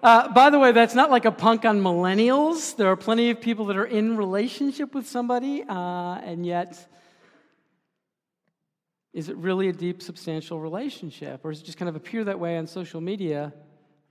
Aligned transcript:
Uh, 0.00 0.32
by 0.32 0.48
the 0.48 0.60
way, 0.60 0.70
that's 0.70 0.94
not 0.94 1.10
like 1.10 1.24
a 1.24 1.32
punk 1.32 1.64
on 1.64 1.80
millennials. 1.80 2.76
There 2.76 2.86
are 2.86 2.94
plenty 2.94 3.30
of 3.30 3.40
people 3.40 3.64
that 3.66 3.76
are 3.76 3.84
in 3.84 4.16
relationship 4.16 4.94
with 4.94 5.08
somebody, 5.08 5.64
uh, 5.68 6.20
and 6.22 6.46
yet, 6.46 6.78
is 9.12 9.28
it 9.28 9.36
really 9.38 9.68
a 9.68 9.72
deep, 9.72 10.00
substantial 10.00 10.60
relationship? 10.60 11.44
Or 11.44 11.50
does 11.50 11.62
it 11.62 11.64
just 11.64 11.78
kind 11.78 11.88
of 11.88 11.96
appear 11.96 12.22
that 12.24 12.38
way 12.38 12.56
on 12.58 12.68
social 12.68 13.00
media? 13.00 13.52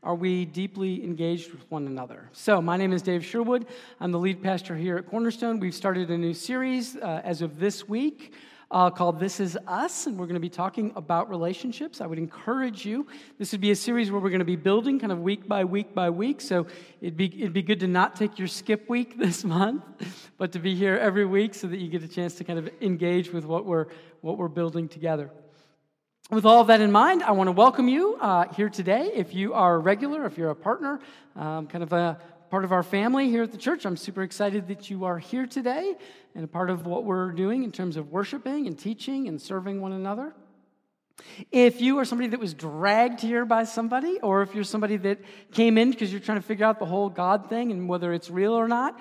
Are 0.04 0.16
we 0.16 0.44
deeply 0.44 1.06
engaged 1.06 1.54
with 1.54 1.64
one 1.72 1.88
another? 1.88 2.30
So, 2.34 2.62
my 2.62 2.76
name 2.76 2.92
is 2.92 3.02
Dave 3.02 3.24
Sherwood. 3.24 3.66
I'm 4.02 4.12
the 4.12 4.20
lead 4.20 4.44
pastor 4.44 4.76
here 4.76 4.98
at 4.98 5.08
Cornerstone. 5.10 5.58
We've 5.62 5.74
started 5.74 6.12
a 6.12 6.18
new 6.18 6.34
series 6.34 6.98
uh, 6.98 7.22
as 7.24 7.42
of 7.42 7.60
this 7.60 7.88
week 7.88 8.34
uh, 8.70 8.90
called 8.90 9.20
This 9.20 9.40
Is 9.40 9.58
Us, 9.68 10.08
and 10.08 10.18
we're 10.18 10.26
going 10.26 10.36
to 10.36 10.42
be 10.42 10.50
talking 10.50 10.92
about 10.96 11.30
relationships. 11.30 12.02
I 12.02 12.06
would 12.06 12.18
encourage 12.18 12.86
you. 12.86 13.08
This 13.38 13.52
would 13.52 13.62
be 13.62 13.72
a 13.72 13.76
series 13.76 14.12
where 14.12 14.20
we're 14.20 14.30
going 14.30 14.40
to 14.40 14.46
be 14.46 14.58
building 14.58 15.00
kind 15.00 15.12
of 15.12 15.22
week 15.22 15.48
by 15.48 15.64
week 15.64 15.96
by 15.96 16.10
week. 16.10 16.42
So 16.42 16.68
it'd 17.00 17.16
be, 17.16 17.28
it'd 17.42 17.54
be 17.54 17.62
good 17.62 17.80
to 17.80 17.88
not 17.88 18.16
take 18.16 18.38
your 18.38 18.48
skip 18.48 18.90
week 18.90 19.18
this 19.20 19.44
month, 19.44 19.84
but 20.38 20.52
to 20.52 20.60
be 20.60 20.76
here 20.76 20.98
every 20.98 21.26
week 21.26 21.54
so 21.54 21.68
that 21.68 21.78
you 21.78 21.88
get 21.88 22.04
a 22.04 22.08
chance 22.08 22.36
to 22.36 22.44
kind 22.44 22.60
of 22.60 22.70
engage 22.82 23.32
with 23.32 23.46
what 23.46 23.66
we're, 23.66 23.88
what 24.22 24.38
we're 24.38 24.48
building 24.50 24.90
together. 24.90 25.32
With 26.30 26.46
all 26.46 26.60
of 26.60 26.68
that 26.68 26.82
in 26.82 26.92
mind, 26.92 27.24
I 27.24 27.32
want 27.32 27.48
to 27.48 27.54
welcome 27.54 27.88
you 27.88 28.16
uh, 28.16 28.54
here 28.54 28.70
today. 28.70 29.12
If 29.16 29.34
you 29.34 29.54
are 29.54 29.76
a 29.76 29.80
regular, 29.80 30.26
if 30.26 30.38
you're 30.38 30.50
a 30.50 30.56
partner, 30.56 31.00
um, 31.38 31.68
kind 31.68 31.84
of 31.84 31.94
a 31.94 32.20
part 32.50 32.64
of 32.64 32.72
our 32.72 32.84
family 32.84 33.30
here 33.30 33.44
at 33.44 33.52
the 33.52 33.58
church. 33.58 33.86
I'm 33.86 33.98
super 33.98 34.24
excited 34.24 34.68
that 34.70 34.90
you 34.90 35.06
are 35.06 35.18
here 35.18 35.46
today 35.46 35.96
and 36.34 36.44
a 36.44 36.48
part 36.48 36.70
of 36.70 36.86
what 36.86 37.04
we're 37.04 37.32
doing 37.32 37.64
in 37.64 37.72
terms 37.72 37.98
of 37.98 38.12
worshiping 38.12 38.68
and 38.68 38.78
teaching 38.78 39.28
and 39.28 39.42
serving 39.42 39.82
one 39.82 39.92
another. 39.92 40.34
If 41.52 41.82
you 41.82 41.98
are 41.98 42.06
somebody 42.06 42.30
that 42.30 42.40
was 42.40 42.54
dragged 42.54 43.22
here 43.22 43.44
by 43.44 43.64
somebody, 43.64 44.20
or 44.22 44.44
if 44.44 44.54
you're 44.54 44.64
somebody 44.64 44.98
that 44.98 45.20
came 45.52 45.78
in 45.78 45.90
because 45.90 46.12
you're 46.12 46.22
trying 46.22 46.40
to 46.40 46.46
figure 46.46 46.66
out 46.66 46.80
the 46.80 46.86
whole 46.86 47.10
God 47.10 47.50
thing 47.50 47.72
and 47.72 47.90
whether 47.90 48.14
it's 48.14 48.30
real 48.30 48.54
or 48.54 48.68
not, 48.68 49.00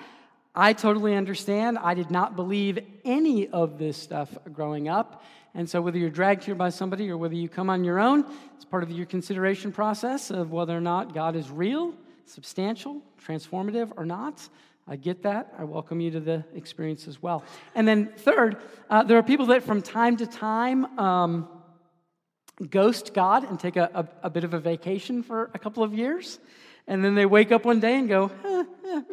I 0.55 0.73
totally 0.73 1.15
understand. 1.15 1.77
I 1.77 1.93
did 1.93 2.09
not 2.09 2.35
believe 2.35 2.79
any 3.05 3.47
of 3.47 3.77
this 3.77 3.95
stuff 3.97 4.35
growing 4.51 4.89
up. 4.89 5.23
And 5.53 5.69
so, 5.69 5.81
whether 5.81 5.97
you're 5.97 6.09
dragged 6.09 6.43
here 6.43 6.55
by 6.55 6.69
somebody 6.69 7.09
or 7.09 7.17
whether 7.17 7.35
you 7.35 7.47
come 7.47 7.69
on 7.69 7.83
your 7.83 7.99
own, 7.99 8.25
it's 8.55 8.65
part 8.65 8.83
of 8.83 8.91
your 8.91 9.05
consideration 9.05 9.71
process 9.71 10.31
of 10.31 10.51
whether 10.51 10.75
or 10.75 10.81
not 10.81 11.13
God 11.13 11.35
is 11.35 11.49
real 11.49 11.93
substantial, 12.27 13.01
transformative, 13.25 13.91
or 13.97 14.05
not. 14.05 14.47
I 14.87 14.95
get 14.95 15.23
that. 15.23 15.53
I 15.57 15.65
welcome 15.65 15.99
you 15.99 16.11
to 16.11 16.19
the 16.19 16.45
experience 16.55 17.07
as 17.07 17.21
well. 17.21 17.43
And 17.75 17.87
then, 17.87 18.13
third, 18.17 18.57
uh, 18.89 19.03
there 19.03 19.17
are 19.17 19.23
people 19.23 19.47
that 19.47 19.63
from 19.63 19.81
time 19.81 20.15
to 20.17 20.27
time 20.27 20.97
um, 20.97 21.49
ghost 22.69 23.13
God 23.13 23.43
and 23.43 23.59
take 23.59 23.75
a, 23.75 23.89
a, 23.93 24.27
a, 24.27 24.29
bit 24.29 24.43
of 24.43 24.53
a 24.53 24.59
vacation 24.59 25.23
for 25.23 25.51
a 25.53 25.59
couple 25.59 25.83
of 25.83 25.93
years. 25.93 26.39
And 26.87 27.03
then 27.03 27.15
they 27.15 27.25
wake 27.25 27.51
up 27.51 27.65
one 27.65 27.81
day 27.81 27.99
and 27.99 28.07
go, 28.07 28.31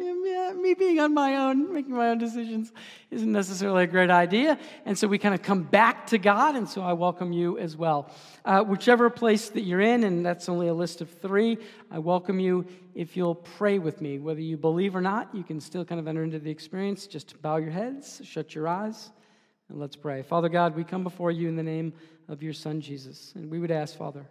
me 0.55 0.73
being 0.73 0.99
on 0.99 1.13
my 1.13 1.35
own, 1.35 1.73
making 1.73 1.93
my 1.93 2.09
own 2.09 2.17
decisions, 2.17 2.71
isn't 3.11 3.31
necessarily 3.31 3.83
a 3.83 3.87
great 3.87 4.09
idea. 4.09 4.57
And 4.85 4.97
so 4.97 5.07
we 5.07 5.17
kind 5.17 5.35
of 5.35 5.41
come 5.41 5.63
back 5.63 6.07
to 6.07 6.17
God, 6.17 6.55
and 6.55 6.67
so 6.67 6.81
I 6.81 6.93
welcome 6.93 7.33
you 7.33 7.57
as 7.57 7.75
well. 7.75 8.09
Uh, 8.43 8.63
whichever 8.63 9.09
place 9.09 9.49
that 9.49 9.61
you're 9.61 9.81
in, 9.81 10.03
and 10.03 10.25
that's 10.25 10.47
only 10.47 10.67
a 10.67 10.73
list 10.73 11.01
of 11.01 11.09
three, 11.09 11.57
I 11.91 11.99
welcome 11.99 12.39
you 12.39 12.65
if 12.93 13.17
you'll 13.17 13.35
pray 13.35 13.79
with 13.79 14.01
me. 14.01 14.19
Whether 14.19 14.41
you 14.41 14.57
believe 14.57 14.95
or 14.95 15.01
not, 15.01 15.33
you 15.33 15.43
can 15.43 15.59
still 15.59 15.83
kind 15.83 15.99
of 15.99 16.07
enter 16.07 16.23
into 16.23 16.39
the 16.39 16.51
experience. 16.51 17.07
Just 17.07 17.41
bow 17.41 17.57
your 17.57 17.71
heads, 17.71 18.21
shut 18.23 18.55
your 18.55 18.67
eyes, 18.67 19.11
and 19.69 19.79
let's 19.79 19.95
pray. 19.95 20.21
Father 20.21 20.49
God, 20.49 20.75
we 20.75 20.83
come 20.83 21.03
before 21.03 21.31
you 21.31 21.47
in 21.49 21.55
the 21.55 21.63
name 21.63 21.93
of 22.29 22.41
your 22.41 22.53
Son, 22.53 22.81
Jesus. 22.81 23.33
And 23.35 23.51
we 23.51 23.59
would 23.59 23.71
ask, 23.71 23.97
Father, 23.97 24.25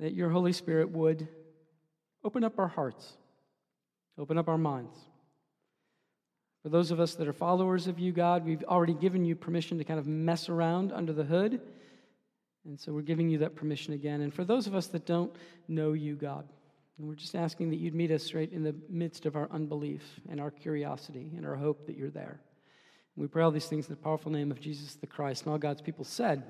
that 0.00 0.14
your 0.14 0.30
Holy 0.30 0.52
Spirit 0.52 0.90
would 0.90 1.28
open 2.24 2.44
up 2.44 2.58
our 2.58 2.68
hearts 2.68 3.17
Open 4.18 4.36
up 4.36 4.48
our 4.48 4.58
minds. 4.58 4.96
For 6.62 6.70
those 6.70 6.90
of 6.90 6.98
us 6.98 7.14
that 7.14 7.28
are 7.28 7.32
followers 7.32 7.86
of 7.86 7.98
you, 7.98 8.12
God, 8.12 8.44
we've 8.44 8.64
already 8.64 8.94
given 8.94 9.24
you 9.24 9.36
permission 9.36 9.78
to 9.78 9.84
kind 9.84 10.00
of 10.00 10.06
mess 10.06 10.48
around 10.48 10.92
under 10.92 11.12
the 11.12 11.24
hood. 11.24 11.60
And 12.64 12.78
so 12.78 12.92
we're 12.92 13.02
giving 13.02 13.30
you 13.30 13.38
that 13.38 13.54
permission 13.54 13.94
again. 13.94 14.20
And 14.20 14.34
for 14.34 14.44
those 14.44 14.66
of 14.66 14.74
us 14.74 14.88
that 14.88 15.06
don't 15.06 15.34
know 15.68 15.92
you, 15.92 16.16
God, 16.16 16.48
we're 16.98 17.14
just 17.14 17.36
asking 17.36 17.70
that 17.70 17.76
you'd 17.76 17.94
meet 17.94 18.10
us 18.10 18.34
right 18.34 18.52
in 18.52 18.64
the 18.64 18.74
midst 18.90 19.24
of 19.24 19.36
our 19.36 19.48
unbelief 19.52 20.02
and 20.28 20.40
our 20.40 20.50
curiosity 20.50 21.30
and 21.36 21.46
our 21.46 21.54
hope 21.54 21.86
that 21.86 21.96
you're 21.96 22.10
there. 22.10 22.40
And 23.14 23.22
we 23.22 23.28
pray 23.28 23.44
all 23.44 23.52
these 23.52 23.66
things 23.66 23.86
in 23.86 23.94
the 23.94 24.02
powerful 24.02 24.32
name 24.32 24.50
of 24.50 24.60
Jesus 24.60 24.94
the 24.94 25.06
Christ. 25.06 25.44
And 25.44 25.52
all 25.52 25.58
God's 25.58 25.80
people 25.80 26.04
said, 26.04 26.42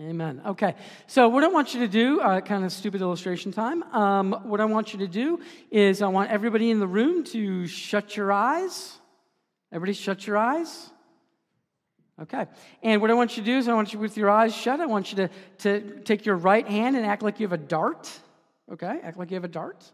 Amen. 0.00 0.42
Okay, 0.44 0.74
so 1.06 1.28
what 1.28 1.44
I 1.44 1.46
want 1.46 1.72
you 1.72 1.78
to 1.80 1.86
do, 1.86 2.20
uh, 2.20 2.40
kind 2.40 2.64
of 2.64 2.72
stupid 2.72 3.00
illustration 3.00 3.52
time. 3.52 3.84
Um, 3.94 4.32
what 4.42 4.60
I 4.60 4.64
want 4.64 4.92
you 4.92 4.98
to 4.98 5.06
do 5.06 5.38
is 5.70 6.02
I 6.02 6.08
want 6.08 6.32
everybody 6.32 6.72
in 6.72 6.80
the 6.80 6.86
room 6.86 7.22
to 7.26 7.68
shut 7.68 8.16
your 8.16 8.32
eyes. 8.32 8.98
Everybody, 9.70 9.92
shut 9.92 10.26
your 10.26 10.36
eyes. 10.36 10.90
Okay, 12.22 12.46
and 12.82 13.00
what 13.00 13.12
I 13.12 13.14
want 13.14 13.36
you 13.36 13.44
to 13.44 13.46
do 13.46 13.56
is 13.56 13.68
I 13.68 13.74
want 13.74 13.92
you 13.92 14.00
with 14.00 14.16
your 14.16 14.30
eyes 14.30 14.52
shut. 14.52 14.80
I 14.80 14.86
want 14.86 15.12
you 15.12 15.16
to, 15.16 15.30
to 15.58 16.00
take 16.00 16.26
your 16.26 16.36
right 16.38 16.66
hand 16.66 16.96
and 16.96 17.06
act 17.06 17.22
like 17.22 17.38
you 17.38 17.46
have 17.46 17.52
a 17.52 17.56
dart. 17.56 18.10
Okay, 18.72 18.98
act 19.00 19.16
like 19.16 19.30
you 19.30 19.36
have 19.36 19.44
a 19.44 19.48
dart. 19.48 19.84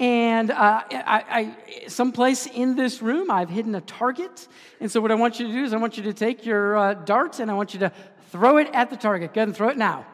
And 0.00 0.50
uh, 0.50 0.82
I, 0.90 1.24
I, 1.28 1.88
someplace 1.88 2.46
in 2.46 2.74
this 2.74 3.02
room, 3.02 3.30
I've 3.30 3.50
hidden 3.50 3.74
a 3.76 3.80
target. 3.80 4.48
And 4.80 4.90
so, 4.90 5.00
what 5.00 5.12
I 5.12 5.14
want 5.14 5.38
you 5.38 5.46
to 5.46 5.52
do 5.52 5.62
is, 5.62 5.72
I 5.72 5.76
want 5.76 5.96
you 5.96 6.02
to 6.04 6.12
take 6.12 6.44
your 6.44 6.76
uh, 6.76 6.94
dart 6.94 7.38
and 7.38 7.52
I 7.52 7.54
want 7.54 7.72
you 7.72 7.80
to 7.80 7.92
Throw 8.30 8.58
it 8.58 8.68
at 8.72 8.90
the 8.90 8.96
target. 8.96 9.34
Go 9.34 9.40
ahead 9.40 9.48
and 9.48 9.56
throw 9.56 9.68
it 9.68 9.76
now. 9.76 10.06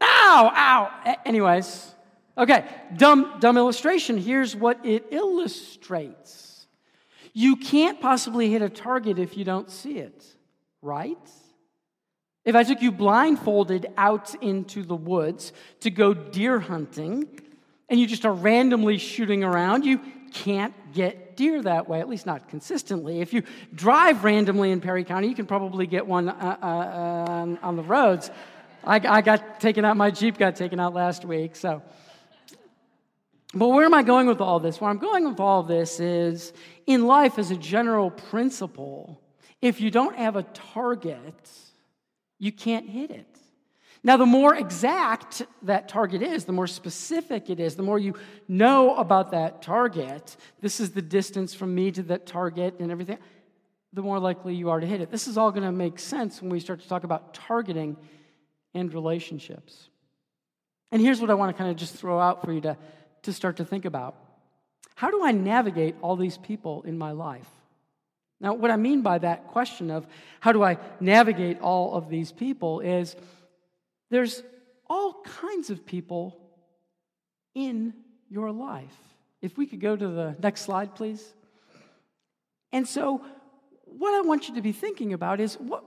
Ow, 0.00 0.52
ow. 0.54 1.14
Anyways, 1.24 1.94
okay, 2.36 2.64
dumb, 2.96 3.34
dumb 3.40 3.56
illustration. 3.56 4.18
Here's 4.18 4.56
what 4.56 4.84
it 4.84 5.06
illustrates 5.10 6.66
you 7.34 7.56
can't 7.56 7.98
possibly 8.00 8.50
hit 8.50 8.60
a 8.60 8.68
target 8.68 9.18
if 9.18 9.38
you 9.38 9.44
don't 9.44 9.70
see 9.70 9.98
it, 9.98 10.22
right? 10.82 11.16
If 12.44 12.54
I 12.54 12.62
took 12.62 12.82
you 12.82 12.92
blindfolded 12.92 13.86
out 13.96 14.34
into 14.42 14.82
the 14.82 14.96
woods 14.96 15.52
to 15.80 15.90
go 15.90 16.12
deer 16.12 16.60
hunting, 16.60 17.40
and 17.88 17.98
you 18.00 18.06
just 18.06 18.26
are 18.26 18.32
randomly 18.32 18.98
shooting 18.98 19.44
around, 19.44 19.84
you 19.84 20.00
can't 20.32 20.74
get 20.92 21.36
deer 21.36 21.62
that 21.62 21.88
way, 21.88 22.00
at 22.00 22.08
least 22.08 22.26
not 22.26 22.48
consistently. 22.48 23.20
If 23.20 23.32
you 23.32 23.42
drive 23.74 24.24
randomly 24.24 24.70
in 24.70 24.80
Perry 24.80 25.04
County, 25.04 25.28
you 25.28 25.34
can 25.34 25.46
probably 25.46 25.86
get 25.86 26.06
one 26.06 26.28
uh, 26.28 26.56
uh, 26.62 26.66
on, 26.66 27.58
on, 27.58 27.76
the 27.76 27.82
roads. 27.82 28.30
I, 28.84 28.96
I 28.96 29.20
got 29.20 29.60
taken 29.60 29.84
out, 29.84 29.96
my 29.96 30.10
Jeep 30.10 30.38
got 30.38 30.56
taken 30.56 30.80
out 30.80 30.94
last 30.94 31.24
week, 31.24 31.56
so. 31.56 31.82
But 33.54 33.68
where 33.68 33.84
am 33.84 33.94
I 33.94 34.02
going 34.02 34.26
with 34.26 34.40
all 34.40 34.60
this? 34.60 34.80
Where 34.80 34.90
I'm 34.90 34.98
going 34.98 35.28
with 35.28 35.38
all 35.38 35.62
this 35.62 36.00
is 36.00 36.52
in 36.86 37.06
life, 37.06 37.38
as 37.38 37.50
a 37.50 37.56
general 37.56 38.10
principle, 38.10 39.20
if 39.60 39.80
you 39.80 39.90
don't 39.90 40.16
have 40.16 40.36
a 40.36 40.42
target, 40.42 41.50
you 42.38 42.50
can't 42.50 42.88
hit 42.88 43.10
it. 43.10 43.26
Now, 44.04 44.16
the 44.16 44.26
more 44.26 44.54
exact 44.54 45.42
that 45.62 45.88
target 45.88 46.22
is, 46.22 46.44
the 46.44 46.52
more 46.52 46.66
specific 46.66 47.48
it 47.48 47.60
is, 47.60 47.76
the 47.76 47.84
more 47.84 48.00
you 48.00 48.14
know 48.48 48.96
about 48.96 49.30
that 49.30 49.62
target, 49.62 50.36
this 50.60 50.80
is 50.80 50.90
the 50.90 51.02
distance 51.02 51.54
from 51.54 51.72
me 51.74 51.92
to 51.92 52.02
that 52.04 52.26
target 52.26 52.80
and 52.80 52.90
everything, 52.90 53.18
the 53.92 54.02
more 54.02 54.18
likely 54.18 54.56
you 54.56 54.70
are 54.70 54.80
to 54.80 54.86
hit 54.86 55.00
it. 55.00 55.10
This 55.10 55.28
is 55.28 55.38
all 55.38 55.52
going 55.52 55.62
to 55.62 55.70
make 55.70 56.00
sense 56.00 56.42
when 56.42 56.50
we 56.50 56.58
start 56.58 56.80
to 56.80 56.88
talk 56.88 57.04
about 57.04 57.32
targeting 57.32 57.96
and 58.74 58.92
relationships. 58.92 59.88
And 60.90 61.00
here's 61.00 61.20
what 61.20 61.30
I 61.30 61.34
want 61.34 61.54
to 61.54 61.58
kind 61.58 61.70
of 61.70 61.76
just 61.76 61.94
throw 61.94 62.18
out 62.18 62.44
for 62.44 62.52
you 62.52 62.60
to, 62.62 62.76
to 63.22 63.32
start 63.32 63.58
to 63.58 63.64
think 63.64 63.84
about 63.84 64.16
How 64.96 65.10
do 65.10 65.24
I 65.24 65.30
navigate 65.30 65.94
all 66.02 66.16
these 66.16 66.38
people 66.38 66.82
in 66.82 66.98
my 66.98 67.12
life? 67.12 67.48
Now, 68.40 68.54
what 68.54 68.72
I 68.72 68.76
mean 68.76 69.02
by 69.02 69.18
that 69.18 69.46
question 69.48 69.92
of 69.92 70.06
how 70.40 70.50
do 70.50 70.64
I 70.64 70.78
navigate 70.98 71.60
all 71.60 71.94
of 71.94 72.08
these 72.08 72.32
people 72.32 72.80
is 72.80 73.14
there's 74.12 74.42
all 74.90 75.22
kinds 75.24 75.70
of 75.70 75.86
people 75.86 76.38
in 77.54 77.94
your 78.28 78.50
life. 78.50 78.94
If 79.40 79.56
we 79.56 79.66
could 79.66 79.80
go 79.80 79.96
to 79.96 80.08
the 80.08 80.36
next 80.42 80.60
slide, 80.60 80.94
please. 80.94 81.32
And 82.72 82.86
so, 82.86 83.24
what 83.86 84.12
I 84.12 84.20
want 84.20 84.48
you 84.48 84.54
to 84.56 84.60
be 84.62 84.72
thinking 84.72 85.14
about 85.14 85.40
is 85.40 85.54
what, 85.54 85.82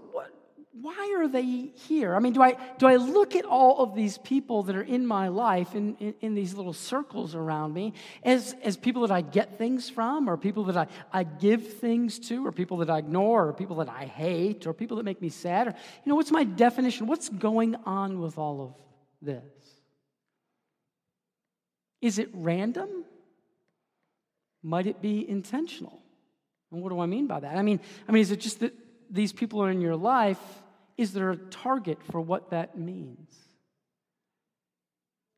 why 0.81 1.15
are 1.17 1.27
they 1.27 1.71
here? 1.87 2.15
I 2.15 2.19
mean, 2.19 2.33
do 2.33 2.41
I, 2.41 2.57
do 2.77 2.85
I 2.85 2.97
look 2.97 3.33
at 3.35 3.45
all 3.45 3.81
of 3.81 3.95
these 3.95 4.17
people 4.17 4.63
that 4.63 4.75
are 4.75 4.81
in 4.81 5.05
my 5.05 5.29
life, 5.29 5.73
in, 5.73 5.95
in, 6.01 6.13
in, 6.19 6.35
these 6.35 6.53
little 6.53 6.73
circles 6.73 7.33
around 7.33 7.73
me, 7.73 7.93
as, 8.23 8.53
as 8.61 8.75
people 8.75 9.03
that 9.03 9.11
I 9.11 9.21
get 9.21 9.57
things 9.57 9.89
from, 9.89 10.29
or 10.29 10.35
people 10.35 10.65
that 10.65 10.75
I, 10.75 10.87
I 11.13 11.23
give 11.23 11.75
things 11.75 12.19
to, 12.27 12.45
or 12.45 12.51
people 12.51 12.77
that 12.77 12.89
I 12.89 12.97
ignore, 12.97 13.47
or 13.47 13.53
people 13.53 13.77
that 13.77 13.87
I 13.87 14.03
hate, 14.03 14.67
or 14.67 14.73
people 14.73 14.97
that 14.97 15.03
make 15.03 15.21
me 15.21 15.29
sad? 15.29 15.67
Or, 15.67 15.71
you 16.03 16.09
know, 16.09 16.15
what's 16.15 16.31
my 16.31 16.43
definition? 16.43 17.07
What's 17.07 17.29
going 17.29 17.75
on 17.85 18.19
with 18.19 18.37
all 18.37 18.61
of 18.61 18.73
this? 19.21 19.43
Is 22.01 22.19
it 22.19 22.29
random? 22.33 23.05
Might 24.61 24.87
it 24.87 25.01
be 25.01 25.27
intentional? 25.27 26.01
And 26.69 26.81
what 26.81 26.89
do 26.89 26.99
I 26.99 27.05
mean 27.05 27.27
by 27.27 27.39
that? 27.39 27.55
I 27.55 27.61
mean, 27.61 27.79
I 28.09 28.11
mean, 28.11 28.21
is 28.21 28.31
it 28.31 28.41
just 28.41 28.59
that 28.59 28.73
these 29.09 29.31
people 29.31 29.63
are 29.63 29.69
in 29.69 29.79
your 29.79 29.95
life 29.95 30.39
is 30.97 31.13
there 31.13 31.31
a 31.31 31.37
target 31.37 31.99
for 32.03 32.21
what 32.21 32.51
that 32.51 32.77
means? 32.77 33.35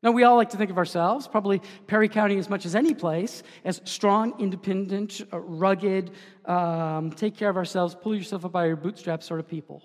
Now, 0.00 0.12
we 0.12 0.22
all 0.22 0.36
like 0.36 0.50
to 0.50 0.56
think 0.56 0.70
of 0.70 0.78
ourselves, 0.78 1.26
probably 1.26 1.60
Perry 1.88 2.08
County 2.08 2.38
as 2.38 2.48
much 2.48 2.64
as 2.64 2.76
any 2.76 2.94
place, 2.94 3.42
as 3.64 3.80
strong, 3.84 4.34
independent, 4.38 5.20
uh, 5.32 5.40
rugged, 5.40 6.12
um, 6.44 7.10
take 7.10 7.36
care 7.36 7.50
of 7.50 7.56
ourselves, 7.56 7.96
pull 8.00 8.14
yourself 8.14 8.44
up 8.44 8.52
by 8.52 8.66
your 8.66 8.76
bootstraps 8.76 9.26
sort 9.26 9.40
of 9.40 9.48
people. 9.48 9.82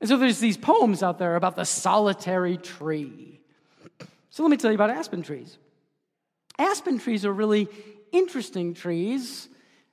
And 0.00 0.08
so 0.08 0.16
there's 0.16 0.40
these 0.40 0.56
poems 0.56 1.04
out 1.04 1.18
there 1.18 1.36
about 1.36 1.54
the 1.54 1.64
solitary 1.64 2.56
tree. 2.56 3.40
So 4.30 4.42
let 4.42 4.50
me 4.50 4.56
tell 4.56 4.72
you 4.72 4.76
about 4.76 4.90
aspen 4.90 5.22
trees. 5.22 5.56
Aspen 6.58 6.98
trees 6.98 7.24
are 7.24 7.32
really 7.32 7.68
interesting 8.10 8.74
trees, 8.74 9.48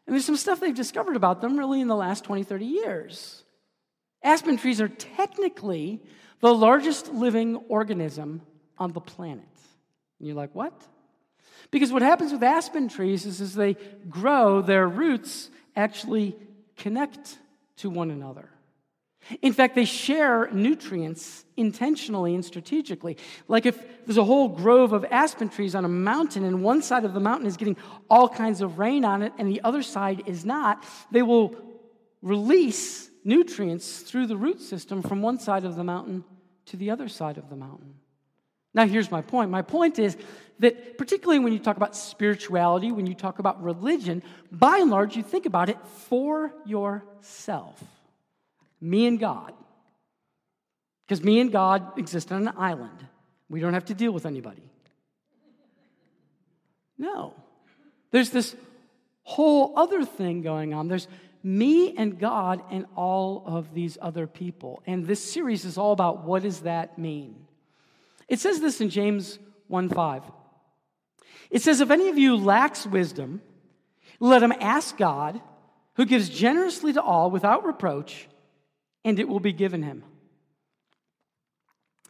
and 0.08 0.14
there's 0.14 0.26
some 0.26 0.38
stuff 0.38 0.60
they've 0.60 0.74
discovered 0.74 1.16
about 1.16 1.42
them 1.42 1.58
really 1.58 1.82
in 1.82 1.88
the 1.88 1.96
last 1.96 2.24
20, 2.24 2.44
30 2.44 2.66
years. 2.66 3.45
Aspen 4.26 4.58
trees 4.58 4.82
are 4.82 4.90
technically 4.90 6.02
the 6.42 6.54
largest 6.54 7.14
living 7.14 7.56
organism 7.70 8.42
on 8.78 8.92
the 8.92 9.00
planet. 9.00 9.46
And 10.20 10.28
you're 10.28 10.36
like, 10.36 10.54
what? 10.54 10.74
Because 11.72 11.94
what 11.94 12.02
happens 12.02 12.32
with 12.32 12.44
aspen 12.44 12.90
trees 12.90 13.26
is 13.26 13.40
as 13.40 13.54
they 13.54 13.76
grow, 14.10 14.62
their 14.62 14.88
roots 14.88 15.50
actually 15.76 16.36
connect 16.76 17.38
to 17.78 17.90
one 17.90 18.12
another. 18.12 18.50
In 19.42 19.54
fact, 19.54 19.76
they 19.76 19.86
share 19.86 20.50
nutrients 20.52 21.46
intentionally 21.58 22.36
and 22.36 22.46
strategically. 22.46 23.18
Like 23.48 23.66
if 23.66 24.06
there's 24.06 24.18
a 24.18 24.24
whole 24.24 24.50
grove 24.50 24.94
of 24.94 25.06
aspen 25.06 25.50
trees 25.50 25.74
on 25.74 25.84
a 25.84 25.90
mountain, 25.90 26.44
and 26.44 26.64
one 26.64 26.82
side 26.82 27.06
of 27.06 27.14
the 27.14 27.20
mountain 27.20 27.48
is 27.48 27.58
getting 27.58 27.78
all 28.10 28.30
kinds 28.30 28.62
of 28.62 28.78
rain 28.78 29.04
on 29.04 29.22
it, 29.22 29.34
and 29.38 29.50
the 29.50 29.62
other 29.62 29.82
side 29.82 30.24
is 30.28 30.46
not, 30.46 30.84
they 31.12 31.24
will 31.24 31.56
release 32.22 33.10
nutrients 33.26 34.02
through 34.02 34.28
the 34.28 34.38
root 34.38 34.62
system 34.62 35.02
from 35.02 35.22
one 35.22 35.40
side 35.40 35.66
of 35.66 35.76
the 35.76 35.84
mountain 35.84 36.24
to 36.68 36.78
the 36.78 36.92
other 36.92 37.10
side 37.10 37.38
of 37.38 37.50
the 37.50 37.56
mountain. 37.56 37.96
Now, 38.74 38.86
here's 38.86 39.10
my 39.10 39.22
point. 39.22 39.50
My 39.50 39.62
point 39.62 40.00
is 40.00 40.18
that, 40.60 40.98
particularly 40.98 41.40
when 41.40 41.54
you 41.54 41.60
talk 41.60 41.78
about 41.78 41.96
spirituality, 41.96 42.92
when 42.92 43.08
you 43.08 43.16
talk 43.16 43.40
about 43.40 43.64
religion, 43.64 44.22
by 44.52 44.78
and 44.78 44.92
large, 44.92 45.16
you 45.16 45.24
think 45.24 45.46
about 45.46 45.70
it 45.70 45.78
for 46.08 46.54
yourself 46.66 47.82
me 48.82 49.08
and 49.08 49.20
God. 49.20 49.54
Because 51.06 51.24
me 51.24 51.40
and 51.40 51.52
God 51.52 51.98
exist 51.98 52.32
on 52.32 52.48
an 52.48 52.54
island. 52.58 53.06
We 53.50 53.60
don't 53.60 53.74
have 53.74 53.86
to 53.86 53.94
deal 53.94 54.12
with 54.12 54.26
anybody. 54.26 54.70
No. 56.98 57.34
There's 58.12 58.30
this 58.30 58.56
whole 59.24 59.74
other 59.78 60.06
thing 60.06 60.42
going 60.42 60.74
on. 60.74 60.88
There's 60.88 61.08
me 61.46 61.96
and 61.96 62.18
God 62.20 62.64
and 62.72 62.88
all 62.96 63.44
of 63.46 63.72
these 63.76 64.00
other 64.02 64.26
people. 64.26 64.82
And 64.88 65.06
this 65.06 65.24
series 65.24 65.64
is 65.64 65.78
all 65.78 65.92
about 65.92 66.24
what 66.24 66.42
does 66.42 66.62
that 66.62 66.98
mean? 66.98 67.36
It 68.28 68.40
says 68.40 68.60
this 68.60 68.82
in 68.82 68.90
James 68.90 69.38
1 69.68 69.90
5. 69.90 70.24
It 71.52 71.62
says, 71.62 71.82
If 71.82 71.92
any 71.92 72.10
of 72.10 72.18
you 72.18 72.36
lacks 72.36 72.88
wisdom, 72.88 73.42
let 74.20 74.42
him 74.42 74.54
ask 74.60 74.98
God, 74.98 75.40
who 75.94 76.06
gives 76.06 76.30
generously 76.30 76.94
to 76.94 77.02
all 77.02 77.30
without 77.30 77.64
reproach, 77.64 78.28
and 79.04 79.20
it 79.20 79.28
will 79.28 79.40
be 79.40 79.54
given 79.54 79.84
him. 79.84 80.04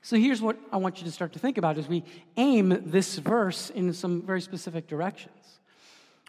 So 0.02 0.16
here's 0.16 0.42
what 0.42 0.58
I 0.72 0.78
want 0.78 1.00
you 1.00 1.06
to 1.06 1.12
start 1.12 1.34
to 1.34 1.40
think 1.40 1.58
about 1.58 1.78
as 1.78 1.90
we 1.90 2.06
aim 2.38 2.84
this 2.86 3.18
verse 3.18 3.70
in 3.70 3.92
some 3.92 4.22
very 4.22 4.40
specific 4.40 4.88
directions. 4.88 5.60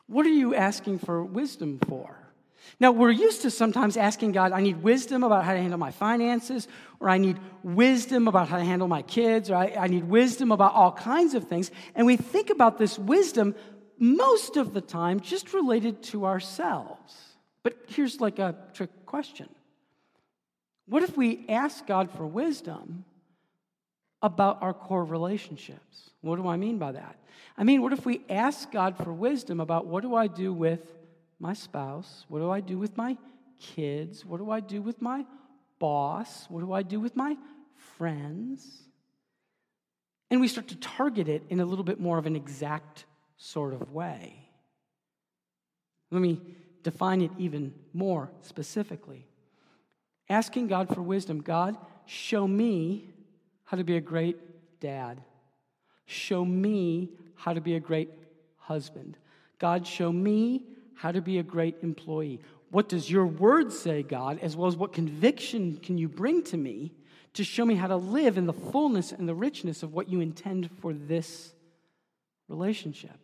What 0.09 0.27
are 0.27 0.31
you 0.31 0.57
asking 0.57 0.99
for 0.99 1.23
wisdom 1.23 1.79
for? 1.87 2.26
Now, 2.79 2.93
we're 2.93 3.11
used 3.11 3.43
to 3.43 3.51
sometimes 3.51 3.97
asking 3.97 4.33
God, 4.33 4.53
I 4.53 4.61
need 4.61 4.83
wisdom 4.83 5.23
about 5.23 5.45
how 5.45 5.53
to 5.53 5.59
handle 5.59 5.79
my 5.79 5.91
finances, 5.91 6.69
or 7.01 7.09
I 7.09 7.19
need 7.19 7.39
wisdom 7.63 8.29
about 8.29 8.49
how 8.49 8.59
to 8.59 8.65
handle 8.65 8.89
my 8.89 9.03
kids, 9.03 9.51
or 9.51 9.57
I, 9.57 9.75
I, 9.79 9.87
need 9.87 10.05
wisdom 10.05 10.53
about 10.53 10.75
all 10.75 10.93
kinds 10.93 11.35
of 11.35 11.49
things. 11.49 11.71
And 11.95 12.07
we 12.07 12.17
think 12.17 12.51
about 12.51 12.79
this 12.79 12.99
wisdom 12.99 13.55
most 13.99 14.57
of 14.57 14.75
the 14.75 14.81
time 14.81 15.21
just 15.21 15.55
related 15.55 16.03
to 16.05 16.27
ourselves. 16.27 17.15
But 17.63 17.77
here's 17.89 18.21
like 18.21 18.39
a 18.39 18.55
trick 18.75 18.91
question 19.07 19.49
What 20.87 21.03
if 21.03 21.17
we 21.17 21.47
ask 21.49 21.87
God 21.87 22.11
for 22.11 22.27
wisdom 22.27 23.05
about 24.23 24.63
our 24.63 24.75
core 24.75 25.05
relationships? 25.05 26.11
What 26.21 26.37
do 26.37 26.49
I 26.49 26.57
mean 26.57 26.79
by 26.79 26.93
that? 26.93 27.17
I 27.59 27.65
mean, 27.65 27.81
what 27.81 27.93
if 27.93 28.05
we 28.05 28.23
ask 28.29 28.71
God 28.71 28.97
for 28.97 29.13
wisdom 29.13 29.61
about 29.61 29.87
what 29.87 30.03
do 30.03 30.15
I 30.15 30.27
do 30.27 30.53
with 30.53 30.81
my 31.39 31.53
spouse? 31.53 32.25
What 32.29 32.41
do 32.41 32.51
I 32.51 32.61
do 32.61 32.79
with 32.79 32.97
my 32.97 33.17
kids? 33.61 34.25
What 34.25 34.39
do 34.39 34.51
I 34.51 34.61
do 34.61 34.83
with 34.83 35.01
my 35.03 35.25
boss? 35.79 36.47
What 36.49 36.61
do 36.61 36.73
I 36.73 36.83
do 36.83 37.01
with 37.01 37.17
my 37.17 37.37
friends? 37.97 38.83
And 40.31 40.41
we 40.41 40.49
start 40.49 40.69
to 40.69 40.77
target 40.77 41.29
it 41.29 41.43
in 41.51 41.61
a 41.61 41.65
little 41.65 41.85
bit 41.85 42.01
more 42.01 42.19
of 42.19 42.27
an 42.27 42.37
exact 42.37 43.05
sort 43.37 43.75
of 43.75 43.93
way. 43.93 44.49
Let 46.11 46.21
me 46.21 46.41
define 46.83 47.21
it 47.21 47.31
even 47.39 47.75
more 47.93 48.31
specifically. 48.43 49.27
Asking 50.29 50.67
God 50.67 50.93
for 50.93 51.03
wisdom 51.03 51.41
God, 51.41 51.77
show 52.07 52.47
me 52.47 53.09
how 53.65 53.77
to 53.77 53.85
be 53.85 53.97
a 53.97 54.01
great 54.01 54.39
dad. 54.81 55.21
Show 56.07 56.45
me 56.45 57.11
how 57.35 57.53
to 57.53 57.61
be 57.61 57.75
a 57.75 57.81
great 57.81 58.11
husband. 58.57 59.17
God, 59.59 59.87
show 59.87 60.11
me 60.13 60.63
how 60.97 61.13
to 61.13 61.21
be 61.21 61.39
a 61.39 61.43
great 61.43 61.77
employee. 61.83 62.41
What 62.71 62.89
does 62.89 63.11
your 63.11 63.27
word 63.27 63.73
say, 63.73 64.03
God, 64.03 64.39
as 64.43 64.57
well 64.57 64.67
as 64.67 64.77
what 64.77 64.93
conviction 64.93 65.79
can 65.79 65.99
you 65.99 66.09
bring 66.09 66.43
to 66.45 66.57
me 66.57 66.93
to 67.35 67.45
show 67.45 67.65
me 67.65 67.75
how 67.75 67.87
to 67.87 67.97
live 67.97 68.39
in 68.39 68.47
the 68.47 68.53
fullness 68.53 69.13
and 69.13 69.29
the 69.29 69.35
richness 69.35 69.83
of 69.83 69.93
what 69.93 70.09
you 70.09 70.21
intend 70.21 70.71
for 70.81 70.93
this 70.93 71.53
relationship? 72.49 73.19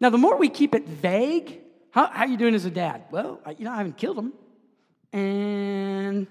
Now, 0.00 0.10
the 0.10 0.18
more 0.18 0.36
we 0.36 0.48
keep 0.48 0.74
it 0.74 0.86
vague, 0.86 1.60
how, 1.90 2.06
how 2.06 2.24
are 2.24 2.28
you 2.28 2.36
doing 2.36 2.54
as 2.54 2.64
a 2.64 2.70
dad? 2.70 3.04
Well, 3.10 3.40
I, 3.44 3.52
you 3.52 3.64
know, 3.64 3.72
I 3.72 3.76
haven't 3.76 3.98
killed 3.98 4.18
him, 4.18 4.32
and 5.12 6.26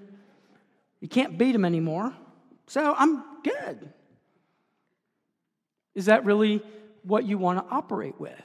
you 1.00 1.08
can't 1.08 1.38
beat 1.38 1.54
him 1.54 1.66
anymore, 1.66 2.14
so 2.68 2.96
I'm 2.98 3.24
good. 3.44 3.94
Is 5.96 6.06
that 6.06 6.26
really 6.26 6.62
what 7.04 7.26
you 7.26 7.38
want 7.38 7.60
to 7.60 7.74
operate 7.74 8.20
with? 8.20 8.42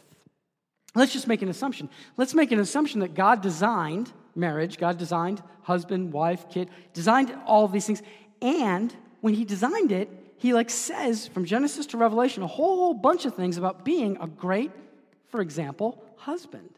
Let's 0.95 1.13
just 1.13 1.27
make 1.27 1.43
an 1.43 1.49
assumption. 1.49 1.89
Let's 2.17 2.35
make 2.35 2.53
an 2.53 2.61
assumption 2.61 3.01
that 3.01 3.15
God 3.15 3.41
designed 3.41 4.13
marriage, 4.35 4.79
God 4.79 4.99
designed 4.99 5.43
husband, 5.63 6.13
wife, 6.13 6.49
kid, 6.51 6.71
designed 6.93 7.35
all 7.47 7.65
of 7.65 7.73
these 7.73 7.87
things. 7.87 8.03
And 8.41 8.95
when 9.21 9.35
he 9.35 9.45
designed 9.45 9.93
it, 9.93 10.11
he 10.37 10.53
like 10.53 10.71
says 10.71 11.29
from 11.29 11.45
Genesis 11.45 11.87
to 11.87 11.97
Revelation 11.97 12.43
a 12.43 12.49
whole 12.49 12.95
bunch 12.95 13.25
of 13.25 13.35
things 13.35 13.57
about 13.57 13.85
being 13.85 14.19
a 14.21 14.27
great, 14.27 14.73
for 15.29 15.41
example, 15.41 16.03
husband. 16.17 16.69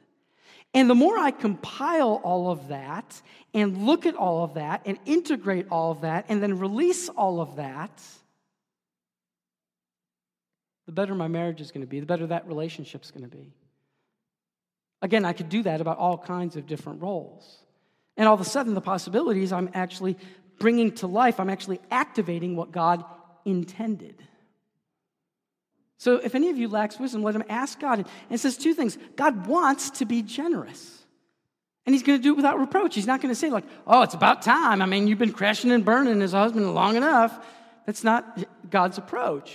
And 0.75 0.91
the 0.91 0.95
more 0.95 1.17
I 1.17 1.31
compile 1.31 2.21
all 2.25 2.51
of 2.51 2.69
that 2.69 3.23
and 3.55 3.87
look 3.87 4.07
at 4.07 4.17
all 4.17 4.45
of 4.45 4.55
that 4.55 4.83
and 4.85 4.99
integrate 5.07 5.67
all 5.71 5.93
of 5.93 6.03
that 6.03 6.27
and 6.29 6.43
then 6.43 6.59
release 6.59 7.09
all 7.09 7.41
of 7.41 7.57
that, 7.57 8.03
the 10.87 10.93
better 10.93 11.15
my 11.15 11.29
marriage 11.29 11.61
is 11.61 11.71
going 11.71 11.81
to 11.81 11.87
be, 11.87 12.01
the 12.01 12.07
better 12.07 12.27
that 12.27 12.47
relationship 12.47 13.03
is 13.03 13.11
going 13.11 13.23
to 13.23 13.35
be. 13.35 13.53
Again, 15.05 15.27
I 15.27 15.35
could 15.35 15.51
do 15.51 15.63
that 15.65 15.83
about 15.83 15.99
all 15.99 16.17
kinds 16.17 16.57
of 16.57 16.67
different 16.67 17.03
roles. 17.03 17.59
And 18.17 18.27
all 18.27 18.33
of 18.33 18.41
a 18.41 18.45
sudden, 18.45 18.73
the 18.73 18.81
possibilities 18.81 19.53
I'm 19.53 19.69
actually 19.75 20.17
bringing 20.59 20.93
to 20.93 21.07
life, 21.07 21.39
I'm 21.39 21.51
actually 21.51 21.79
activating 21.91 22.57
what 22.57 22.73
God 22.73 23.05
intended. 23.45 24.17
So 25.99 26.17
if 26.17 26.35
any 26.35 26.49
of 26.49 26.57
you 26.57 26.69
lacks 26.69 26.99
wisdom, 26.99 27.23
let 27.23 27.35
him 27.35 27.45
ask 27.51 27.79
God. 27.79 27.99
And 27.99 28.09
it 28.31 28.39
says 28.39 28.57
two 28.57 28.73
things 28.73 28.97
God 29.15 29.47
wants 29.47 29.91
to 29.91 30.07
be 30.07 30.23
generous. 30.23 31.03
And 31.85 31.95
he's 31.95 32.03
going 32.03 32.19
to 32.19 32.23
do 32.23 32.31
it 32.31 32.37
without 32.37 32.59
reproach. 32.59 32.95
He's 32.95 33.07
not 33.07 33.21
going 33.21 33.33
to 33.33 33.39
say, 33.39 33.51
like, 33.51 33.65
oh, 33.87 34.01
it's 34.01 34.15
about 34.15 34.41
time. 34.41 34.81
I 34.81 34.87
mean, 34.87 35.07
you've 35.07 35.19
been 35.19 35.35
crashing 35.35 35.71
and 35.71 35.85
burning 35.85 36.23
as 36.23 36.33
a 36.33 36.39
husband 36.39 36.75
long 36.75 36.97
enough. 36.97 37.47
That's 37.85 38.03
not 38.03 38.43
God's 38.71 38.97
approach. 38.97 39.55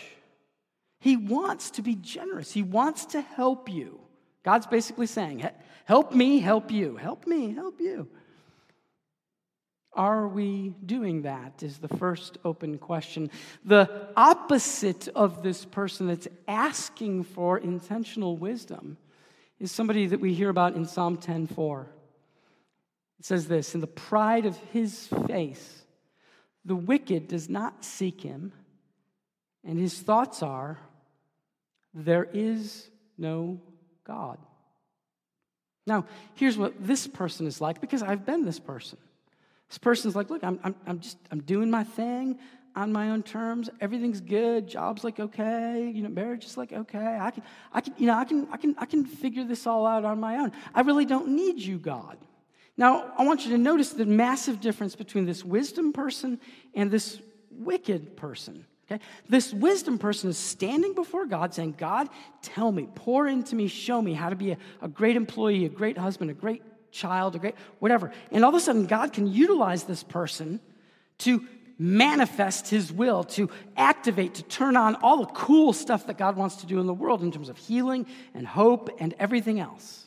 He 1.00 1.18
wants 1.18 1.72
to 1.72 1.82
be 1.82 1.96
generous, 1.96 2.51
He 2.51 2.62
wants 2.62 3.08
to 3.08 3.22
help 3.22 3.68
you. 3.68 4.00
God's 4.43 4.67
basically 4.67 5.08
saying, 5.08 5.48
Help 5.86 6.13
me, 6.13 6.39
help 6.39 6.72
you. 6.72 6.96
Help 6.98 7.27
me, 7.27 7.53
help 7.53 7.79
you. 7.79 8.08
Are 9.93 10.27
we 10.27 10.75
doing 10.86 11.24
that? 11.24 11.63
Is 11.63 11.79
the 11.79 11.88
first 11.88 12.38
open 12.46 12.77
question. 12.77 13.31
The 13.65 14.08
opposite 14.15 15.08
of 15.10 15.41
this 15.41 15.65
person 15.65 16.08
that's 16.08 16.27
asking 16.48 17.24
for 17.24 17.58
intentional 17.58 18.38
wisdom 18.38 18.98
is 19.60 19.72
somebody 19.72 20.05
that 20.08 20.22
we 20.22 20.34
hear 20.34 20.50
about 20.50 20.75
in 20.75 20.86
Psalm 20.86 21.17
10:4. 21.17 21.88
It 23.19 23.25
says 23.25 23.48
this, 23.48 23.75
in 23.75 23.81
the 23.81 23.88
pride 23.88 24.46
of 24.46 24.55
his 24.72 25.08
face, 25.27 25.86
the 26.63 26.75
wicked 26.75 27.27
does 27.27 27.50
not 27.50 27.84
seek 27.84 28.22
him, 28.22 28.53
and 29.65 29.77
his 29.77 30.00
thoughts 30.00 30.41
are, 30.41 30.79
there 31.93 32.29
is 32.31 32.89
no 33.17 33.60
God. 34.06 34.38
Now, 35.88 36.06
here's 36.36 36.58
what 36.58 36.74
this 36.79 37.08
person 37.08 37.48
is 37.48 37.62
like 37.62 37.82
because 37.82 38.03
I've 38.03 38.25
been 38.25 38.46
this 38.46 38.60
person. 38.60 38.98
This 39.70 39.77
person's 39.77 40.15
like, 40.15 40.29
look, 40.29 40.44
I'm, 40.44 40.60
I'm, 40.63 40.75
I'm 40.88 41.00
just, 41.00 41.18
I'm 41.32 41.41
doing 41.41 41.70
my 41.70 41.84
thing. 41.84 42.39
on 42.75 42.91
my 42.91 43.10
own 43.10 43.24
terms. 43.24 43.70
Everything's 43.82 44.22
good. 44.22 44.68
Job's 44.68 45.03
like 45.03 45.20
okay. 45.20 45.91
You 45.94 46.03
know, 46.03 46.10
marriage 46.10 46.46
is 46.46 46.58
like 46.58 46.72
okay. 46.72 47.18
I 47.20 47.32
can, 47.32 47.44
I 47.74 47.82
can, 47.82 47.94
you 47.98 48.08
know, 48.08 48.18
I 48.18 48.25
can, 48.25 48.48
I 48.51 48.58
can, 48.58 48.75
I 48.77 48.86
can 48.86 49.06
figure 49.06 49.44
this 49.44 49.68
all 49.68 49.86
out 49.86 50.06
on 50.06 50.20
my 50.20 50.38
own. 50.38 50.51
I 50.74 50.82
really 50.82 51.06
don't 51.06 51.29
need 51.29 51.60
you, 51.60 51.77
God. 51.77 52.18
Now, 52.77 53.12
I 53.18 53.25
want 53.25 53.46
you 53.46 53.51
to 53.51 53.58
notice 53.58 53.91
the 53.91 54.06
massive 54.06 54.62
difference 54.62 54.96
between 54.96 55.25
this 55.25 55.44
wisdom 55.44 55.91
person 55.91 56.39
and 56.74 56.89
this 56.89 57.20
wicked 57.51 58.15
person. 58.15 58.65
Okay? 58.89 59.03
This 59.27 59.53
wisdom 59.53 60.00
person 60.00 60.29
is 60.29 60.38
standing 60.38 60.93
before 60.93 61.25
God 61.25 61.53
saying, 61.53 61.75
God, 61.77 62.10
tell 62.41 62.72
me, 62.72 62.89
pour 62.96 63.27
into 63.27 63.55
me, 63.55 63.67
show 63.67 64.01
me 64.01 64.13
how 64.13 64.29
to 64.29 64.36
be 64.36 64.51
a, 64.51 64.58
a 64.81 64.88
great 64.88 65.15
employee, 65.15 65.65
a 65.65 65.69
great 65.69 65.98
husband, 65.98 66.31
a 66.31 66.34
great 66.34 66.63
child, 66.91 67.36
a 67.36 67.39
great 67.39 67.55
whatever. 67.79 68.12
And 68.31 68.43
all 68.43 68.50
of 68.50 68.55
a 68.55 68.60
sudden, 68.60 68.88
God 68.88 69.13
can 69.13 69.27
utilize 69.27 69.84
this 69.84 70.01
person 70.03 70.60
to 71.19 71.46
manifest 71.77 72.67
his 72.67 72.91
will, 72.91 73.24
to 73.24 73.50
activate, 73.77 74.36
to 74.36 74.43
turn 74.43 74.75
on 74.75 74.96
all 74.96 75.19
the 75.19 75.31
cool 75.34 75.72
stuff 75.72 76.08
that 76.08 76.17
God 76.17 76.36
wants 76.36 76.58
to 76.58 76.65
do 76.65 76.79
in 76.79 76.88
the 76.88 76.93
world 76.93 77.22
in 77.22 77.31
terms 77.31 77.48
of 77.48 77.58
healing 77.58 78.05
and 78.34 78.46
hope 78.46 78.89
and 79.00 79.13
everything 79.19 79.60
else. 79.60 80.05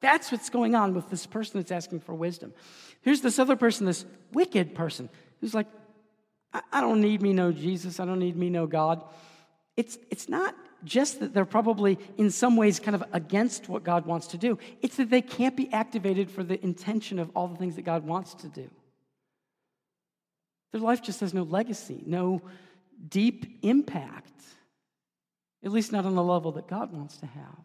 That's 0.00 0.32
what's 0.32 0.50
going 0.50 0.74
on 0.74 0.94
with 0.94 1.08
this 1.10 1.26
person 1.26 1.60
that's 1.60 1.70
asking 1.70 2.00
for 2.00 2.14
wisdom. 2.14 2.52
Here's 3.02 3.20
this 3.20 3.38
other 3.38 3.56
person, 3.56 3.86
this 3.86 4.04
wicked 4.32 4.74
person, 4.74 5.08
who's 5.40 5.54
like, 5.54 5.66
I 6.72 6.80
don't 6.80 7.00
need 7.00 7.20
me 7.20 7.32
no 7.32 7.52
Jesus. 7.52 7.98
I 7.98 8.04
don't 8.04 8.18
need 8.18 8.36
me 8.36 8.50
no 8.50 8.66
God. 8.66 9.04
It's, 9.76 9.98
it's 10.10 10.28
not 10.28 10.54
just 10.84 11.20
that 11.20 11.32
they're 11.34 11.44
probably 11.44 11.98
in 12.16 12.30
some 12.30 12.56
ways 12.56 12.78
kind 12.78 12.94
of 12.94 13.02
against 13.12 13.68
what 13.68 13.82
God 13.82 14.06
wants 14.06 14.28
to 14.28 14.38
do, 14.38 14.58
it's 14.82 14.96
that 14.96 15.10
they 15.10 15.22
can't 15.22 15.56
be 15.56 15.72
activated 15.72 16.30
for 16.30 16.44
the 16.44 16.62
intention 16.62 17.18
of 17.18 17.30
all 17.34 17.48
the 17.48 17.56
things 17.56 17.76
that 17.76 17.82
God 17.82 18.06
wants 18.06 18.34
to 18.34 18.48
do. 18.48 18.70
Their 20.72 20.80
life 20.80 21.02
just 21.02 21.20
has 21.20 21.32
no 21.32 21.44
legacy, 21.44 22.02
no 22.06 22.42
deep 23.08 23.58
impact, 23.62 24.42
at 25.64 25.72
least 25.72 25.92
not 25.92 26.04
on 26.04 26.14
the 26.14 26.22
level 26.22 26.52
that 26.52 26.68
God 26.68 26.92
wants 26.92 27.16
to 27.18 27.26
have. 27.26 27.64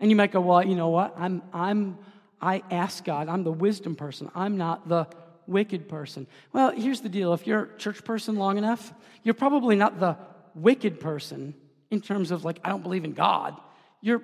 And 0.00 0.10
you 0.10 0.16
might 0.16 0.32
go, 0.32 0.40
well, 0.40 0.64
you 0.64 0.74
know 0.74 0.88
what? 0.88 1.14
I'm, 1.18 1.42
I'm, 1.52 1.98
I 2.40 2.62
ask 2.70 3.04
God, 3.04 3.28
I'm 3.28 3.44
the 3.44 3.52
wisdom 3.52 3.96
person, 3.96 4.30
I'm 4.34 4.56
not 4.56 4.88
the 4.88 5.06
wicked 5.48 5.88
person. 5.88 6.26
Well, 6.52 6.70
here's 6.70 7.00
the 7.00 7.08
deal 7.08 7.32
if 7.32 7.46
you're 7.46 7.64
a 7.64 7.78
church 7.78 8.04
person 8.04 8.36
long 8.36 8.58
enough, 8.58 8.92
you're 9.22 9.34
probably 9.34 9.76
not 9.76 9.98
the 9.98 10.16
wicked 10.54 11.00
person 11.00 11.54
in 11.90 12.00
terms 12.00 12.30
of, 12.30 12.44
like, 12.44 12.60
I 12.64 12.68
don't 12.68 12.82
believe 12.82 13.04
in 13.04 13.12
God. 13.12 13.56
You're 14.00 14.22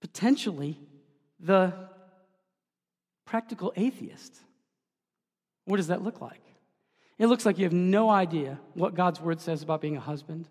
potentially 0.00 0.78
the 1.38 1.72
practical 3.24 3.72
atheist. 3.76 4.36
What 5.64 5.76
does 5.76 5.88
that 5.88 6.02
look 6.02 6.20
like? 6.20 6.40
It 7.18 7.26
looks 7.26 7.46
like 7.46 7.58
you 7.58 7.64
have 7.64 7.72
no 7.72 8.10
idea 8.10 8.58
what 8.74 8.94
God's 8.94 9.20
word 9.20 9.40
says 9.40 9.62
about 9.62 9.80
being 9.80 9.96
a 9.96 10.00
husband 10.00 10.48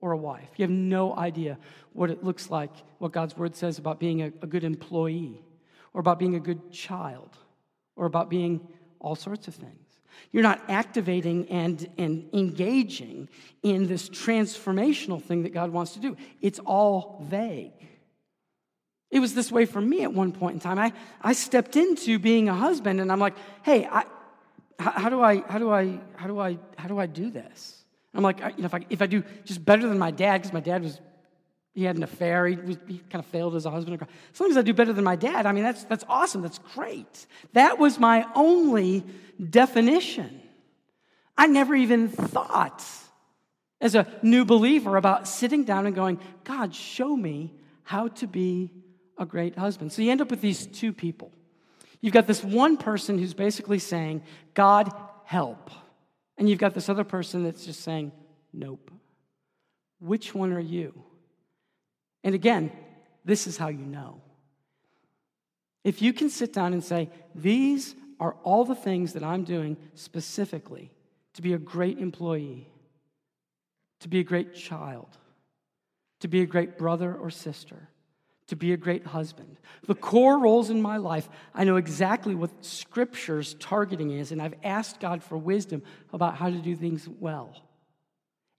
or 0.00 0.12
a 0.12 0.16
wife. 0.16 0.48
You 0.56 0.62
have 0.64 0.70
no 0.70 1.16
idea 1.16 1.58
what 1.92 2.10
it 2.10 2.22
looks 2.22 2.50
like, 2.50 2.70
what 2.98 3.10
God's 3.10 3.36
word 3.36 3.56
says 3.56 3.78
about 3.78 3.98
being 3.98 4.22
a, 4.22 4.26
a 4.42 4.46
good 4.46 4.62
employee, 4.62 5.42
or 5.92 6.00
about 6.00 6.18
being 6.18 6.34
a 6.34 6.40
good 6.40 6.70
child, 6.70 7.30
or 7.96 8.06
about 8.06 8.28
being 8.28 8.60
all 9.04 9.14
sorts 9.14 9.46
of 9.48 9.54
things. 9.54 10.00
You're 10.32 10.42
not 10.42 10.60
activating 10.68 11.48
and, 11.50 11.88
and 11.98 12.28
engaging 12.32 13.28
in 13.62 13.86
this 13.86 14.08
transformational 14.08 15.22
thing 15.22 15.42
that 15.42 15.52
God 15.52 15.70
wants 15.70 15.92
to 15.92 16.00
do. 16.00 16.16
It's 16.40 16.58
all 16.60 17.24
vague. 17.28 17.72
It 19.10 19.20
was 19.20 19.34
this 19.34 19.52
way 19.52 19.66
for 19.66 19.80
me 19.80 20.02
at 20.02 20.12
one 20.12 20.32
point 20.32 20.54
in 20.54 20.60
time. 20.60 20.78
I, 20.78 20.92
I 21.20 21.34
stepped 21.34 21.76
into 21.76 22.18
being 22.18 22.48
a 22.48 22.54
husband 22.54 23.00
and 23.00 23.12
I'm 23.12 23.20
like, 23.20 23.34
hey, 23.62 23.86
I, 23.86 24.04
how, 24.78 24.90
how, 24.90 25.08
do 25.08 25.22
I, 25.22 25.40
how 25.48 25.58
do 25.58 25.70
I, 25.70 26.00
how 26.16 26.26
do 26.26 26.40
I, 26.40 26.58
how 26.76 26.88
do 26.88 26.98
I 26.98 27.06
do 27.06 27.30
this? 27.30 27.84
I'm 28.14 28.22
like, 28.22 28.40
you 28.40 28.62
know, 28.62 28.66
if 28.66 28.74
I, 28.74 28.86
if 28.90 29.02
I 29.02 29.06
do 29.06 29.22
just 29.44 29.64
better 29.64 29.86
than 29.86 29.98
my 29.98 30.10
dad, 30.10 30.38
because 30.38 30.52
my 30.52 30.60
dad 30.60 30.82
was, 30.82 31.00
he 31.74 31.82
had 31.84 31.96
an 31.96 32.04
affair, 32.04 32.46
he, 32.46 32.56
was, 32.56 32.78
he 32.86 32.98
kind 33.10 33.22
of 33.24 33.26
failed 33.26 33.56
as 33.56 33.66
a 33.66 33.70
husband. 33.70 34.00
As 34.32 34.40
long 34.40 34.50
as 34.50 34.56
I 34.56 34.62
do 34.62 34.72
better 34.72 34.92
than 34.92 35.04
my 35.04 35.16
dad, 35.16 35.44
I 35.44 35.52
mean, 35.52 35.64
that's, 35.64 35.84
that's 35.84 36.04
awesome, 36.08 36.40
that's 36.40 36.60
great. 36.74 37.26
That 37.52 37.78
was 37.78 37.98
my 37.98 38.26
only 38.34 39.04
definition. 39.50 40.40
I 41.36 41.48
never 41.48 41.74
even 41.74 42.08
thought 42.08 42.84
as 43.80 43.96
a 43.96 44.06
new 44.22 44.44
believer 44.44 44.96
about 44.96 45.26
sitting 45.26 45.64
down 45.64 45.86
and 45.86 45.94
going, 45.94 46.20
God, 46.44 46.74
show 46.74 47.16
me 47.16 47.52
how 47.82 48.08
to 48.08 48.28
be 48.28 48.70
a 49.18 49.26
great 49.26 49.58
husband. 49.58 49.92
So 49.92 50.00
you 50.00 50.12
end 50.12 50.20
up 50.20 50.30
with 50.30 50.40
these 50.40 50.66
two 50.66 50.92
people. 50.92 51.32
You've 52.00 52.14
got 52.14 52.26
this 52.28 52.44
one 52.44 52.76
person 52.76 53.18
who's 53.18 53.34
basically 53.34 53.80
saying, 53.80 54.22
God, 54.54 54.92
help. 55.24 55.70
And 56.38 56.48
you've 56.48 56.58
got 56.58 56.74
this 56.74 56.88
other 56.88 57.04
person 57.04 57.44
that's 57.44 57.64
just 57.66 57.80
saying, 57.80 58.12
nope. 58.52 58.90
Which 59.98 60.34
one 60.34 60.52
are 60.52 60.60
you? 60.60 60.94
And 62.24 62.34
again, 62.34 62.72
this 63.24 63.46
is 63.46 63.56
how 63.56 63.68
you 63.68 63.84
know. 63.84 64.20
If 65.84 66.00
you 66.00 66.12
can 66.12 66.30
sit 66.30 66.52
down 66.52 66.72
and 66.72 66.82
say, 66.82 67.10
these 67.34 67.94
are 68.18 68.34
all 68.42 68.64
the 68.64 68.74
things 68.74 69.12
that 69.12 69.22
I'm 69.22 69.44
doing 69.44 69.76
specifically 69.94 70.90
to 71.34 71.42
be 71.42 71.52
a 71.52 71.58
great 71.58 71.98
employee, 71.98 72.66
to 74.00 74.08
be 74.08 74.20
a 74.20 74.24
great 74.24 74.54
child, 74.54 75.08
to 76.20 76.28
be 76.28 76.40
a 76.40 76.46
great 76.46 76.78
brother 76.78 77.14
or 77.14 77.28
sister, 77.28 77.88
to 78.46 78.56
be 78.56 78.72
a 78.72 78.76
great 78.76 79.06
husband. 79.06 79.58
The 79.86 79.94
core 79.94 80.38
roles 80.38 80.70
in 80.70 80.80
my 80.80 80.96
life, 80.96 81.28
I 81.54 81.64
know 81.64 81.76
exactly 81.76 82.34
what 82.34 82.64
Scripture's 82.64 83.54
targeting 83.54 84.10
is, 84.10 84.32
and 84.32 84.40
I've 84.40 84.54
asked 84.62 85.00
God 85.00 85.22
for 85.22 85.36
wisdom 85.36 85.82
about 86.12 86.36
how 86.36 86.48
to 86.48 86.58
do 86.58 86.76
things 86.76 87.06
well. 87.20 87.54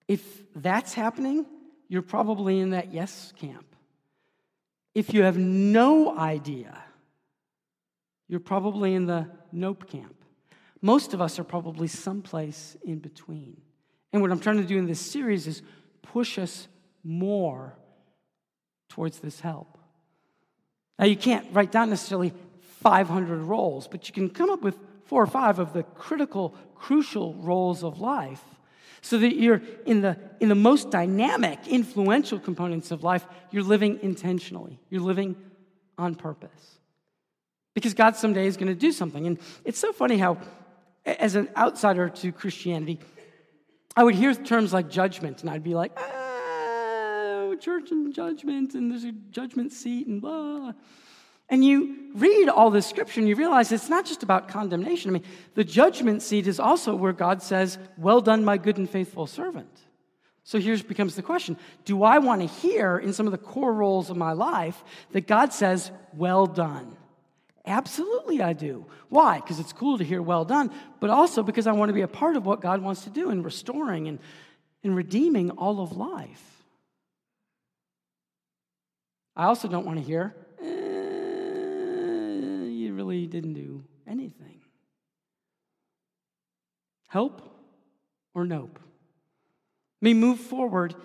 If 0.08 0.24
that's 0.56 0.94
happening, 0.94 1.46
you're 1.88 2.02
probably 2.02 2.60
in 2.60 2.72
that 2.72 2.94
yes 2.94 3.34
camp. 3.38 3.66
If 4.94 5.14
you 5.14 5.24
have 5.24 5.38
no 5.38 6.18
idea, 6.18 6.78
you're 8.28 8.40
probably 8.40 8.96
in 8.96 9.06
the 9.06 9.30
nope 9.52 9.90
camp. 9.90 10.16
Most 10.82 11.14
of 11.14 11.22
us 11.22 11.38
are 11.40 11.44
probably 11.44 11.88
someplace 11.88 12.78
in 12.84 13.00
between. 13.00 13.62
And 14.14 14.22
what 14.22 14.32
I'm 14.32 14.40
trying 14.40 14.58
to 14.58 14.66
do 14.66 14.78
in 14.78 14.86
this 14.86 15.00
series 15.00 15.48
is 15.48 15.62
push 16.02 16.38
us 16.38 16.68
more 17.04 17.76
towards 18.90 19.20
this 19.20 19.40
help. 19.40 19.78
Now, 20.98 21.06
you 21.06 21.18
can't 21.18 21.46
write 21.52 21.72
down 21.72 21.90
necessarily 21.90 22.34
500 22.82 23.42
roles, 23.42 23.88
but 23.88 24.08
you 24.08 24.14
can 24.14 24.30
come 24.30 24.50
up 24.50 24.62
with 24.62 24.78
four 25.04 25.22
or 25.22 25.28
five 25.28 25.60
of 25.60 25.74
the 25.74 25.84
critical, 25.84 26.56
crucial 26.76 27.34
roles 27.36 27.84
of 27.84 28.00
life 28.00 28.42
so 29.06 29.20
that 29.20 29.36
you're 29.36 29.62
in 29.86 30.02
the, 30.02 30.18
in 30.40 30.50
the 30.50 30.56
most 30.56 30.90
dynamic, 30.90 31.60
influential 31.68 32.40
components 32.40 32.90
of 32.90 33.04
life, 33.04 33.24
you're 33.52 33.62
living 33.62 34.00
intentionally, 34.02 34.80
you're 34.90 35.00
living 35.00 35.36
on 35.96 36.16
purpose. 36.16 36.80
Because 37.76 37.94
God 37.94 38.16
someday 38.16 38.48
is 38.48 38.58
going 38.58 38.70
to 38.70 38.74
do 38.74 38.92
something. 38.92 39.28
And 39.28 39.38
it's 39.64 39.78
so 39.78 39.94
funny 39.94 40.18
how, 40.18 40.40
as 41.06 41.36
an 41.36 41.50
outsider 41.56 42.10
to 42.10 42.32
Christianity, 42.32 43.00
I 43.96 44.04
would 44.04 44.16
hear 44.16 44.34
terms 44.34 44.74
like 44.74 44.90
judgment, 44.90 45.42
and 45.42 45.52
I'd 45.52 45.64
be 45.64 45.76
like, 45.76 45.92
ah, 45.98 47.54
church 47.62 47.92
and 47.92 48.12
judgment, 48.12 48.74
and 48.74 48.90
there's 48.90 49.04
a 49.04 49.12
judgment 49.12 49.72
seat, 49.72 50.08
and 50.08 50.20
blah. 50.20 50.74
And 51.50 51.64
you 51.64 52.12
read 52.16 52.50
all 52.50 52.72
this 52.72 52.88
scripture 52.88 53.20
and 53.20 53.30
you 53.30 53.36
realize 53.36 53.72
it's 53.72 53.90
not 53.90 54.06
just 54.06 54.24
about 54.24 54.48
condemnation. 54.48 55.12
I 55.12 55.14
mean, 55.14 55.24
the 55.54 55.64
judgment 55.64 56.22
seat 56.22 56.48
is 56.48 56.60
also 56.60 56.96
where 56.96 57.14
God 57.14 57.42
says, 57.42 57.78
Well 57.98 58.22
done, 58.22 58.44
my 58.44 58.58
good 58.58 58.78
and 58.78 58.90
faithful 58.90 59.28
servant. 59.28 59.70
So 60.44 60.60
here 60.60 60.78
becomes 60.78 61.16
the 61.16 61.22
question 61.22 61.58
Do 61.86 62.04
I 62.04 62.20
want 62.20 62.42
to 62.42 62.48
hear 62.48 62.98
in 62.98 63.14
some 63.14 63.26
of 63.26 63.32
the 63.32 63.38
core 63.38 63.74
roles 63.74 64.10
of 64.10 64.18
my 64.18 64.32
life 64.32 64.84
that 65.12 65.28
God 65.28 65.54
says, 65.54 65.92
Well 66.14 66.48
done? 66.48 66.96
Absolutely, 67.68 68.42
I 68.42 68.54
do. 68.54 68.86
Why? 69.10 69.40
Because 69.40 69.60
it's 69.60 69.74
cool 69.74 69.98
to 69.98 70.04
hear 70.04 70.22
well 70.22 70.46
done, 70.46 70.72
but 71.00 71.10
also 71.10 71.42
because 71.42 71.66
I 71.66 71.72
want 71.72 71.90
to 71.90 71.94
be 71.94 72.02
a 72.02 72.08
part 72.08 72.36
of 72.36 72.46
what 72.46 72.62
God 72.62 72.82
wants 72.82 73.06
to 73.06 73.10
do 73.10 73.32
in 73.32 73.42
restoring 73.42 74.08
and, 74.08 74.20
and 74.84 74.96
redeeming 74.96 75.50
all 75.52 75.82
of 75.82 75.98
life. 75.98 76.64
I 79.36 79.46
also 79.46 79.68
don't 79.68 79.86
want 79.86 79.98
to 79.98 80.06
hear, 80.06 80.36
didn't 83.28 83.54
do 83.54 83.84
anything. 84.08 84.62
Help 87.08 87.42
or 88.34 88.46
nope? 88.46 88.80
Me 90.02 90.14
move 90.14 90.40
forward 90.40 90.96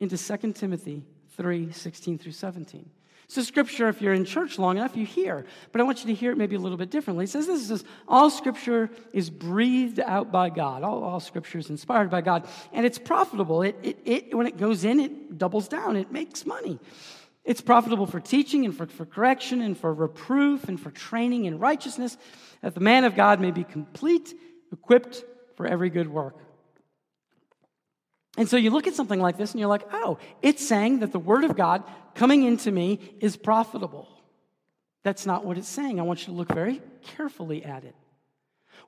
into 0.00 0.18
2 0.18 0.52
Timothy 0.52 1.04
3 1.36 1.72
16 1.72 2.18
through 2.18 2.32
17. 2.32 2.90
So, 3.28 3.40
scripture, 3.40 3.88
if 3.88 4.02
you're 4.02 4.12
in 4.12 4.26
church 4.26 4.58
long 4.58 4.76
enough, 4.76 4.94
you 4.94 5.06
hear, 5.06 5.46
but 5.70 5.80
I 5.80 5.84
want 5.84 6.00
you 6.00 6.06
to 6.08 6.14
hear 6.14 6.32
it 6.32 6.36
maybe 6.36 6.54
a 6.54 6.58
little 6.58 6.76
bit 6.76 6.90
differently. 6.90 7.24
It 7.24 7.30
says 7.30 7.46
this: 7.46 7.66
says, 7.66 7.84
All 8.06 8.28
scripture 8.28 8.90
is 9.14 9.30
breathed 9.30 10.00
out 10.00 10.30
by 10.30 10.50
God. 10.50 10.82
All, 10.82 11.02
all 11.02 11.18
scripture 11.18 11.56
is 11.56 11.70
inspired 11.70 12.10
by 12.10 12.20
God, 12.20 12.46
and 12.74 12.84
it's 12.84 12.98
profitable. 12.98 13.62
It, 13.62 13.78
it, 13.82 13.98
it, 14.04 14.34
when 14.34 14.46
it 14.46 14.58
goes 14.58 14.84
in, 14.84 15.00
it 15.00 15.38
doubles 15.38 15.66
down, 15.66 15.96
it 15.96 16.12
makes 16.12 16.44
money. 16.44 16.78
It's 17.44 17.60
profitable 17.60 18.06
for 18.06 18.20
teaching 18.20 18.64
and 18.64 18.76
for, 18.76 18.86
for 18.86 19.04
correction 19.04 19.60
and 19.62 19.76
for 19.76 19.92
reproof 19.92 20.68
and 20.68 20.78
for 20.80 20.90
training 20.90 21.46
in 21.46 21.58
righteousness, 21.58 22.16
that 22.60 22.74
the 22.74 22.80
man 22.80 23.04
of 23.04 23.16
God 23.16 23.40
may 23.40 23.50
be 23.50 23.64
complete, 23.64 24.32
equipped 24.72 25.24
for 25.56 25.66
every 25.66 25.90
good 25.90 26.08
work. 26.08 26.36
And 28.38 28.48
so 28.48 28.56
you 28.56 28.70
look 28.70 28.86
at 28.86 28.94
something 28.94 29.20
like 29.20 29.36
this 29.36 29.52
and 29.52 29.60
you're 29.60 29.68
like, 29.68 29.86
oh, 29.92 30.18
it's 30.40 30.66
saying 30.66 31.00
that 31.00 31.12
the 31.12 31.18
Word 31.18 31.44
of 31.44 31.56
God 31.56 31.82
coming 32.14 32.44
into 32.44 32.70
me 32.70 32.98
is 33.20 33.36
profitable. 33.36 34.08
That's 35.02 35.26
not 35.26 35.44
what 35.44 35.58
it's 35.58 35.68
saying. 35.68 35.98
I 35.98 36.04
want 36.04 36.20
you 36.20 36.26
to 36.26 36.32
look 36.32 36.52
very 36.52 36.80
carefully 37.02 37.64
at 37.64 37.84
it. 37.84 37.94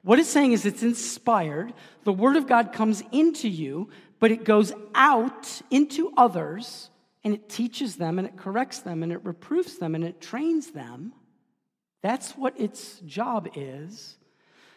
What 0.03 0.19
it's 0.19 0.29
saying 0.29 0.53
is 0.53 0.65
it's 0.65 0.83
inspired. 0.83 1.75
The 2.05 2.13
Word 2.13 2.37
of 2.37 2.47
God 2.47 2.73
comes 2.73 3.03
into 3.11 3.49
you, 3.49 3.91
but 4.21 4.31
it 4.31 4.45
goes 4.45 4.73
out 4.95 5.61
into 5.71 6.13
others 6.17 6.89
and 7.25 7.33
it 7.33 7.49
teaches 7.49 7.97
them 7.97 8.19
and 8.19 8.29
it 8.29 8.37
corrects 8.37 8.81
them 8.81 9.03
and 9.03 9.11
it 9.11 9.25
reproofs 9.25 9.79
them 9.79 9.95
and 9.95 10.05
it 10.05 10.21
trains 10.21 10.71
them. 10.73 11.13
That's 12.03 12.33
what 12.33 12.61
its 12.61 13.01
job 13.01 13.49
is. 13.55 14.19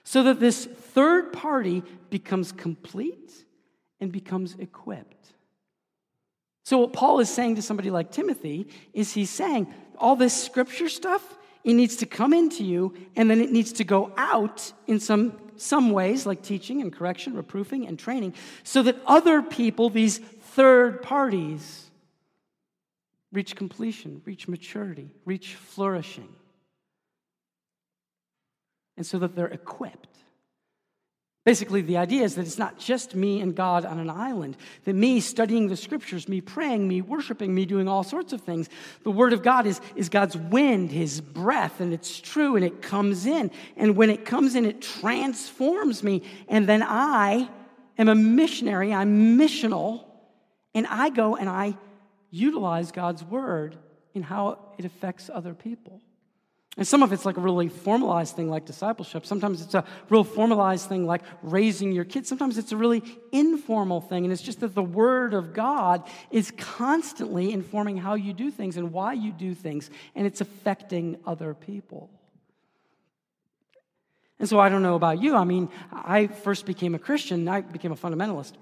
So 0.03 0.23
that 0.23 0.39
this 0.39 0.65
third 0.65 1.33
party 1.33 1.83
becomes 2.09 2.53
complete 2.53 3.43
and 3.99 4.11
becomes 4.11 4.55
equipped. 4.57 5.33
So, 6.63 6.77
what 6.79 6.93
Paul 6.93 7.19
is 7.19 7.29
saying 7.29 7.55
to 7.55 7.61
somebody 7.61 7.89
like 7.89 8.11
Timothy 8.11 8.67
is 8.93 9.13
he's 9.13 9.29
saying 9.29 9.73
all 9.97 10.15
this 10.15 10.33
scripture 10.41 10.89
stuff, 10.89 11.37
it 11.63 11.73
needs 11.73 11.97
to 11.97 12.05
come 12.05 12.33
into 12.33 12.63
you 12.63 12.93
and 13.15 13.29
then 13.29 13.41
it 13.41 13.51
needs 13.51 13.73
to 13.73 13.83
go 13.83 14.13
out 14.15 14.71
in 14.85 14.99
some, 14.99 15.37
some 15.57 15.91
ways, 15.91 16.25
like 16.25 16.41
teaching 16.41 16.81
and 16.81 16.93
correction, 16.93 17.33
reproofing 17.33 17.87
and 17.87 17.99
training, 17.99 18.33
so 18.63 18.83
that 18.83 18.97
other 19.05 19.41
people, 19.41 19.89
these 19.89 20.17
third 20.17 21.01
parties, 21.01 21.86
reach 23.31 23.55
completion, 23.55 24.21
reach 24.25 24.47
maturity, 24.47 25.11
reach 25.25 25.55
flourishing. 25.55 26.29
And 28.95 29.05
so 29.05 29.19
that 29.19 29.35
they're 29.35 29.47
equipped. 29.47 30.17
Basically, 31.47 31.79
the 31.79 31.95
idea 31.95 32.23
is 32.23 32.35
that 32.35 32.45
it's 32.45 32.57
not 32.57 32.77
just 32.77 33.15
me 33.15 33.39
and 33.39 33.55
God 33.55 33.85
on 33.85 33.99
an 33.99 34.09
island, 34.09 34.57
that 34.83 34.93
me 34.93 35.21
studying 35.21 35.69
the 35.69 35.77
scriptures, 35.77 36.27
me 36.27 36.41
praying, 36.41 36.85
me 36.85 37.01
worshiping, 37.01 37.55
me 37.55 37.65
doing 37.65 37.87
all 37.87 38.03
sorts 38.03 38.33
of 38.33 38.41
things. 38.41 38.67
The 39.03 39.11
Word 39.11 39.31
of 39.31 39.43
God 39.43 39.65
is, 39.65 39.79
is 39.95 40.09
God's 40.09 40.35
wind, 40.35 40.91
His 40.91 41.21
breath, 41.21 41.79
and 41.79 41.93
it's 41.93 42.19
true, 42.19 42.57
and 42.57 42.65
it 42.65 42.81
comes 42.81 43.25
in. 43.25 43.49
And 43.77 43.95
when 43.95 44.09
it 44.09 44.25
comes 44.25 44.55
in, 44.55 44.65
it 44.65 44.81
transforms 44.81 46.03
me. 46.03 46.23
And 46.49 46.67
then 46.67 46.83
I 46.83 47.49
am 47.97 48.09
a 48.09 48.15
missionary, 48.15 48.93
I'm 48.93 49.37
missional, 49.37 50.03
and 50.73 50.85
I 50.85 51.09
go 51.09 51.37
and 51.37 51.47
I 51.47 51.77
utilize 52.29 52.91
God's 52.91 53.23
Word 53.23 53.77
in 54.13 54.23
how 54.23 54.59
it 54.77 54.85
affects 54.85 55.29
other 55.33 55.53
people. 55.53 56.01
And 56.77 56.87
some 56.87 57.01
of 57.01 57.11
it's 57.11 57.25
like 57.25 57.37
a 57.37 57.41
really 57.41 57.69
formalized 57.69 58.35
thing 58.35 58.51
like 58.51 58.65
discipleship. 58.65 59.25
Sometimes 59.25 59.63
it's 59.63 59.73
a 59.73 59.83
real 60.09 60.23
formalized 60.23 60.87
thing 60.87 61.07
like 61.07 61.23
raising 61.41 61.91
your 61.91 62.05
kids. 62.05 62.29
Sometimes 62.29 62.59
it's 62.59 62.71
a 62.71 62.77
really 62.77 63.01
informal 63.31 63.99
thing. 63.99 64.25
And 64.25 64.31
it's 64.31 64.43
just 64.43 64.59
that 64.59 64.75
the 64.75 64.83
Word 64.83 65.33
of 65.33 65.53
God 65.53 66.07
is 66.29 66.51
constantly 66.51 67.51
informing 67.51 67.97
how 67.97 68.13
you 68.13 68.31
do 68.31 68.51
things 68.51 68.77
and 68.77 68.93
why 68.93 69.13
you 69.13 69.31
do 69.31 69.55
things. 69.55 69.89
And 70.13 70.27
it's 70.27 70.39
affecting 70.39 71.17
other 71.25 71.55
people. 71.55 72.11
And 74.39 74.47
so 74.47 74.59
I 74.59 74.69
don't 74.69 74.83
know 74.83 74.95
about 74.95 75.19
you. 75.19 75.35
I 75.35 75.45
mean, 75.45 75.69
I 75.91 76.27
first 76.27 76.67
became 76.67 76.93
a 76.93 76.99
Christian, 76.99 77.47
I 77.47 77.61
became 77.61 77.91
a 77.91 77.95
fundamentalist. 77.95 78.53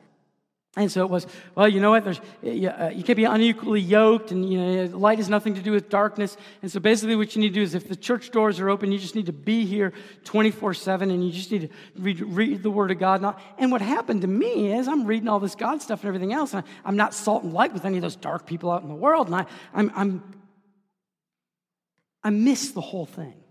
And 0.77 0.91
so 0.91 1.05
it 1.05 1.09
was, 1.09 1.25
well, 1.55 1.69
you 1.69 1.79
know 1.79 1.91
what? 1.91 2.03
There's, 2.03 2.19
you, 2.43 2.67
uh, 2.67 2.91
you 2.93 3.01
can't 3.01 3.15
be 3.15 3.23
unequally 3.23 3.79
yoked, 3.79 4.31
and 4.31 4.51
you 4.51 4.59
know, 4.59 4.97
light 4.97 5.19
has 5.19 5.29
nothing 5.29 5.55
to 5.55 5.61
do 5.61 5.71
with 5.71 5.87
darkness. 5.87 6.35
And 6.61 6.69
so 6.69 6.81
basically, 6.81 7.15
what 7.15 7.33
you 7.33 7.41
need 7.41 7.49
to 7.49 7.53
do 7.53 7.61
is, 7.61 7.75
if 7.75 7.87
the 7.87 7.95
church 7.95 8.29
doors 8.31 8.59
are 8.59 8.69
open, 8.69 8.91
you 8.91 8.99
just 8.99 9.15
need 9.15 9.27
to 9.27 9.33
be 9.33 9.65
here 9.65 9.93
24 10.25 10.73
7, 10.73 11.11
and 11.11 11.25
you 11.25 11.31
just 11.31 11.49
need 11.49 11.61
to 11.61 11.69
read, 11.97 12.19
read 12.19 12.61
the 12.61 12.69
Word 12.69 12.91
of 12.91 12.99
God. 12.99 13.23
And, 13.23 13.33
and, 13.57 13.71
what 13.71 13.81
happened 13.81 14.21
to 14.23 14.27
me 14.27 14.73
is, 14.73 14.89
I'm 14.89 15.05
reading 15.05 15.29
all 15.29 15.39
this 15.39 15.55
God 15.55 15.81
stuff 15.81 16.01
and 16.01 16.09
everything 16.09 16.33
else, 16.33 16.53
and 16.53 16.65
I, 16.83 16.89
am 16.89 16.97
not 16.97 17.13
salt 17.13 17.43
and 17.43 17.53
light 17.53 17.71
with 17.71 17.85
any 17.85 17.97
of 17.97 18.01
those 18.01 18.17
dark 18.17 18.45
people 18.45 18.69
out 18.69 18.81
in 18.81 18.89
the 18.89 18.95
world, 18.95 19.27
and 19.27 19.35
I, 19.37 19.45
I'm, 19.73 19.91
I'm, 19.95 20.33
I 22.21 22.31
miss 22.31 22.71
the 22.71 22.81
whole 22.81 23.05
thing. 23.05 23.44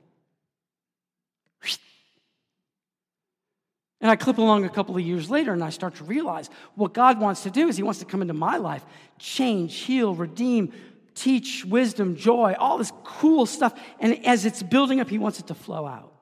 And 4.05 4.11
I 4.11 4.17
clip 4.17 4.37
along 4.37 4.67
a 4.67 4.69
couple 4.69 4.95
of 4.95 5.01
years 5.01 5.31
later 5.31 5.55
and 5.55 5.64
I 5.64 5.71
start 5.71 5.95
to 5.95 6.05
realize 6.05 6.51
what 6.75 6.93
God 6.93 7.19
wants 7.19 7.45
to 7.45 7.51
do 7.51 7.69
is 7.69 7.79
He 7.79 7.83
wants 7.83 8.01
to 8.01 8.05
come 8.05 8.21
into 8.21 8.35
my 8.35 8.59
life, 8.59 8.85
change, 9.19 9.77
heal, 9.77 10.14
redeem, 10.14 10.75
teach 11.14 11.64
wisdom, 11.64 12.14
joy, 12.14 12.55
all 12.59 12.77
this 12.77 12.93
cool 13.03 13.47
stuff. 13.47 13.73
And 13.99 14.27
as 14.27 14.45
it's 14.45 14.62
building 14.62 15.01
up, 15.01 15.09
He 15.09 15.17
wants 15.17 15.40
it 15.40 15.47
to 15.47 15.55
flow 15.55 15.87
out. 15.87 16.12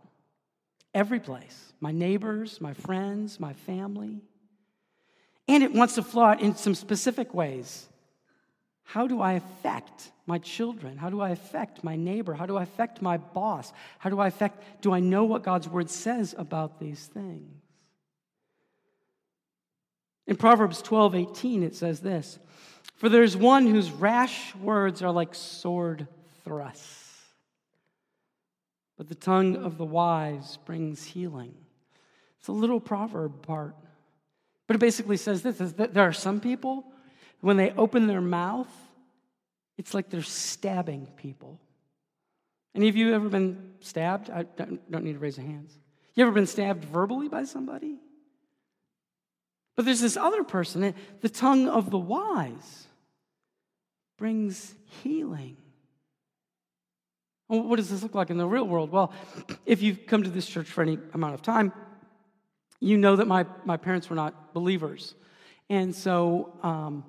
Every 0.94 1.18
place 1.18 1.72
my 1.80 1.90
neighbors, 1.90 2.60
my 2.60 2.72
friends, 2.72 3.40
my 3.40 3.52
family. 3.52 4.20
And 5.48 5.64
it 5.64 5.72
wants 5.72 5.96
to 5.96 6.04
flow 6.04 6.22
out 6.22 6.40
in 6.40 6.54
some 6.54 6.76
specific 6.76 7.34
ways. 7.34 7.88
How 8.84 9.08
do 9.08 9.20
I 9.20 9.32
affect 9.32 10.12
my 10.24 10.38
children? 10.38 10.98
How 10.98 11.10
do 11.10 11.20
I 11.20 11.30
affect 11.30 11.82
my 11.82 11.96
neighbor? 11.96 12.32
How 12.32 12.46
do 12.46 12.56
I 12.56 12.62
affect 12.62 13.02
my 13.02 13.16
boss? 13.16 13.72
How 13.98 14.08
do 14.08 14.20
I 14.20 14.28
affect, 14.28 14.82
do 14.82 14.92
I 14.92 15.00
know 15.00 15.24
what 15.24 15.42
God's 15.42 15.68
word 15.68 15.90
says 15.90 16.32
about 16.38 16.78
these 16.78 17.06
things? 17.06 17.61
In 20.26 20.36
Proverbs 20.36 20.82
12 20.82 21.14
18, 21.14 21.62
it 21.62 21.74
says 21.74 22.00
this 22.00 22.38
For 22.96 23.08
there's 23.08 23.36
one 23.36 23.66
whose 23.66 23.90
rash 23.90 24.54
words 24.56 25.02
are 25.02 25.10
like 25.10 25.34
sword 25.34 26.06
thrusts, 26.44 27.24
but 28.96 29.08
the 29.08 29.14
tongue 29.14 29.56
of 29.56 29.78
the 29.78 29.84
wise 29.84 30.58
brings 30.64 31.04
healing. 31.04 31.54
It's 32.38 32.48
a 32.48 32.52
little 32.52 32.80
proverb 32.80 33.42
part. 33.42 33.76
But 34.66 34.76
it 34.76 34.80
basically 34.80 35.16
says 35.16 35.42
this 35.42 35.60
is 35.60 35.74
that 35.74 35.94
there 35.94 36.08
are 36.08 36.12
some 36.12 36.40
people, 36.40 36.84
when 37.40 37.56
they 37.56 37.70
open 37.72 38.06
their 38.06 38.20
mouth, 38.20 38.68
it's 39.76 39.94
like 39.94 40.10
they're 40.10 40.22
stabbing 40.22 41.06
people. 41.16 41.60
Any 42.74 42.88
of 42.88 42.96
you 42.96 43.14
ever 43.14 43.28
been 43.28 43.74
stabbed? 43.80 44.30
I 44.30 44.44
don't 44.44 45.04
need 45.04 45.12
to 45.14 45.18
raise 45.18 45.36
your 45.36 45.46
hands. 45.46 45.78
You 46.14 46.24
ever 46.24 46.32
been 46.32 46.46
stabbed 46.46 46.84
verbally 46.84 47.28
by 47.28 47.44
somebody? 47.44 47.98
But 49.76 49.84
there's 49.84 50.00
this 50.00 50.16
other 50.16 50.44
person, 50.44 50.94
the 51.20 51.28
tongue 51.28 51.68
of 51.68 51.90
the 51.90 51.98
wise 51.98 52.86
brings 54.18 54.74
healing. 55.02 55.56
What 57.48 57.76
does 57.76 57.90
this 57.90 58.02
look 58.02 58.14
like 58.14 58.30
in 58.30 58.38
the 58.38 58.46
real 58.46 58.66
world? 58.66 58.90
Well, 58.90 59.12
if 59.66 59.82
you've 59.82 60.06
come 60.06 60.22
to 60.22 60.30
this 60.30 60.46
church 60.46 60.66
for 60.66 60.82
any 60.82 60.98
amount 61.12 61.34
of 61.34 61.42
time, 61.42 61.72
you 62.80 62.96
know 62.96 63.16
that 63.16 63.26
my, 63.26 63.46
my 63.64 63.76
parents 63.76 64.08
were 64.08 64.16
not 64.16 64.54
believers. 64.54 65.14
And 65.68 65.94
so 65.94 66.58
um, 66.62 67.04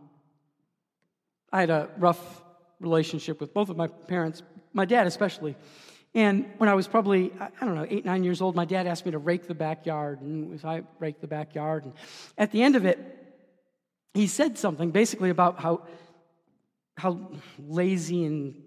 I 1.52 1.62
had 1.62 1.70
a 1.70 1.90
rough 1.98 2.42
relationship 2.80 3.40
with 3.40 3.54
both 3.54 3.70
of 3.70 3.78
my 3.78 3.88
parents, 3.88 4.44
my 4.74 4.86
dad 4.86 5.08
especially. 5.08 5.56
And 6.16 6.46
when 6.58 6.70
I 6.70 6.76
was 6.76 6.88
probably, 6.88 7.32
I 7.40 7.66
don't 7.66 7.76
know, 7.76 7.88
eight, 7.90 8.06
nine 8.06 8.24
years 8.24 8.42
old, 8.42 8.56
my 8.56 8.66
dad 8.66 8.86
asked 8.86 9.06
me 9.06 9.12
to 9.12 9.18
rake 9.18 9.48
the 9.48 9.56
backyard. 9.56 10.22
And 10.22 10.60
I 10.64 10.84
raked 11.00 11.22
the 11.22 11.28
backyard. 11.28 11.86
And 11.86 11.94
at 12.38 12.52
the 12.52 12.62
end 12.62 12.76
of 12.76 12.86
it, 12.86 13.00
he 14.14 14.28
said 14.28 14.58
something 14.58 14.92
basically 14.92 15.32
about 15.32 15.60
how, 15.60 15.82
how 16.96 17.32
lazy 17.58 18.26
and 18.26 18.62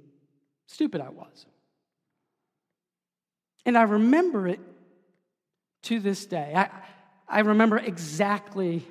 stupid 0.67 1.01
I 1.01 1.11
was. 1.11 1.47
And 3.65 3.79
I 3.79 3.83
remember 3.83 4.49
it 4.49 4.61
to 5.83 6.01
this 6.01 6.27
day. 6.27 6.53
I, 6.55 6.69
I 7.29 7.41
remember 7.41 7.79
exactly 7.79 8.85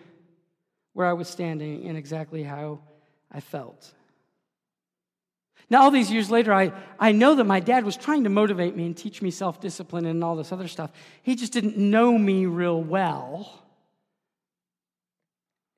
where 0.93 1.07
I 1.07 1.13
was 1.13 1.27
standing 1.27 1.87
and 1.87 1.97
exactly 1.97 2.43
how 2.43 2.79
I 3.29 3.41
felt. 3.41 3.93
Now, 5.69 5.84
all 5.84 5.91
these 5.91 6.12
years 6.12 6.30
later, 6.30 6.54
I, 6.54 6.71
I 6.99 7.12
know 7.12 7.36
that 7.36 7.45
my 7.45 7.60
dad 7.60 7.86
was 7.86 7.97
trying 7.97 8.25
to 8.25 8.30
motivate 8.30 8.75
me 8.75 8.86
and 8.86 8.95
teach 8.95 9.21
me 9.21 9.32
self 9.32 9.60
discipline 9.60 10.06
and 10.06 10.23
all 10.23 10.36
this 10.36 10.51
other 10.51 10.67
stuff. 10.67 10.91
He 11.23 11.36
just 11.36 11.54
didn't 11.54 11.78
know 11.78 12.17
me 12.17 12.45
real 12.45 12.82
well. 12.82 13.63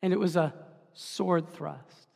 And 0.02 0.12
it 0.12 0.20
was 0.20 0.36
a 0.36 0.54
sword 0.94 1.50
thrust. 1.54 2.08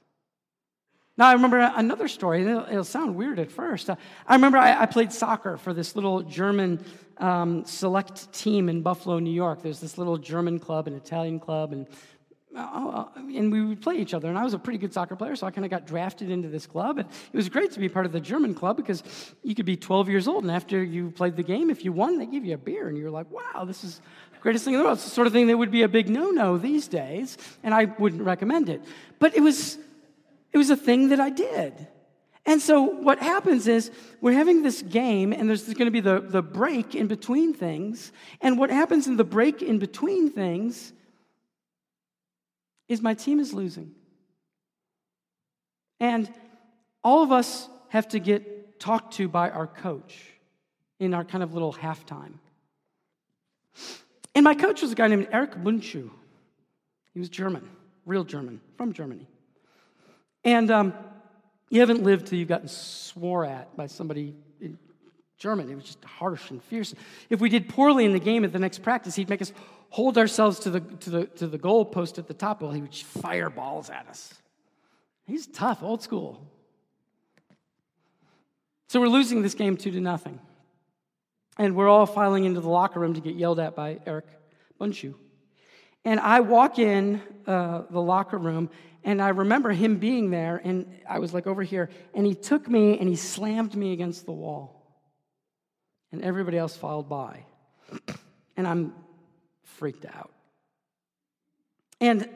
Now, 1.18 1.28
I 1.28 1.34
remember 1.34 1.60
another 1.60 2.08
story, 2.08 2.42
it'll, 2.42 2.66
it'll 2.66 2.84
sound 2.84 3.16
weird 3.16 3.38
at 3.38 3.52
first. 3.52 3.90
Uh, 3.90 3.96
I 4.26 4.36
remember 4.36 4.58
I, 4.58 4.82
I, 4.82 4.86
played 4.86 5.12
soccer 5.12 5.58
for 5.58 5.74
this 5.74 5.96
little 5.96 6.22
German 6.24 6.84
um, 7.18 7.64
select 7.66 8.34
team 8.34 8.70
in 8.70 8.82
Buffalo, 8.82 9.20
New 9.20 9.34
York. 9.34 9.62
There's 9.62 9.80
this 9.80 9.98
little 9.98 10.18
German 10.18 10.58
club, 10.58 10.88
and 10.88 10.96
Italian 10.96 11.40
club, 11.40 11.74
and 11.74 11.88
Uh, 12.56 13.06
and 13.16 13.50
we 13.52 13.64
would 13.64 13.82
play 13.82 13.96
each 13.96 14.14
other. 14.14 14.28
And 14.28 14.38
I 14.38 14.44
was 14.44 14.54
a 14.54 14.60
pretty 14.60 14.78
good 14.78 14.94
soccer 14.94 15.16
player, 15.16 15.36
so 15.36 15.48
I 15.48 15.52
kind 15.52 15.64
of 15.64 15.72
got 15.72 15.88
drafted 15.88 16.30
into 16.30 16.50
this 16.50 16.66
club. 16.68 16.98
And 16.98 17.08
it 17.08 17.38
was 17.38 17.48
great 17.48 17.72
to 17.72 17.80
be 17.80 17.88
part 17.88 18.06
of 18.06 18.12
the 18.12 18.20
German 18.20 18.54
club 18.54 18.76
because 18.76 19.04
you 19.42 19.56
could 19.56 19.66
be 19.66 19.78
12 19.78 20.10
years 20.10 20.28
old, 20.28 20.44
and 20.44 20.52
after 20.52 20.84
you 20.84 21.12
played 21.12 21.38
the 21.38 21.44
game, 21.44 21.70
if 21.70 21.86
you 21.86 21.94
won, 21.94 22.18
they 22.18 22.26
give 22.26 22.44
you 22.44 22.56
a 22.56 22.58
beer, 22.58 22.90
and 22.90 22.98
you're 22.98 23.12
like, 23.12 23.32
wow, 23.32 23.64
this 23.64 23.84
is 23.84 24.02
the 24.34 24.40
greatest 24.40 24.66
thing 24.66 24.74
in 24.74 24.80
the 24.80 24.84
world. 24.84 24.98
It's 24.98 25.06
the 25.06 25.12
sort 25.12 25.28
of 25.28 25.34
thing 25.34 25.48
that 25.48 25.58
would 25.58 25.72
be 25.72 25.84
a 25.84 25.88
big 25.88 26.10
no-no 26.10 26.58
these 26.58 26.88
days, 26.90 27.38
and 27.64 27.74
I 27.74 27.86
wouldn't 27.86 28.24
recommend 28.24 28.68
it. 28.68 28.82
But 29.20 29.36
it 29.36 29.42
was, 29.42 29.78
it 30.52 30.58
was 30.58 30.70
a 30.70 30.78
thing 30.78 31.10
that 31.10 31.22
I 31.22 31.30
did. 31.30 31.88
And 32.46 32.62
so 32.62 32.82
what 32.82 33.20
happens 33.20 33.68
is 33.68 33.92
we're 34.20 34.34
having 34.34 34.62
this 34.62 34.82
game, 34.82 35.32
and 35.32 35.48
there's 35.48 35.66
going 35.66 35.86
to 35.86 35.92
be 35.92 36.02
the, 36.02 36.20
the 36.20 36.42
break 36.42 36.96
in 36.96 37.08
between 37.08 37.54
things. 37.54 38.12
And 38.42 38.58
what 38.58 38.72
happens 38.72 39.08
in 39.08 39.16
the 39.16 39.24
break 39.24 39.62
in 39.62 39.80
between 39.80 40.32
things 40.32 40.92
is 42.91 43.01
my 43.01 43.13
team 43.13 43.39
is 43.39 43.54
losing. 43.54 43.91
And 46.01 46.30
all 47.06 47.23
of 47.23 47.32
us 47.32 47.69
have 47.88 48.10
to 48.10 48.19
get 48.19 48.82
talked 48.82 49.13
to 49.13 49.30
by 49.30 49.49
our 49.49 49.65
coach 49.65 50.17
in 50.99 51.13
our 51.13 51.23
kind 51.23 51.41
of 51.41 51.54
little 51.54 51.71
halftime. 51.71 52.34
And 54.36 54.43
my 54.43 54.56
coach 54.56 54.82
was 54.82 54.91
a 54.91 54.95
guy 54.95 55.08
named 55.08 55.30
Eric 55.32 55.56
Bundschuh. 55.56 56.10
He 57.13 57.19
was 57.19 57.30
German, 57.30 57.69
real 58.06 58.25
German, 58.25 58.60
from 58.75 58.91
Germany. 58.91 59.25
And 60.43 60.69
um, 60.69 60.93
you 61.69 61.80
haven't 61.80 62.04
lived 62.04 62.27
till 62.27 62.39
you've 62.39 62.49
gotten 62.49 62.67
swore 62.67 63.45
at 63.45 63.73
by 63.77 63.88
somebody 63.88 64.36
in 64.60 64.77
German. 65.38 65.71
It 65.71 65.75
was 65.75 65.86
just 65.86 66.04
harsh 66.04 66.49
and 66.49 66.62
fierce. 66.63 66.93
If 67.30 67.39
we 67.39 67.47
did 67.47 67.69
poorly 67.69 68.04
in 68.04 68.12
the 68.12 68.19
game 68.19 68.43
at 68.43 68.51
the 68.51 68.60
next 68.60 68.80
practice, 68.80 69.15
he'd 69.15 69.30
make 69.30 69.41
us 69.41 69.54
hold 69.91 70.17
ourselves 70.17 70.60
to 70.60 70.69
the, 70.69 70.80
to 70.80 71.10
the, 71.10 71.25
to 71.25 71.47
the 71.47 71.58
goal 71.58 71.86
post 71.86 72.17
at 72.17 72.27
the 72.27 72.34
top 72.34 72.62
while 72.62 72.71
he 72.71 72.82
would 72.82 72.95
fire 72.95 73.49
balls 73.49 73.89
at 73.89 74.08
us. 74.08 74.34
He's 75.27 75.45
tough, 75.45 75.84
old 75.84 76.01
school. 76.01 76.47
So 78.88 78.99
we're 78.99 79.08
losing 79.08 79.41
this 79.41 79.54
game 79.54 79.77
two 79.77 79.91
to 79.91 79.99
nothing. 79.99 80.39
And 81.58 81.75
we're 81.75 81.89
all 81.89 82.06
filing 82.06 82.45
into 82.45 82.62
the 82.62 82.69
locker 82.69 82.99
room 82.99 83.13
to 83.13 83.21
get 83.21 83.36
yelled 83.36 83.60
at 83.60 83.75
by 83.75 83.99
Eric 84.06 84.25
Bundschuh. 84.80 85.13
And 86.06 86.19
I 86.21 86.39
walk 86.39 86.80
in 86.80 87.21
uh, 87.45 87.84
the 87.89 88.01
locker 88.01 88.38
room, 88.38 88.69
and 89.04 89.21
I 89.21 89.30
remember 89.30 89.71
him 89.71 89.97
being 89.97 90.32
there, 90.32 90.60
and 90.63 90.88
I 91.08 91.19
was 91.19 91.34
like 91.34 91.47
over 91.47 91.63
here, 91.63 91.89
and 92.13 92.25
he 92.25 92.34
took 92.34 92.67
me 92.67 92.97
and 92.97 93.10
he 93.10 93.15
slammed 93.15 93.75
me 93.75 93.91
against 93.91 94.25
the 94.25 94.32
wall. 94.32 94.77
And 96.13 96.23
everybody 96.23 96.58
else 96.58 96.77
filed 96.77 97.10
by. 97.10 97.45
And 98.56 98.65
I'm 98.65 98.93
freaked 99.82 100.06
out. 100.06 100.30
And 102.00 102.30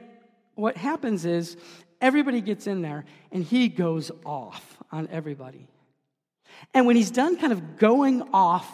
what 0.55 0.77
happens 0.77 1.25
is 1.25 1.57
everybody 2.01 2.41
gets 2.41 2.65
in 2.65 2.81
there, 2.81 3.05
and 3.31 3.43
he 3.43 3.67
goes 3.67 4.09
off 4.25 4.79
on 4.91 5.07
everybody. 5.11 5.67
And 6.73 6.87
when 6.87 6.95
he's 6.95 7.11
done 7.11 7.37
kind 7.37 7.53
of 7.53 7.77
going 7.77 8.23
off 8.33 8.67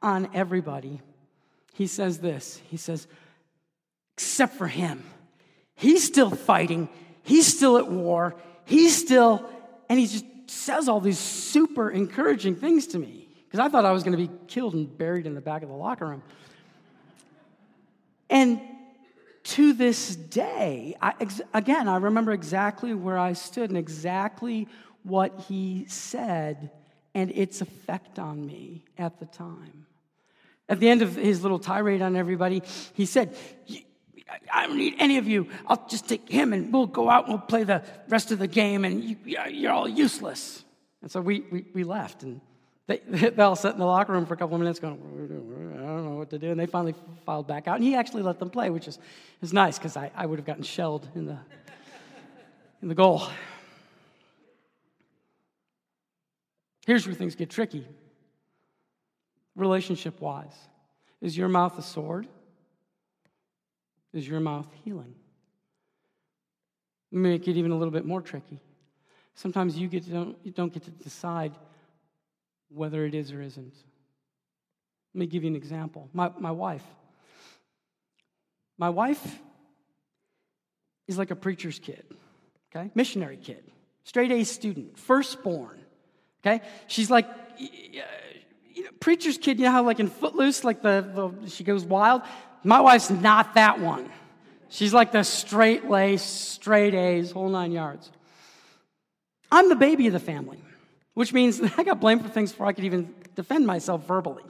on 0.00 0.28
everybody, 0.34 1.00
he 1.74 1.88
says 1.88 2.20
this 2.20 2.62
He 2.70 2.76
says, 2.76 3.08
except 4.14 4.54
for 4.54 4.68
him. 4.68 5.02
He's 5.74 6.04
still 6.04 6.30
fighting, 6.30 6.88
he's 7.24 7.48
still 7.48 7.76
at 7.76 7.90
war, 7.90 8.36
he's 8.66 8.96
still, 8.96 9.44
and 9.88 9.98
he 9.98 10.06
just 10.06 10.26
says 10.46 10.88
all 10.88 11.00
these 11.00 11.18
super 11.18 11.90
encouraging 11.90 12.54
things 12.54 12.86
to 12.88 13.00
me 13.00 13.26
because 13.46 13.58
I 13.58 13.68
thought 13.68 13.84
I 13.84 13.90
was 13.90 14.04
going 14.04 14.16
to 14.16 14.28
be 14.28 14.30
killed 14.46 14.74
and 14.74 14.96
buried 14.96 15.26
in 15.26 15.34
the 15.34 15.40
back 15.40 15.64
of 15.64 15.68
the 15.68 15.74
locker 15.74 16.06
room. 16.06 16.22
And 18.32 18.62
to 19.44 19.74
this 19.74 20.16
day, 20.16 20.96
I, 21.02 21.12
again, 21.52 21.86
I 21.86 21.98
remember 21.98 22.32
exactly 22.32 22.94
where 22.94 23.18
I 23.18 23.34
stood 23.34 23.68
and 23.68 23.78
exactly 23.78 24.68
what 25.02 25.44
he 25.48 25.84
said 25.86 26.70
and 27.14 27.30
its 27.32 27.60
effect 27.60 28.18
on 28.18 28.44
me 28.46 28.86
at 28.96 29.20
the 29.20 29.26
time. 29.26 29.86
At 30.66 30.80
the 30.80 30.88
end 30.88 31.02
of 31.02 31.16
his 31.16 31.42
little 31.42 31.58
tirade 31.58 32.00
on 32.00 32.16
everybody, 32.16 32.62
he 32.94 33.04
said, 33.04 33.36
I 34.50 34.66
don't 34.66 34.78
need 34.78 34.94
any 34.98 35.18
of 35.18 35.28
you. 35.28 35.48
I'll 35.66 35.86
just 35.86 36.08
take 36.08 36.26
him 36.26 36.54
and 36.54 36.72
we'll 36.72 36.86
go 36.86 37.10
out 37.10 37.24
and 37.24 37.34
we'll 37.34 37.46
play 37.46 37.64
the 37.64 37.82
rest 38.08 38.32
of 38.32 38.38
the 38.38 38.46
game 38.46 38.86
and 38.86 39.04
you, 39.04 39.36
are 39.36 39.72
all 39.72 39.86
useless. 39.86 40.64
And 41.02 41.10
so 41.10 41.20
we, 41.20 41.44
we, 41.52 41.66
we 41.74 41.84
left 41.84 42.22
and 42.22 42.40
they, 43.08 43.30
they 43.30 43.42
all 43.42 43.56
sat 43.56 43.72
in 43.72 43.78
the 43.78 43.86
locker 43.86 44.12
room 44.12 44.26
for 44.26 44.34
a 44.34 44.36
couple 44.36 44.54
of 44.54 44.60
minutes 44.60 44.78
going, 44.78 44.94
I 44.94 45.86
don't 45.86 46.04
know 46.04 46.16
what 46.16 46.30
to 46.30 46.38
do. 46.38 46.50
And 46.50 46.58
they 46.58 46.66
finally 46.66 46.94
filed 47.24 47.46
back 47.46 47.68
out. 47.68 47.76
And 47.76 47.84
he 47.84 47.94
actually 47.94 48.22
let 48.22 48.38
them 48.38 48.50
play, 48.50 48.70
which 48.70 48.88
is, 48.88 48.98
is 49.40 49.52
nice 49.52 49.78
because 49.78 49.96
I, 49.96 50.10
I 50.14 50.26
would 50.26 50.38
have 50.38 50.46
gotten 50.46 50.62
shelled 50.62 51.08
in 51.14 51.26
the, 51.26 51.38
in 52.82 52.88
the 52.88 52.94
goal. 52.94 53.26
Here's 56.86 57.06
where 57.06 57.14
things 57.14 57.34
get 57.34 57.50
tricky 57.50 57.86
relationship 59.54 60.20
wise. 60.20 60.56
Is 61.20 61.36
your 61.36 61.48
mouth 61.48 61.78
a 61.78 61.82
sword? 61.82 62.26
Is 64.12 64.26
your 64.26 64.40
mouth 64.40 64.66
healing? 64.84 65.14
Make 67.10 67.46
it 67.46 67.56
even 67.56 67.70
a 67.70 67.76
little 67.76 67.92
bit 67.92 68.04
more 68.04 68.22
tricky. 68.22 68.60
Sometimes 69.34 69.76
you, 69.76 69.88
get 69.88 70.04
to, 70.04 70.34
you 70.42 70.52
don't 70.52 70.72
get 70.72 70.82
to 70.84 70.90
decide 70.90 71.52
whether 72.74 73.04
it 73.04 73.14
is 73.14 73.32
or 73.32 73.42
isn't. 73.42 73.74
Let 75.14 75.18
me 75.18 75.26
give 75.26 75.42
you 75.44 75.50
an 75.50 75.56
example. 75.56 76.08
My, 76.12 76.30
my 76.38 76.50
wife. 76.50 76.84
My 78.78 78.90
wife 78.90 79.38
is 81.06 81.18
like 81.18 81.30
a 81.30 81.36
preacher's 81.36 81.78
kid, 81.78 82.04
okay? 82.74 82.90
Missionary 82.94 83.36
kid, 83.36 83.62
straight 84.04 84.32
A 84.32 84.44
student, 84.44 84.98
firstborn, 84.98 85.78
okay? 86.44 86.64
She's 86.86 87.10
like, 87.10 87.28
you 87.58 88.84
know, 88.84 88.90
preacher's 89.00 89.38
kid, 89.38 89.58
you 89.58 89.66
know 89.66 89.72
how, 89.72 89.84
like 89.84 90.00
in 90.00 90.08
Footloose, 90.08 90.64
like 90.64 90.82
the, 90.82 91.32
the 91.42 91.50
she 91.50 91.64
goes 91.64 91.84
wild? 91.84 92.22
My 92.64 92.80
wife's 92.80 93.10
not 93.10 93.54
that 93.54 93.80
one. 93.80 94.08
She's 94.68 94.94
like 94.94 95.12
the 95.12 95.22
straight 95.22 95.90
lace, 95.90 96.22
straight 96.22 96.94
A's, 96.94 97.30
whole 97.30 97.50
nine 97.50 97.72
yards. 97.72 98.10
I'm 99.50 99.68
the 99.68 99.76
baby 99.76 100.06
of 100.06 100.14
the 100.14 100.20
family, 100.20 100.62
which 101.14 101.32
means 101.32 101.60
I 101.76 101.84
got 101.84 102.00
blamed 102.00 102.22
for 102.22 102.28
things 102.28 102.52
before 102.52 102.66
I 102.66 102.72
could 102.72 102.84
even 102.84 103.14
defend 103.34 103.66
myself 103.66 104.06
verbally. 104.06 104.44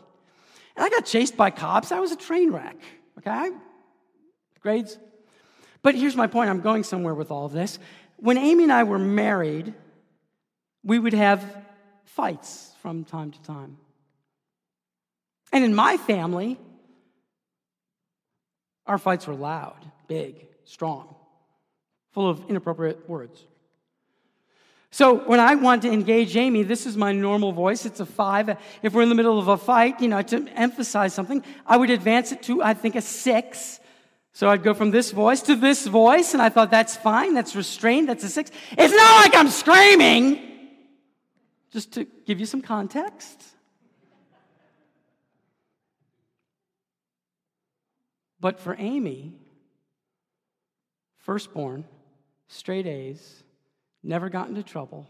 And 0.76 0.84
I 0.84 0.88
got 0.88 1.04
chased 1.04 1.36
by 1.36 1.50
cops. 1.50 1.92
I 1.92 2.00
was 2.00 2.12
a 2.12 2.16
train 2.16 2.50
wreck. 2.50 2.76
Okay? 3.18 3.50
Grades. 4.60 4.98
But 5.82 5.94
here's 5.94 6.16
my 6.16 6.26
point 6.26 6.48
I'm 6.50 6.60
going 6.60 6.84
somewhere 6.84 7.14
with 7.14 7.30
all 7.30 7.44
of 7.44 7.52
this. 7.52 7.78
When 8.16 8.38
Amy 8.38 8.64
and 8.64 8.72
I 8.72 8.84
were 8.84 8.98
married, 8.98 9.74
we 10.84 10.98
would 10.98 11.12
have 11.12 11.44
fights 12.04 12.72
from 12.80 13.04
time 13.04 13.32
to 13.32 13.42
time. 13.42 13.78
And 15.52 15.64
in 15.64 15.74
my 15.74 15.96
family, 15.96 16.58
our 18.86 18.98
fights 18.98 19.26
were 19.26 19.34
loud, 19.34 19.76
big, 20.08 20.46
strong, 20.64 21.14
full 22.12 22.28
of 22.28 22.48
inappropriate 22.48 23.08
words. 23.08 23.44
So 24.92 25.14
when 25.14 25.40
I 25.40 25.54
want 25.54 25.80
to 25.82 25.90
engage 25.90 26.36
Amy, 26.36 26.64
this 26.64 26.84
is 26.84 26.98
my 26.98 27.12
normal 27.12 27.50
voice. 27.50 27.86
It's 27.86 28.00
a 28.00 28.04
five. 28.04 28.54
If 28.82 28.92
we're 28.92 29.00
in 29.00 29.08
the 29.08 29.14
middle 29.14 29.38
of 29.38 29.48
a 29.48 29.56
fight, 29.56 29.98
you 30.02 30.08
know, 30.08 30.20
to 30.20 30.46
emphasize 30.54 31.14
something, 31.14 31.42
I 31.66 31.78
would 31.78 31.88
advance 31.88 32.30
it 32.30 32.42
to, 32.42 32.62
I 32.62 32.74
think, 32.74 32.94
a 32.94 33.00
six. 33.00 33.80
So 34.34 34.50
I'd 34.50 34.62
go 34.62 34.74
from 34.74 34.90
this 34.90 35.10
voice 35.10 35.40
to 35.42 35.56
this 35.56 35.86
voice, 35.86 36.34
and 36.34 36.42
I 36.42 36.50
thought 36.50 36.70
that's 36.70 36.94
fine, 36.94 37.32
that's 37.32 37.56
restrained, 37.56 38.06
that's 38.10 38.22
a 38.22 38.28
six. 38.28 38.50
It's 38.72 38.94
not 38.94 39.24
like 39.24 39.34
I'm 39.34 39.48
screaming. 39.48 40.50
Just 41.70 41.92
to 41.92 42.04
give 42.26 42.38
you 42.38 42.44
some 42.44 42.60
context. 42.60 43.42
But 48.40 48.60
for 48.60 48.76
Amy, 48.78 49.32
firstborn, 51.16 51.86
straight 52.48 52.86
A's, 52.86 53.42
never 54.02 54.28
got 54.28 54.48
into 54.48 54.62
trouble, 54.62 55.08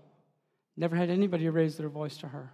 never 0.76 0.96
had 0.96 1.10
anybody 1.10 1.48
raise 1.48 1.76
their 1.76 1.88
voice 1.88 2.16
to 2.18 2.28
her. 2.28 2.52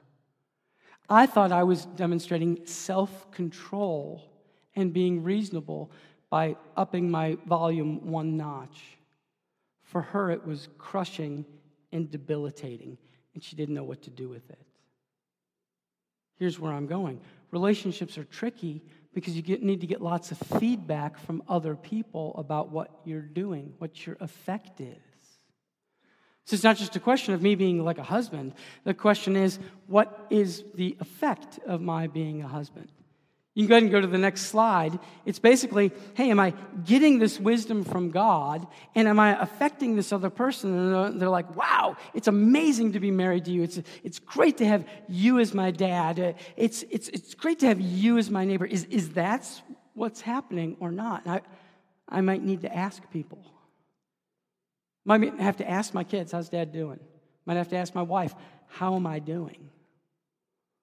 I 1.08 1.26
thought 1.26 1.52
I 1.52 1.62
was 1.62 1.86
demonstrating 1.86 2.66
self 2.66 3.30
control 3.30 4.30
and 4.76 4.92
being 4.92 5.22
reasonable 5.22 5.90
by 6.30 6.56
upping 6.76 7.10
my 7.10 7.38
volume 7.46 8.10
one 8.10 8.36
notch. 8.36 8.98
For 9.82 10.02
her, 10.02 10.30
it 10.30 10.46
was 10.46 10.68
crushing 10.76 11.46
and 11.92 12.10
debilitating, 12.10 12.98
and 13.34 13.42
she 13.42 13.56
didn't 13.56 13.74
know 13.74 13.84
what 13.84 14.02
to 14.02 14.10
do 14.10 14.28
with 14.28 14.48
it. 14.50 14.58
Here's 16.38 16.60
where 16.60 16.72
I'm 16.72 16.86
going 16.86 17.20
relationships 17.50 18.18
are 18.18 18.24
tricky 18.24 18.82
because 19.14 19.34
you 19.34 19.42
get, 19.42 19.62
need 19.62 19.80
to 19.80 19.86
get 19.86 20.02
lots 20.02 20.30
of 20.30 20.38
feedback 20.60 21.18
from 21.18 21.42
other 21.48 21.74
people 21.74 22.34
about 22.36 22.70
what 22.70 23.00
you're 23.04 23.22
doing, 23.22 23.72
what 23.78 24.06
your 24.06 24.16
effect 24.20 24.82
is. 24.82 25.07
So 26.48 26.54
it's 26.54 26.64
not 26.64 26.78
just 26.78 26.96
a 26.96 27.00
question 27.00 27.34
of 27.34 27.42
me 27.42 27.56
being 27.56 27.84
like 27.84 27.98
a 27.98 28.02
husband. 28.02 28.54
The 28.84 28.94
question 28.94 29.36
is, 29.36 29.58
what 29.86 30.26
is 30.30 30.64
the 30.74 30.96
effect 30.98 31.58
of 31.66 31.82
my 31.82 32.06
being 32.06 32.40
a 32.40 32.48
husband? 32.48 32.90
You 33.54 33.64
can 33.64 33.68
go 33.68 33.74
ahead 33.74 33.82
and 33.82 33.92
go 33.92 34.00
to 34.00 34.06
the 34.06 34.16
next 34.16 34.46
slide. 34.46 34.98
It's 35.26 35.38
basically, 35.38 35.92
hey, 36.14 36.30
am 36.30 36.40
I 36.40 36.54
getting 36.86 37.18
this 37.18 37.38
wisdom 37.38 37.84
from 37.84 38.10
God? 38.10 38.66
And 38.94 39.06
am 39.06 39.20
I 39.20 39.38
affecting 39.38 39.94
this 39.94 40.10
other 40.10 40.30
person? 40.30 40.94
And 40.94 41.20
they're 41.20 41.28
like, 41.28 41.54
wow, 41.54 41.98
it's 42.14 42.28
amazing 42.28 42.92
to 42.92 43.00
be 43.00 43.10
married 43.10 43.44
to 43.44 43.50
you. 43.50 43.62
It's, 43.62 43.82
it's 44.02 44.18
great 44.18 44.56
to 44.56 44.66
have 44.66 44.86
you 45.06 45.40
as 45.40 45.52
my 45.52 45.70
dad. 45.70 46.34
It's, 46.56 46.82
it's, 46.88 47.10
it's 47.10 47.34
great 47.34 47.58
to 47.58 47.66
have 47.66 47.78
you 47.78 48.16
as 48.16 48.30
my 48.30 48.46
neighbor. 48.46 48.64
Is, 48.64 48.84
is 48.84 49.10
that 49.10 49.46
what's 49.92 50.22
happening 50.22 50.78
or 50.80 50.90
not? 50.90 51.26
I, 51.26 51.42
I 52.08 52.22
might 52.22 52.42
need 52.42 52.62
to 52.62 52.74
ask 52.74 53.02
people. 53.10 53.44
Might 55.08 55.40
have 55.40 55.56
to 55.56 55.68
ask 55.68 55.94
my 55.94 56.04
kids, 56.04 56.32
how's 56.32 56.50
dad 56.50 56.70
doing? 56.70 57.00
Might 57.46 57.56
have 57.56 57.70
to 57.70 57.78
ask 57.78 57.94
my 57.94 58.02
wife, 58.02 58.34
How 58.66 58.94
am 58.94 59.06
I 59.06 59.20
doing? 59.20 59.70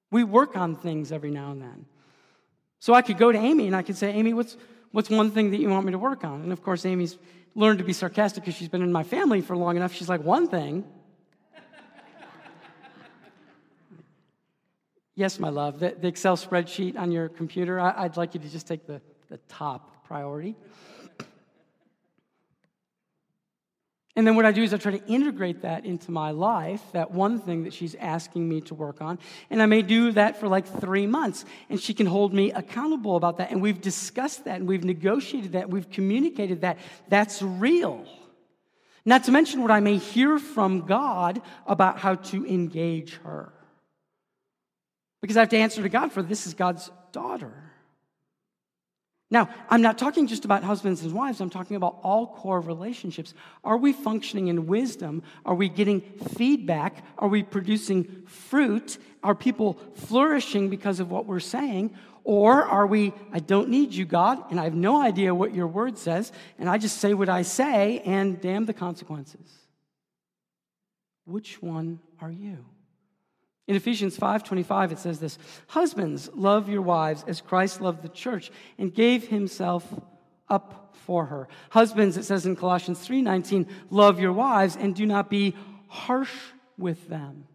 We 0.10 0.24
work 0.24 0.58
on 0.58 0.76
things 0.76 1.12
every 1.12 1.30
now 1.30 1.52
and 1.52 1.62
then. 1.62 1.86
So 2.80 2.96
I 2.96 3.04
could 3.04 3.20
go 3.20 3.32
to 3.32 3.38
Amy 3.38 3.68
and 3.68 3.76
I 3.76 3.84
could 3.84 3.96
say, 3.96 4.12
Amy, 4.12 4.34
what's, 4.34 4.58
what's 4.92 5.12
one 5.12 5.30
thing 5.30 5.52
that 5.52 5.60
you 5.60 5.70
want 5.70 5.86
me 5.86 5.92
to 5.92 6.00
work 6.00 6.24
on? 6.24 6.42
And 6.42 6.52
of 6.52 6.64
course, 6.64 6.88
Amy's 6.88 7.20
learned 7.54 7.78
to 7.78 7.86
be 7.86 7.94
sarcastic 7.94 8.44
because 8.44 8.56
she's 8.56 8.68
been 8.68 8.82
in 8.82 8.92
my 8.92 9.04
family 9.04 9.42
for 9.42 9.56
long 9.56 9.76
enough. 9.78 9.94
She's 9.94 10.10
like, 10.10 10.24
One 10.24 10.48
thing. 10.48 10.86
yes, 15.14 15.40
my 15.40 15.50
love, 15.50 15.80
the, 15.80 15.96
the, 16.02 16.08
Excel 16.08 16.36
spreadsheet 16.36 16.98
on 16.98 17.12
your 17.12 17.30
computer, 17.30 17.80
I, 17.80 18.06
I'd 18.06 18.18
like 18.18 18.34
you 18.34 18.40
to 18.40 18.50
just 18.50 18.66
take 18.66 18.88
the, 18.88 19.02
the 19.30 19.38
top 19.50 20.04
priority. 20.08 20.56
And 24.18 24.26
then 24.26 24.38
what 24.38 24.46
I 24.46 24.54
do 24.54 24.64
is 24.64 24.74
I 24.74 24.78
try 24.78 24.94
to 24.98 25.06
integrate 25.08 25.64
that 25.64 25.86
into 25.86 26.10
my 26.10 26.32
life, 26.32 26.82
that 26.94 27.12
one 27.12 27.40
thing 27.40 27.64
that 27.64 27.74
she's 27.74 27.96
asking 27.96 28.48
me 28.48 28.62
to 28.62 28.74
work 28.74 29.02
on. 29.02 29.20
And 29.50 29.62
I 29.62 29.66
may 29.66 29.82
do 29.82 30.14
that 30.14 30.40
for 30.40 30.48
like 30.48 30.66
three 30.66 31.06
months. 31.06 31.44
And 31.70 31.82
she 31.82 31.94
can 31.94 32.06
hold 32.06 32.34
me 32.34 32.52
accountable 32.52 33.18
about 33.18 33.40
that. 33.40 33.52
And 33.52 33.62
we've 33.62 33.82
discussed 33.82 34.46
that 34.46 34.60
and 34.60 34.68
we've 34.70 34.86
negotiated 34.86 35.52
that. 35.52 35.64
And 35.66 35.74
We've 35.74 35.90
communicated 35.90 36.62
that. 36.62 36.78
That's 37.10 37.42
real. 37.42 38.06
Not 39.04 39.26
to 39.26 39.32
mention 39.32 39.62
what 39.62 39.72
I 39.72 39.82
may 39.82 39.98
hear 39.98 40.40
from 40.40 40.86
God 40.86 41.42
about 41.68 42.00
how 42.00 42.16
to 42.16 42.46
engage 42.46 43.16
her. 43.16 43.52
Because 45.22 45.36
I 45.36 45.42
have 45.42 45.50
to 45.50 45.58
answer 45.58 45.84
to 45.84 45.90
God 45.90 46.14
for 46.14 46.24
this 46.24 46.48
is 46.48 46.54
God's 46.54 46.90
daughter. 47.12 47.65
Now, 49.32 49.50
I'm 49.70 49.82
not 49.82 49.98
talking 49.98 50.28
just 50.28 50.46
about 50.46 50.64
husbands 50.64 51.02
and 51.02 51.12
wives, 51.12 51.42
I'm 51.42 51.50
talking 51.50 51.76
about 51.76 52.00
all 52.04 52.28
core 52.28 52.62
relationships. 52.62 53.34
Are 53.64 53.78
we 53.78 53.92
functioning 53.92 54.48
in 54.48 54.68
wisdom? 54.68 55.24
Are 55.46 55.56
we 55.56 55.68
getting 55.68 56.02
feedback? 56.02 57.04
Are 57.18 57.28
we 57.28 57.42
producing 57.42 58.24
fruit? 58.28 59.00
Are 59.24 59.34
people 59.34 59.80
flourishing 59.96 60.70
because 60.70 61.00
of 61.00 61.10
what 61.10 61.26
we're 61.26 61.40
saying? 61.40 61.96
Or 62.24 62.64
are 62.64 62.86
we, 62.86 63.14
I 63.32 63.40
don't 63.40 63.70
need 63.70 63.94
you, 63.94 64.06
God, 64.06 64.52
and 64.52 64.60
I 64.60 64.64
have 64.64 64.76
no 64.76 65.02
idea 65.02 65.34
what 65.34 65.54
your 65.54 65.68
word 65.68 65.98
says, 65.98 66.32
and 66.60 66.70
I 66.70 66.78
just 66.78 66.98
say 66.98 67.14
what 67.14 67.30
I 67.30 67.42
say, 67.42 68.00
and 68.00 68.40
damn 68.40 68.66
the 68.66 68.74
consequences? 68.74 69.52
Which 71.26 71.62
one 71.62 72.00
are 72.22 72.32
you? 72.32 72.66
In 73.68 73.76
Ephesians 73.76 74.18
5:25 74.18 74.92
it 74.92 75.00
says 75.00 75.20
this, 75.20 75.38
"Husbands, 75.68 76.30
love 76.36 76.70
your 76.70 76.82
wives 76.82 77.24
as 77.28 77.42
Christ 77.42 77.82
loved 77.82 78.04
the 78.04 78.10
church 78.10 78.52
and 78.78 78.94
gave 78.94 79.28
himself 79.28 79.92
up 80.48 80.96
for 80.96 81.26
her." 81.26 81.48
Husbands, 81.72 82.16
it 82.18 82.24
says 82.24 82.46
in 82.46 82.56
Colossians 82.56 83.00
3:19, 83.00 83.68
"Love 83.90 84.20
your 84.20 84.34
wives 84.34 84.76
and 84.76 84.94
do 84.94 85.06
not 85.06 85.30
be 85.30 85.56
harsh 85.88 86.36
with 86.78 87.08
them." 87.10 87.48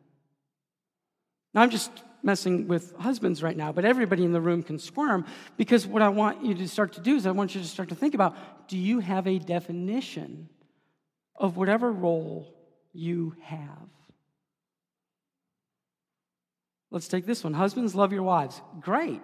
Now 1.55 1.63
I'm 1.63 1.71
just 1.71 1.93
messing 2.23 2.69
with 2.69 2.95
husbands 2.97 3.43
right 3.43 3.57
now, 3.57 3.73
but 3.73 3.85
everybody 3.85 4.25
in 4.25 4.33
the 4.33 4.41
room 4.41 4.63
can 4.63 4.79
squirm 4.79 5.25
because 5.57 5.87
what 5.87 6.03
I 6.03 6.09
want 6.09 6.45
you 6.45 6.55
to 6.55 6.69
start 6.69 6.93
to 6.95 7.01
do 7.01 7.17
is 7.17 7.27
I 7.27 7.31
want 7.31 7.55
you 7.55 7.61
to 7.61 7.67
start 7.67 7.89
to 7.91 7.95
think 7.95 8.15
about 8.15 8.69
do 8.69 8.77
you 8.77 9.01
have 9.01 9.27
a 9.27 9.39
definition 9.39 10.49
of 11.37 11.57
whatever 11.57 11.91
role 11.91 12.55
you 12.93 13.35
have? 13.43 13.89
Let's 16.91 17.09
take 17.09 17.27
this 17.27 17.45
one. 17.45 17.55
Husbands, 17.55 17.95
love 17.95 18.13
your 18.13 18.23
wives. 18.23 18.61
Great. 18.81 19.21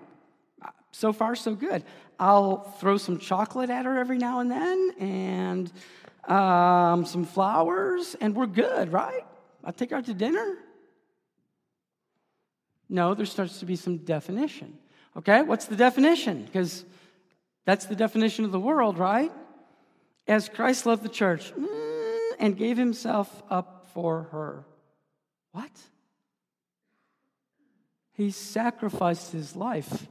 So 0.93 1.13
far, 1.13 1.35
so 1.35 1.55
good. 1.55 1.85
I'll 2.19 2.59
throw 2.81 2.97
some 2.97 3.19
chocolate 3.19 3.71
at 3.71 3.85
her 3.85 3.99
every 3.99 4.19
now 4.19 4.41
and 4.41 4.51
then 4.51 4.93
and 4.99 5.73
um, 6.31 7.05
some 7.05 7.25
flowers, 7.25 8.17
and 8.21 8.35
we're 8.35 8.47
good, 8.47 8.93
right? 8.93 9.25
I'll 9.65 9.73
take 9.73 9.91
her 9.91 9.97
out 9.97 10.07
to 10.07 10.15
dinner. 10.15 10.57
No, 12.89 13.15
there 13.15 13.27
starts 13.27 13.59
to 13.61 13.67
be 13.67 13.77
some 13.77 13.99
definition. 13.99 14.79
Okay, 15.17 15.43
what's 15.43 15.67
the 15.67 15.77
definition? 15.77 16.45
Because 16.45 16.85
that's 17.65 17.87
the 17.87 17.97
definition 17.97 18.45
of 18.45 18.53
the 18.53 18.61
world, 18.61 18.97
right? 18.97 19.33
As 20.29 20.49
Christ 20.49 20.87
loved 20.87 21.03
the 21.03 21.09
church 21.09 21.53
mm, 21.53 22.31
and 22.39 22.57
gave 22.57 22.77
himself 22.77 23.43
up 23.51 23.89
for 23.93 24.25
her. 24.33 24.65
What? 25.53 25.71
He 28.17 28.31
sacrificed 28.31 29.33
his 29.33 29.55
life 29.55 30.07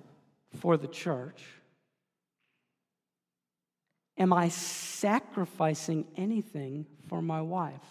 for 0.58 0.78
the 0.78 0.88
church. 0.88 1.44
Am 4.18 4.32
I 4.32 4.50
sacrificing 4.50 6.06
anything 6.16 6.86
for 7.10 7.22
my 7.22 7.42
wife? 7.42 7.84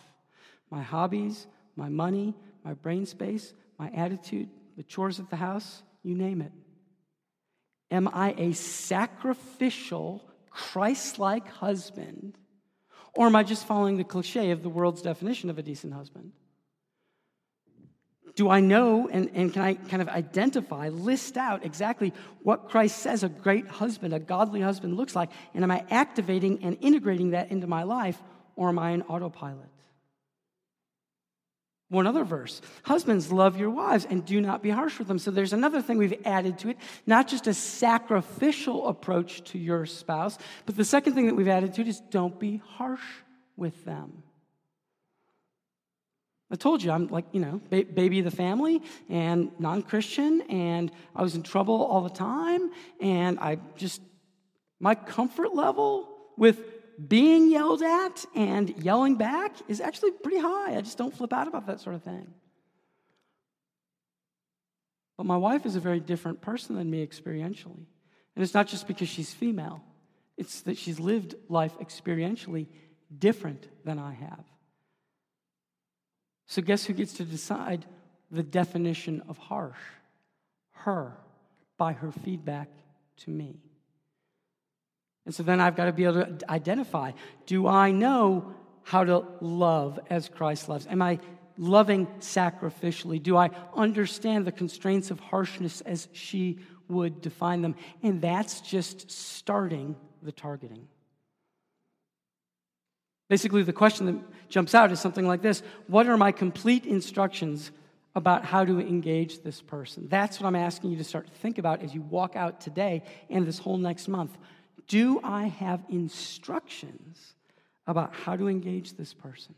My 0.70 0.82
hobbies, 0.82 1.48
my 1.74 1.88
money, 1.88 2.34
my 2.64 2.74
brain 2.74 3.06
space, 3.06 3.52
my 3.76 3.90
attitude, 3.90 4.48
the 4.76 4.84
chores 4.84 5.18
at 5.18 5.30
the 5.30 5.36
house, 5.36 5.82
you 6.04 6.14
name 6.14 6.40
it. 6.40 6.52
Am 7.90 8.08
I 8.08 8.34
a 8.38 8.52
sacrificial, 8.52 10.24
Christ 10.48 11.18
like 11.18 11.48
husband? 11.48 12.38
Or 13.16 13.26
am 13.26 13.36
I 13.36 13.42
just 13.42 13.66
following 13.66 13.96
the 13.96 14.04
cliche 14.04 14.52
of 14.52 14.62
the 14.62 14.68
world's 14.68 15.02
definition 15.02 15.50
of 15.50 15.58
a 15.58 15.62
decent 15.62 15.92
husband? 15.92 16.32
Do 18.34 18.50
I 18.50 18.60
know 18.60 19.08
and, 19.08 19.30
and 19.34 19.52
can 19.52 19.62
I 19.62 19.74
kind 19.74 20.02
of 20.02 20.08
identify, 20.08 20.88
list 20.88 21.36
out 21.36 21.64
exactly 21.64 22.12
what 22.42 22.68
Christ 22.68 22.98
says 22.98 23.22
a 23.22 23.28
great 23.28 23.66
husband, 23.68 24.12
a 24.12 24.18
godly 24.18 24.60
husband 24.60 24.96
looks 24.96 25.14
like? 25.14 25.30
And 25.54 25.62
am 25.62 25.70
I 25.70 25.84
activating 25.90 26.64
and 26.64 26.76
integrating 26.80 27.30
that 27.30 27.50
into 27.50 27.66
my 27.66 27.84
life 27.84 28.20
or 28.56 28.68
am 28.68 28.78
I 28.78 28.90
an 28.90 29.02
autopilot? 29.02 29.68
One 31.90 32.08
other 32.08 32.24
verse 32.24 32.60
Husbands, 32.82 33.30
love 33.30 33.56
your 33.56 33.70
wives 33.70 34.04
and 34.08 34.24
do 34.24 34.40
not 34.40 34.62
be 34.62 34.70
harsh 34.70 34.98
with 34.98 35.06
them. 35.06 35.20
So 35.20 35.30
there's 35.30 35.52
another 35.52 35.80
thing 35.80 35.96
we've 35.96 36.20
added 36.24 36.58
to 36.60 36.70
it, 36.70 36.78
not 37.06 37.28
just 37.28 37.46
a 37.46 37.54
sacrificial 37.54 38.88
approach 38.88 39.44
to 39.52 39.58
your 39.58 39.86
spouse, 39.86 40.38
but 40.66 40.76
the 40.76 40.84
second 40.84 41.14
thing 41.14 41.26
that 41.26 41.36
we've 41.36 41.46
added 41.46 41.74
to 41.74 41.82
it 41.82 41.88
is 41.88 42.00
don't 42.10 42.40
be 42.40 42.60
harsh 42.66 43.04
with 43.56 43.84
them. 43.84 44.24
I 46.50 46.56
told 46.56 46.82
you, 46.82 46.90
I'm 46.90 47.08
like, 47.08 47.24
you 47.32 47.40
know, 47.40 47.60
ba- 47.70 47.84
baby 47.84 48.18
of 48.20 48.26
the 48.26 48.30
family 48.30 48.82
and 49.08 49.50
non 49.58 49.82
Christian, 49.82 50.42
and 50.42 50.90
I 51.16 51.22
was 51.22 51.34
in 51.34 51.42
trouble 51.42 51.82
all 51.82 52.02
the 52.02 52.10
time. 52.10 52.70
And 53.00 53.38
I 53.40 53.58
just, 53.76 54.00
my 54.78 54.94
comfort 54.94 55.54
level 55.54 56.08
with 56.36 56.60
being 57.08 57.50
yelled 57.50 57.82
at 57.82 58.24
and 58.34 58.74
yelling 58.82 59.16
back 59.16 59.56
is 59.68 59.80
actually 59.80 60.12
pretty 60.12 60.38
high. 60.38 60.76
I 60.76 60.80
just 60.80 60.98
don't 60.98 61.14
flip 61.14 61.32
out 61.32 61.48
about 61.48 61.66
that 61.66 61.80
sort 61.80 61.96
of 61.96 62.02
thing. 62.02 62.32
But 65.16 65.26
my 65.26 65.36
wife 65.36 65.64
is 65.64 65.76
a 65.76 65.80
very 65.80 66.00
different 66.00 66.40
person 66.40 66.76
than 66.76 66.90
me 66.90 67.06
experientially. 67.06 67.86
And 68.36 68.42
it's 68.42 68.54
not 68.54 68.66
just 68.66 68.86
because 68.86 69.08
she's 69.08 69.32
female, 69.32 69.82
it's 70.36 70.62
that 70.62 70.76
she's 70.76 70.98
lived 70.98 71.36
life 71.48 71.78
experientially 71.78 72.66
different 73.16 73.68
than 73.84 73.98
I 73.98 74.12
have. 74.12 74.44
So, 76.46 76.62
guess 76.62 76.84
who 76.84 76.92
gets 76.92 77.14
to 77.14 77.24
decide 77.24 77.86
the 78.30 78.42
definition 78.42 79.22
of 79.28 79.38
harsh? 79.38 79.78
Her, 80.72 81.16
by 81.78 81.92
her 81.94 82.12
feedback 82.12 82.68
to 83.18 83.30
me. 83.30 83.56
And 85.26 85.34
so 85.34 85.42
then 85.42 85.60
I've 85.60 85.76
got 85.76 85.86
to 85.86 85.92
be 85.92 86.04
able 86.04 86.24
to 86.26 86.50
identify 86.50 87.12
do 87.46 87.66
I 87.66 87.90
know 87.90 88.54
how 88.82 89.04
to 89.04 89.24
love 89.40 89.98
as 90.10 90.28
Christ 90.28 90.68
loves? 90.68 90.86
Am 90.86 91.00
I 91.00 91.18
loving 91.56 92.06
sacrificially? 92.18 93.22
Do 93.22 93.36
I 93.36 93.50
understand 93.74 94.46
the 94.46 94.52
constraints 94.52 95.10
of 95.10 95.20
harshness 95.20 95.80
as 95.82 96.08
she 96.12 96.58
would 96.88 97.22
define 97.22 97.62
them? 97.62 97.76
And 98.02 98.20
that's 98.20 98.60
just 98.60 99.10
starting 99.10 99.96
the 100.22 100.32
targeting. 100.32 100.86
Basically, 103.28 103.62
the 103.62 103.72
question 103.72 104.06
that 104.06 104.48
jumps 104.48 104.74
out 104.74 104.92
is 104.92 105.00
something 105.00 105.26
like 105.26 105.42
this 105.42 105.62
What 105.86 106.06
are 106.06 106.16
my 106.16 106.32
complete 106.32 106.86
instructions 106.86 107.70
about 108.14 108.44
how 108.44 108.64
to 108.64 108.80
engage 108.80 109.42
this 109.42 109.60
person? 109.60 110.08
That's 110.08 110.40
what 110.40 110.46
I'm 110.46 110.56
asking 110.56 110.90
you 110.90 110.98
to 110.98 111.04
start 111.04 111.26
to 111.26 111.32
think 111.32 111.58
about 111.58 111.82
as 111.82 111.94
you 111.94 112.02
walk 112.02 112.36
out 112.36 112.60
today 112.60 113.02
and 113.30 113.46
this 113.46 113.58
whole 113.58 113.78
next 113.78 114.08
month. 114.08 114.36
Do 114.86 115.20
I 115.24 115.44
have 115.44 115.82
instructions 115.88 117.34
about 117.86 118.14
how 118.14 118.36
to 118.36 118.48
engage 118.48 118.94
this 118.94 119.14
person? 119.14 119.54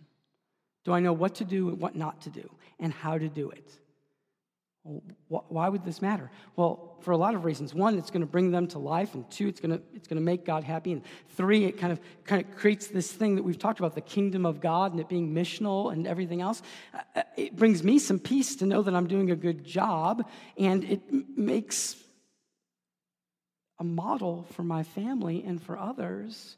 Do 0.85 0.93
I 0.93 1.01
know 1.01 1.13
what 1.13 1.37
to 1.37 1.45
do 1.45 1.69
and 1.69 1.81
what 1.81 1.97
not 1.97 2.23
to 2.23 2.31
do 2.31 2.49
and 2.79 2.93
how 2.93 3.19
to 3.19 3.29
do 3.29 3.51
it? 3.51 3.73
Why 5.29 5.69
would 5.69 5.85
this 5.85 6.01
matter? 6.01 6.31
Well, 6.55 6.97
for 7.01 7.11
a 7.11 7.17
lot 7.17 7.35
of 7.35 7.45
reasons. 7.45 7.75
One, 7.75 7.99
it's 7.99 8.11
going 8.11 8.21
to 8.21 8.27
bring 8.27 8.51
them 8.51 8.67
to 8.69 8.79
life, 8.79 9.15
and 9.15 9.29
two, 9.31 9.49
it's 9.49 9.61
going 9.61 9.77
to 9.77 9.83
it's 9.95 10.09
going 10.09 10.19
to 10.19 10.25
make 10.25 10.45
God 10.45 10.65
happy, 10.65 10.93
and 10.93 11.03
three, 11.37 11.65
it 11.65 11.79
kind 11.79 11.93
of 11.93 12.01
kind 12.25 12.45
of 12.45 12.57
creates 12.57 12.87
this 12.87 13.11
thing 13.13 13.37
that 13.37 13.43
we've 13.43 13.59
talked 13.59 13.81
about, 13.81 13.95
the 13.95 14.01
kingdom 14.01 14.47
of 14.47 14.61
God, 14.61 14.93
and 14.93 15.01
it 15.01 15.09
being 15.09 15.35
missional 15.35 15.93
and 15.93 16.07
everything 16.07 16.41
else. 16.41 16.63
Uh, 16.95 16.99
uh, 17.17 17.23
it 17.37 17.57
brings 17.57 17.83
me 17.83 17.99
some 17.99 18.19
peace 18.19 18.57
to 18.57 18.67
know 18.67 18.83
that 18.83 18.95
I'm 18.95 19.09
doing 19.09 19.31
a 19.31 19.37
good 19.37 19.65
job, 19.65 20.29
and 20.59 20.85
it 20.85 21.01
makes 21.37 21.97
a 23.79 23.85
model 23.85 24.47
for 24.53 24.63
my 24.63 24.83
family 24.83 25.45
and 25.45 25.63
for 25.63 25.79
others 25.79 26.57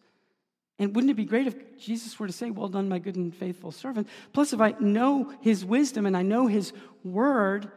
And 0.79 0.95
wouldn't 0.95 1.11
it 1.11 1.15
be 1.15 1.25
great 1.25 1.47
if 1.47 1.79
Jesus 1.79 2.19
were 2.19 2.27
to 2.27 2.33
say, 2.33 2.51
Well 2.51 2.69
done, 2.69 2.89
my 2.89 2.99
good 2.99 3.17
and 3.17 3.35
faithful 3.35 3.73
servant? 3.73 4.09
Plus, 4.33 4.53
if 4.53 4.61
I 4.61 4.75
know 4.79 5.33
his 5.41 5.65
wisdom 5.65 6.07
and 6.07 6.17
I 6.17 6.23
know 6.23 6.47
his 6.47 6.73
word, 7.03 7.71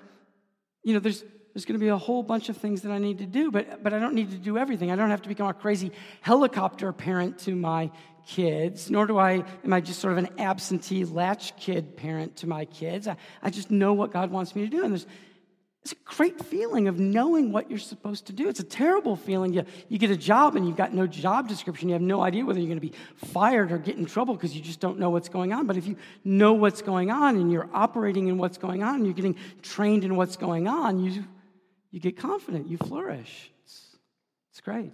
you 0.83 0.93
know, 0.93 0.99
there's, 0.99 1.23
there's 1.53 1.65
going 1.65 1.79
to 1.79 1.83
be 1.83 1.89
a 1.89 1.97
whole 1.97 2.23
bunch 2.23 2.49
of 2.49 2.57
things 2.57 2.81
that 2.81 2.91
I 2.91 2.97
need 2.97 3.19
to 3.19 3.25
do, 3.25 3.51
but, 3.51 3.83
but 3.83 3.93
I 3.93 3.99
don't 3.99 4.15
need 4.15 4.31
to 4.31 4.37
do 4.37 4.57
everything. 4.57 4.91
I 4.91 4.95
don't 4.95 5.09
have 5.09 5.21
to 5.23 5.29
become 5.29 5.47
a 5.47 5.53
crazy 5.53 5.91
helicopter 6.21 6.91
parent 6.93 7.39
to 7.39 7.55
my 7.55 7.91
kids, 8.25 8.89
nor 8.89 9.05
do 9.05 9.17
I, 9.17 9.43
am 9.63 9.73
I 9.73 9.81
just 9.81 9.99
sort 9.99 10.13
of 10.13 10.19
an 10.19 10.39
absentee 10.39 11.05
latch 11.05 11.55
kid 11.57 11.97
parent 11.97 12.37
to 12.37 12.47
my 12.47 12.65
kids. 12.65 13.07
I, 13.07 13.17
I 13.41 13.49
just 13.49 13.71
know 13.71 13.93
what 13.93 14.11
God 14.11 14.31
wants 14.31 14.55
me 14.55 14.63
to 14.63 14.69
do. 14.69 14.83
And 14.83 14.91
there's, 14.93 15.07
it's 15.83 15.93
a 15.93 15.95
great 16.05 16.39
feeling 16.45 16.87
of 16.87 16.99
knowing 16.99 17.51
what 17.51 17.69
you're 17.69 17.79
supposed 17.79 18.27
to 18.27 18.33
do. 18.33 18.47
It's 18.47 18.59
a 18.59 18.63
terrible 18.63 19.15
feeling. 19.15 19.51
You, 19.51 19.65
you 19.89 19.97
get 19.97 20.11
a 20.11 20.17
job 20.17 20.55
and 20.55 20.67
you've 20.67 20.77
got 20.77 20.93
no 20.93 21.07
job 21.07 21.47
description. 21.47 21.89
You 21.89 21.93
have 21.93 22.03
no 22.03 22.21
idea 22.21 22.45
whether 22.45 22.59
you're 22.59 22.67
going 22.67 22.79
to 22.79 22.87
be 22.87 22.93
fired 23.15 23.71
or 23.71 23.79
get 23.79 23.97
in 23.97 24.05
trouble 24.05 24.35
because 24.35 24.55
you 24.55 24.61
just 24.61 24.79
don't 24.79 24.99
know 24.99 25.09
what's 25.09 25.29
going 25.29 25.53
on. 25.53 25.65
But 25.65 25.77
if 25.77 25.87
you 25.87 25.95
know 26.23 26.53
what's 26.53 26.83
going 26.83 27.09
on 27.09 27.35
and 27.35 27.51
you're 27.51 27.67
operating 27.73 28.27
in 28.27 28.37
what's 28.37 28.59
going 28.59 28.83
on 28.83 28.95
and 28.95 29.05
you're 29.05 29.15
getting 29.15 29.35
trained 29.63 30.03
in 30.03 30.15
what's 30.15 30.35
going 30.35 30.67
on, 30.67 30.99
you, 30.99 31.25
you 31.89 31.99
get 31.99 32.15
confident, 32.15 32.67
you 32.67 32.77
flourish. 32.77 33.51
It's, 33.63 33.97
it's 34.51 34.61
great. 34.61 34.93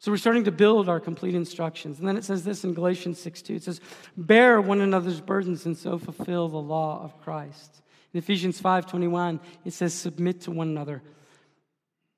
So 0.00 0.10
we're 0.10 0.16
starting 0.16 0.44
to 0.44 0.52
build 0.52 0.88
our 0.88 0.98
complete 0.98 1.34
instructions. 1.34 1.98
And 1.98 2.08
then 2.08 2.16
it 2.16 2.24
says 2.24 2.42
this 2.42 2.64
in 2.64 2.72
Galatians 2.72 3.20
6 3.20 3.42
2. 3.42 3.54
It 3.54 3.62
says, 3.62 3.80
Bear 4.16 4.60
one 4.60 4.80
another's 4.80 5.20
burdens 5.20 5.66
and 5.66 5.76
so 5.76 5.98
fulfill 5.98 6.48
the 6.48 6.56
law 6.56 7.04
of 7.04 7.20
Christ. 7.20 7.82
In 8.12 8.18
Ephesians 8.18 8.58
5 8.58 8.86
21, 8.86 9.40
it 9.66 9.74
says, 9.74 9.92
Submit 9.92 10.40
to 10.42 10.50
one 10.50 10.68
another. 10.68 11.02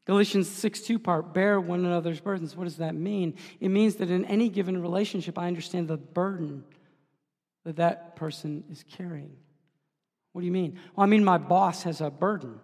Galatians 0.06 0.48
6 0.48 0.82
2 0.82 0.98
part, 1.00 1.34
bear 1.34 1.60
one 1.60 1.84
another's 1.84 2.20
burdens. 2.20 2.56
What 2.56 2.64
does 2.64 2.76
that 2.76 2.94
mean? 2.94 3.34
It 3.60 3.68
means 3.68 3.96
that 3.96 4.10
in 4.10 4.24
any 4.26 4.48
given 4.48 4.80
relationship, 4.80 5.36
I 5.36 5.48
understand 5.48 5.88
the 5.88 5.96
burden 5.96 6.64
that 7.64 7.76
that 7.76 8.14
person 8.14 8.62
is 8.70 8.84
carrying. 8.84 9.36
What 10.32 10.42
do 10.42 10.46
you 10.46 10.52
mean? 10.52 10.78
Well, 10.94 11.04
I 11.04 11.08
mean, 11.08 11.24
my 11.24 11.38
boss 11.38 11.82
has 11.82 12.00
a 12.00 12.10
burden. 12.10 12.60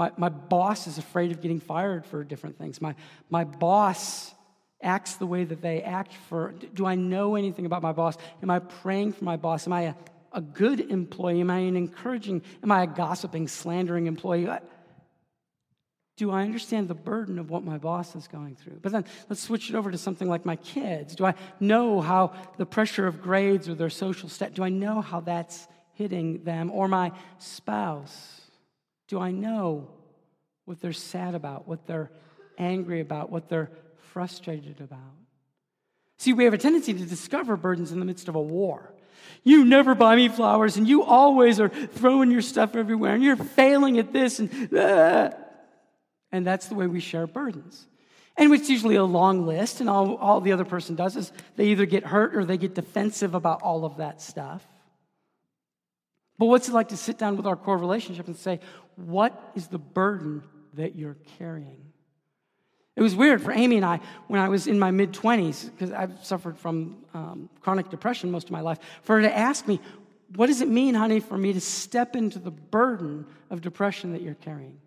My, 0.00 0.10
my 0.16 0.30
boss 0.30 0.86
is 0.86 0.96
afraid 0.96 1.30
of 1.30 1.42
getting 1.42 1.60
fired 1.60 2.06
for 2.06 2.24
different 2.24 2.56
things. 2.56 2.80
My, 2.80 2.94
my 3.28 3.44
boss 3.44 4.34
acts 4.82 5.16
the 5.16 5.26
way 5.26 5.44
that 5.44 5.60
they 5.60 5.82
act 5.82 6.14
for. 6.30 6.54
Do 6.72 6.86
I 6.86 6.94
know 6.94 7.34
anything 7.34 7.66
about 7.66 7.82
my 7.82 7.92
boss? 7.92 8.16
Am 8.42 8.50
I 8.50 8.60
praying 8.60 9.12
for 9.12 9.24
my 9.26 9.36
boss? 9.36 9.66
Am 9.66 9.74
I 9.74 9.82
a, 9.82 9.94
a 10.32 10.40
good 10.40 10.80
employee? 10.80 11.42
Am 11.42 11.50
I 11.50 11.58
an 11.58 11.76
encouraging? 11.76 12.40
Am 12.62 12.72
I 12.72 12.84
a 12.84 12.86
gossiping, 12.86 13.46
slandering 13.46 14.06
employee? 14.06 14.48
Do 16.16 16.30
I 16.30 16.44
understand 16.44 16.88
the 16.88 16.94
burden 16.94 17.38
of 17.38 17.50
what 17.50 17.62
my 17.62 17.76
boss 17.76 18.16
is 18.16 18.26
going 18.26 18.56
through? 18.56 18.78
But 18.80 18.92
then 18.92 19.04
let's 19.28 19.42
switch 19.42 19.68
it 19.68 19.76
over 19.76 19.90
to 19.90 19.98
something 19.98 20.30
like 20.30 20.46
my 20.46 20.56
kids. 20.56 21.14
Do 21.14 21.26
I 21.26 21.34
know 21.60 22.00
how 22.00 22.32
the 22.56 22.64
pressure 22.64 23.06
of 23.06 23.20
grades 23.20 23.68
or 23.68 23.74
their 23.74 23.90
social 23.90 24.30
stat, 24.30 24.54
do 24.54 24.64
I 24.64 24.70
know 24.70 25.02
how 25.02 25.20
that's 25.20 25.68
hitting 25.92 26.42
them? 26.44 26.70
Or 26.70 26.88
my 26.88 27.12
spouse? 27.36 28.39
Do 29.10 29.18
I 29.18 29.32
know 29.32 29.88
what 30.66 30.80
they're 30.80 30.92
sad 30.92 31.34
about, 31.34 31.66
what 31.66 31.84
they're 31.84 32.12
angry 32.56 33.00
about, 33.00 33.28
what 33.28 33.48
they're 33.48 33.70
frustrated 34.12 34.80
about? 34.80 35.00
See, 36.18 36.32
we 36.32 36.44
have 36.44 36.54
a 36.54 36.58
tendency 36.58 36.94
to 36.94 37.04
discover 37.04 37.56
burdens 37.56 37.90
in 37.90 37.98
the 37.98 38.04
midst 38.04 38.28
of 38.28 38.36
a 38.36 38.40
war. 38.40 38.94
You 39.42 39.64
never 39.64 39.96
buy 39.96 40.14
me 40.14 40.28
flowers, 40.28 40.76
and 40.76 40.86
you 40.86 41.02
always 41.02 41.58
are 41.58 41.68
throwing 41.68 42.30
your 42.30 42.40
stuff 42.40 42.76
everywhere, 42.76 43.14
and 43.14 43.24
you're 43.24 43.34
failing 43.34 43.98
at 43.98 44.12
this, 44.12 44.38
and 44.38 44.72
uh, 44.72 45.32
and 46.30 46.46
that's 46.46 46.66
the 46.66 46.76
way 46.76 46.86
we 46.86 47.00
share 47.00 47.26
burdens. 47.26 47.88
And 48.36 48.52
it's 48.54 48.70
usually 48.70 48.94
a 48.94 49.04
long 49.04 49.44
list, 49.44 49.80
and 49.80 49.90
all, 49.90 50.14
all 50.16 50.40
the 50.40 50.52
other 50.52 50.64
person 50.64 50.94
does 50.94 51.16
is 51.16 51.32
they 51.56 51.66
either 51.66 51.84
get 51.84 52.04
hurt 52.04 52.36
or 52.36 52.44
they 52.44 52.58
get 52.58 52.76
defensive 52.76 53.34
about 53.34 53.62
all 53.62 53.84
of 53.84 53.96
that 53.96 54.22
stuff. 54.22 54.64
But 56.40 56.46
what's 56.46 56.68
it 56.68 56.72
like 56.72 56.88
to 56.88 56.96
sit 56.96 57.18
down 57.18 57.36
with 57.36 57.46
our 57.46 57.54
core 57.54 57.76
relationship 57.76 58.26
and 58.26 58.34
say, 58.34 58.60
what 59.00 59.52
is 59.54 59.68
the 59.68 59.78
burden 59.78 60.42
that 60.74 60.96
you're 60.96 61.16
carrying? 61.38 61.90
It 62.96 63.02
was 63.02 63.14
weird 63.14 63.40
for 63.40 63.52
Amy 63.52 63.76
and 63.76 63.84
I 63.84 64.00
when 64.26 64.40
I 64.40 64.48
was 64.48 64.66
in 64.66 64.78
my 64.78 64.90
mid 64.90 65.12
20s, 65.12 65.70
because 65.70 65.90
I've 65.90 66.24
suffered 66.24 66.58
from 66.58 66.98
um, 67.14 67.48
chronic 67.60 67.88
depression 67.88 68.30
most 68.30 68.46
of 68.48 68.50
my 68.50 68.60
life, 68.60 68.78
for 69.02 69.16
her 69.16 69.22
to 69.22 69.36
ask 69.36 69.66
me, 69.66 69.80
What 70.36 70.48
does 70.48 70.60
it 70.60 70.68
mean, 70.68 70.94
honey, 70.94 71.20
for 71.20 71.38
me 71.38 71.52
to 71.52 71.60
step 71.60 72.14
into 72.14 72.38
the 72.38 72.50
burden 72.50 73.26
of 73.48 73.62
depression 73.62 74.12
that 74.12 74.22
you're 74.22 74.34
carrying? 74.34 74.80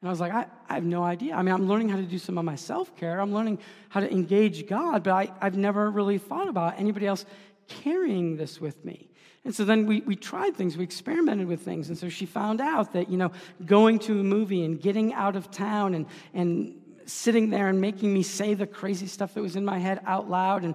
And 0.00 0.08
I 0.08 0.10
was 0.10 0.20
like, 0.20 0.32
I, 0.32 0.46
I 0.68 0.74
have 0.74 0.84
no 0.84 1.02
idea. 1.02 1.34
I 1.34 1.42
mean, 1.42 1.54
I'm 1.54 1.66
learning 1.66 1.88
how 1.88 1.96
to 1.96 2.02
do 2.02 2.18
some 2.18 2.38
of 2.38 2.44
my 2.44 2.56
self 2.56 2.96
care, 2.96 3.20
I'm 3.20 3.34
learning 3.34 3.58
how 3.88 4.00
to 4.00 4.10
engage 4.10 4.66
God, 4.66 5.02
but 5.02 5.12
I, 5.12 5.32
I've 5.40 5.56
never 5.56 5.90
really 5.90 6.18
thought 6.18 6.48
about 6.48 6.78
anybody 6.78 7.06
else 7.06 7.26
carrying 7.68 8.36
this 8.36 8.60
with 8.60 8.84
me. 8.84 9.10
And 9.44 9.54
so 9.54 9.64
then 9.64 9.86
we, 9.86 10.00
we 10.00 10.16
tried 10.16 10.56
things, 10.56 10.76
we 10.76 10.84
experimented 10.84 11.46
with 11.46 11.60
things. 11.60 11.88
And 11.88 11.98
so 11.98 12.08
she 12.08 12.24
found 12.24 12.60
out 12.60 12.94
that, 12.94 13.10
you 13.10 13.18
know, 13.18 13.30
going 13.66 13.98
to 14.00 14.20
a 14.20 14.24
movie 14.24 14.64
and 14.64 14.80
getting 14.80 15.12
out 15.12 15.36
of 15.36 15.50
town 15.50 15.94
and, 15.94 16.06
and 16.32 16.80
sitting 17.06 17.50
there 17.50 17.68
and 17.68 17.78
making 17.78 18.12
me 18.12 18.22
say 18.22 18.54
the 18.54 18.66
crazy 18.66 19.06
stuff 19.06 19.34
that 19.34 19.42
was 19.42 19.56
in 19.56 19.64
my 19.64 19.78
head 19.78 20.00
out 20.06 20.30
loud 20.30 20.64
and 20.64 20.74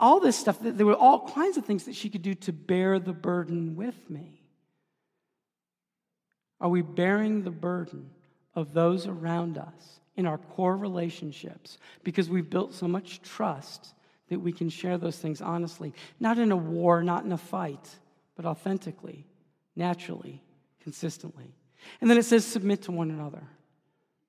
all 0.00 0.18
this 0.18 0.36
stuff, 0.36 0.58
there 0.60 0.86
were 0.86 0.96
all 0.96 1.28
kinds 1.28 1.56
of 1.56 1.64
things 1.64 1.84
that 1.84 1.94
she 1.94 2.10
could 2.10 2.22
do 2.22 2.34
to 2.34 2.52
bear 2.52 2.98
the 2.98 3.12
burden 3.12 3.76
with 3.76 4.10
me. 4.10 4.40
Are 6.60 6.68
we 6.68 6.82
bearing 6.82 7.42
the 7.42 7.50
burden 7.50 8.10
of 8.54 8.72
those 8.72 9.06
around 9.06 9.58
us 9.58 10.00
in 10.16 10.26
our 10.26 10.38
core 10.38 10.76
relationships 10.76 11.78
because 12.02 12.28
we've 12.28 12.50
built 12.50 12.74
so 12.74 12.86
much 12.86 13.22
trust 13.22 13.94
that 14.32 14.40
we 14.40 14.52
can 14.52 14.68
share 14.68 14.98
those 14.98 15.16
things 15.16 15.40
honestly, 15.40 15.94
not 16.18 16.38
in 16.38 16.50
a 16.50 16.56
war, 16.56 17.02
not 17.02 17.24
in 17.24 17.32
a 17.32 17.38
fight, 17.38 17.88
but 18.34 18.44
authentically, 18.44 19.26
naturally, 19.76 20.42
consistently. 20.82 21.54
And 22.00 22.10
then 22.10 22.18
it 22.18 22.24
says, 22.24 22.44
submit 22.44 22.82
to 22.82 22.92
one 22.92 23.10
another. 23.10 23.42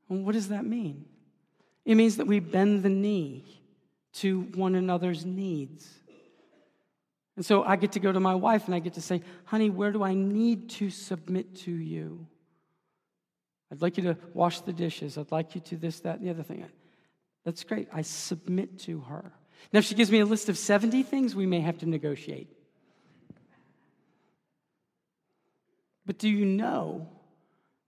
And 0.10 0.26
what 0.26 0.34
does 0.34 0.50
that 0.50 0.66
mean? 0.66 1.06
It 1.86 1.96
means 1.96 2.18
that 2.18 2.28
we 2.28 2.40
bend 2.40 2.84
the 2.84 2.90
knee 2.90 3.46
to 4.14 4.42
one 4.56 4.76
another's 4.76 5.26
needs. 5.26 5.90
And 7.36 7.46
so 7.46 7.64
I 7.64 7.76
get 7.76 7.94
to 7.94 8.00
go 8.00 8.12
to 8.12 8.20
my 8.20 8.36
wife 8.36 8.66
and 8.66 8.76
I 8.76 8.80
get 8.80 8.94
to 8.94 9.02
say, 9.02 9.22
honey, 9.46 9.70
where 9.70 9.92
do 9.92 10.04
I 10.04 10.14
need 10.14 10.70
to 10.72 10.90
submit 10.90 11.56
to 11.62 11.72
you? 11.72 12.28
I'd 13.72 13.82
like 13.82 13.98
you 13.98 14.04
to 14.04 14.18
wash 14.34 14.60
the 14.62 14.74
dishes. 14.74 15.18
I'd 15.18 15.32
like 15.32 15.56
you 15.56 15.62
to 15.62 15.78
this, 15.78 16.00
that, 16.02 16.20
and 16.20 16.28
the 16.28 16.30
other 16.30 16.44
thing. 16.44 16.64
That's 17.44 17.64
great. 17.64 17.88
I 17.92 18.04
submit 18.04 18.80
to 18.82 19.02
her. 19.02 19.32
Now, 19.72 19.80
if 19.80 19.86
she 19.86 19.96
gives 19.96 20.12
me 20.12 20.20
a 20.20 20.26
list 20.26 20.50
of 20.50 20.58
70 20.58 21.04
things, 21.04 21.36
we 21.36 21.46
may 21.46 21.62
have 21.62 21.78
to 21.80 21.86
negotiate. 21.86 22.48
But 26.06 26.18
do 26.18 26.30
you 26.30 26.46
know 26.46 27.08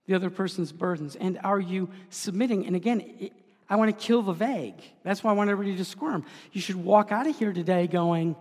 the 0.06 0.14
other 0.14 0.30
person's 0.30 0.72
burdens? 0.72 1.16
And 1.16 1.38
are 1.44 1.60
you 1.60 1.90
submitting? 2.08 2.66
And 2.66 2.74
again, 2.74 3.02
it, 3.20 3.32
I 3.68 3.76
want 3.76 3.96
to 3.96 4.06
kill 4.06 4.22
the 4.22 4.32
vague. 4.32 4.80
That's 5.02 5.22
why 5.22 5.30
I 5.30 5.34
want 5.34 5.50
everybody 5.50 5.76
to 5.76 5.84
squirm. 5.84 6.24
You 6.52 6.60
should 6.60 6.76
walk 6.76 7.12
out 7.12 7.26
of 7.26 7.36
here 7.36 7.52
today 7.52 7.86
going, 7.86 8.36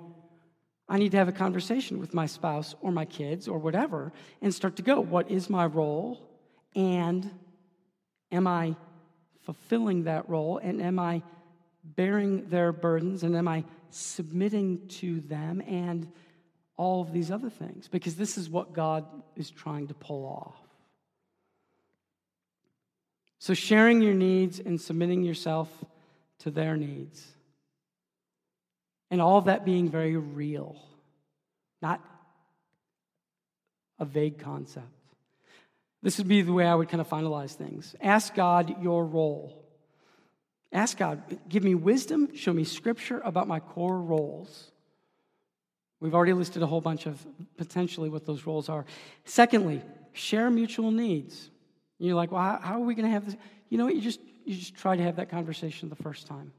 I 0.87 0.99
need 0.99 1.11
to 1.11 1.17
have 1.17 1.27
a 1.27 1.33
conversation 1.33 1.99
with 1.99 2.13
my 2.13 2.27
spouse 2.27 2.75
or 2.81 2.91
my 2.91 3.05
kids 3.05 3.47
or 3.47 3.57
whatever 3.57 4.13
and 4.41 4.53
start 4.53 4.75
to 4.75 4.83
go, 4.83 4.99
what 4.99 5.31
is 5.31 5.49
my 5.49 5.65
role? 5.65 6.29
And 6.75 7.29
am 8.31 8.45
I 8.45 8.75
fulfilling 9.41 10.03
that 10.03 10.29
role? 10.29 10.59
And 10.59 10.81
am 10.81 10.99
I 10.99 11.23
bearing 11.95 12.49
their 12.49 12.71
burdens 12.71 13.23
and 13.23 13.35
am 13.35 13.47
I 13.47 13.63
submitting 13.89 14.87
to 14.87 15.21
them 15.21 15.61
and 15.61 16.11
all 16.77 17.01
of 17.01 17.13
these 17.13 17.31
other 17.31 17.49
things? 17.49 17.87
Because 17.87 18.15
this 18.15 18.37
is 18.37 18.49
what 18.49 18.73
God 18.73 19.05
is 19.35 19.49
trying 19.49 19.87
to 19.87 19.93
pull 19.93 20.25
off. 20.25 20.57
So, 23.39 23.53
sharing 23.53 24.01
your 24.01 24.13
needs 24.13 24.59
and 24.59 24.81
submitting 24.81 25.23
yourself 25.23 25.69
to 26.39 26.51
their 26.51 26.75
needs. 26.75 27.23
And 29.11 29.21
all 29.21 29.37
of 29.37 29.45
that 29.45 29.65
being 29.65 29.89
very 29.89 30.17
real, 30.17 30.75
not 31.81 32.01
a 33.99 34.05
vague 34.05 34.39
concept. 34.39 34.87
This 36.01 36.17
would 36.17 36.27
be 36.27 36.41
the 36.41 36.53
way 36.53 36.65
I 36.65 36.75
would 36.75 36.89
kind 36.89 37.01
of 37.01 37.09
finalize 37.09 37.53
things. 37.53 37.95
Ask 38.01 38.35
God 38.35 38.81
your 38.81 39.05
role. 39.05 39.64
Ask 40.75 40.97
God, 40.97 41.23
give 41.47 41.63
me 41.63 41.73
wisdom, 41.73 42.35
show 42.35 42.51
me 42.51 42.65
scripture 42.65 43.21
about 43.23 43.47
my 43.47 43.61
core 43.61 43.97
roles. 43.97 44.71
We've 46.01 46.13
already 46.13 46.33
listed 46.33 46.61
a 46.63 46.67
whole 46.67 46.81
bunch 46.81 47.05
of 47.05 47.25
potentially 47.55 48.09
what 48.09 48.25
those 48.25 48.45
roles 48.45 48.67
are. 48.67 48.85
Secondly, 49.23 49.81
share 50.11 50.49
mutual 50.49 50.91
needs. 50.91 51.49
You're 51.97 52.15
like, 52.15 52.29
well, 52.29 52.41
how, 52.41 52.59
how 52.61 52.73
are 52.81 52.85
we 52.85 52.93
going 52.93 53.05
to 53.05 53.11
have 53.11 53.25
this? 53.25 53.37
You 53.69 53.77
know 53.77 53.85
what? 53.85 53.95
You 53.95 54.01
just, 54.01 54.19
you 54.43 54.53
just 54.53 54.75
try 54.75 54.97
to 54.97 55.01
have 55.01 55.15
that 55.15 55.29
conversation 55.29 55.87
the 55.87 55.95
first 55.95 56.27
time. 56.27 56.51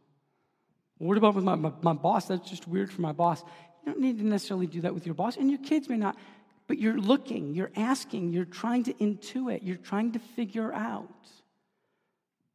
what 0.96 1.18
about 1.18 1.34
with 1.34 1.44
my, 1.44 1.54
my, 1.54 1.72
my 1.82 1.92
boss? 1.92 2.26
That's 2.26 2.48
just 2.48 2.66
weird 2.66 2.90
for 2.90 3.02
my 3.02 3.12
boss. 3.12 3.42
You 3.84 3.92
don't 3.92 4.00
need 4.00 4.18
to 4.18 4.26
necessarily 4.26 4.66
do 4.66 4.80
that 4.80 4.94
with 4.94 5.04
your 5.04 5.14
boss, 5.14 5.36
and 5.36 5.50
your 5.50 5.60
kids 5.60 5.90
may 5.90 5.98
not, 5.98 6.16
but 6.68 6.78
you're 6.78 6.98
looking, 6.98 7.54
you're 7.54 7.70
asking, 7.76 8.32
you're 8.32 8.46
trying 8.46 8.84
to 8.84 8.94
intuit, 8.94 9.60
you're 9.62 9.76
trying 9.76 10.12
to 10.12 10.18
figure 10.18 10.72
out. 10.72 11.10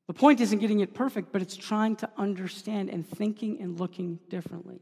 The 0.08 0.14
point 0.14 0.42
isn't 0.42 0.60
getting 0.60 0.80
it 0.80 0.94
perfect, 0.94 1.32
but 1.32 1.42
it's 1.42 1.56
trying 1.56 1.96
to 1.98 2.10
understand 2.18 2.90
and 2.90 3.08
thinking 3.08 3.62
and 3.62 3.80
looking 3.80 4.20
differently. 4.30 4.82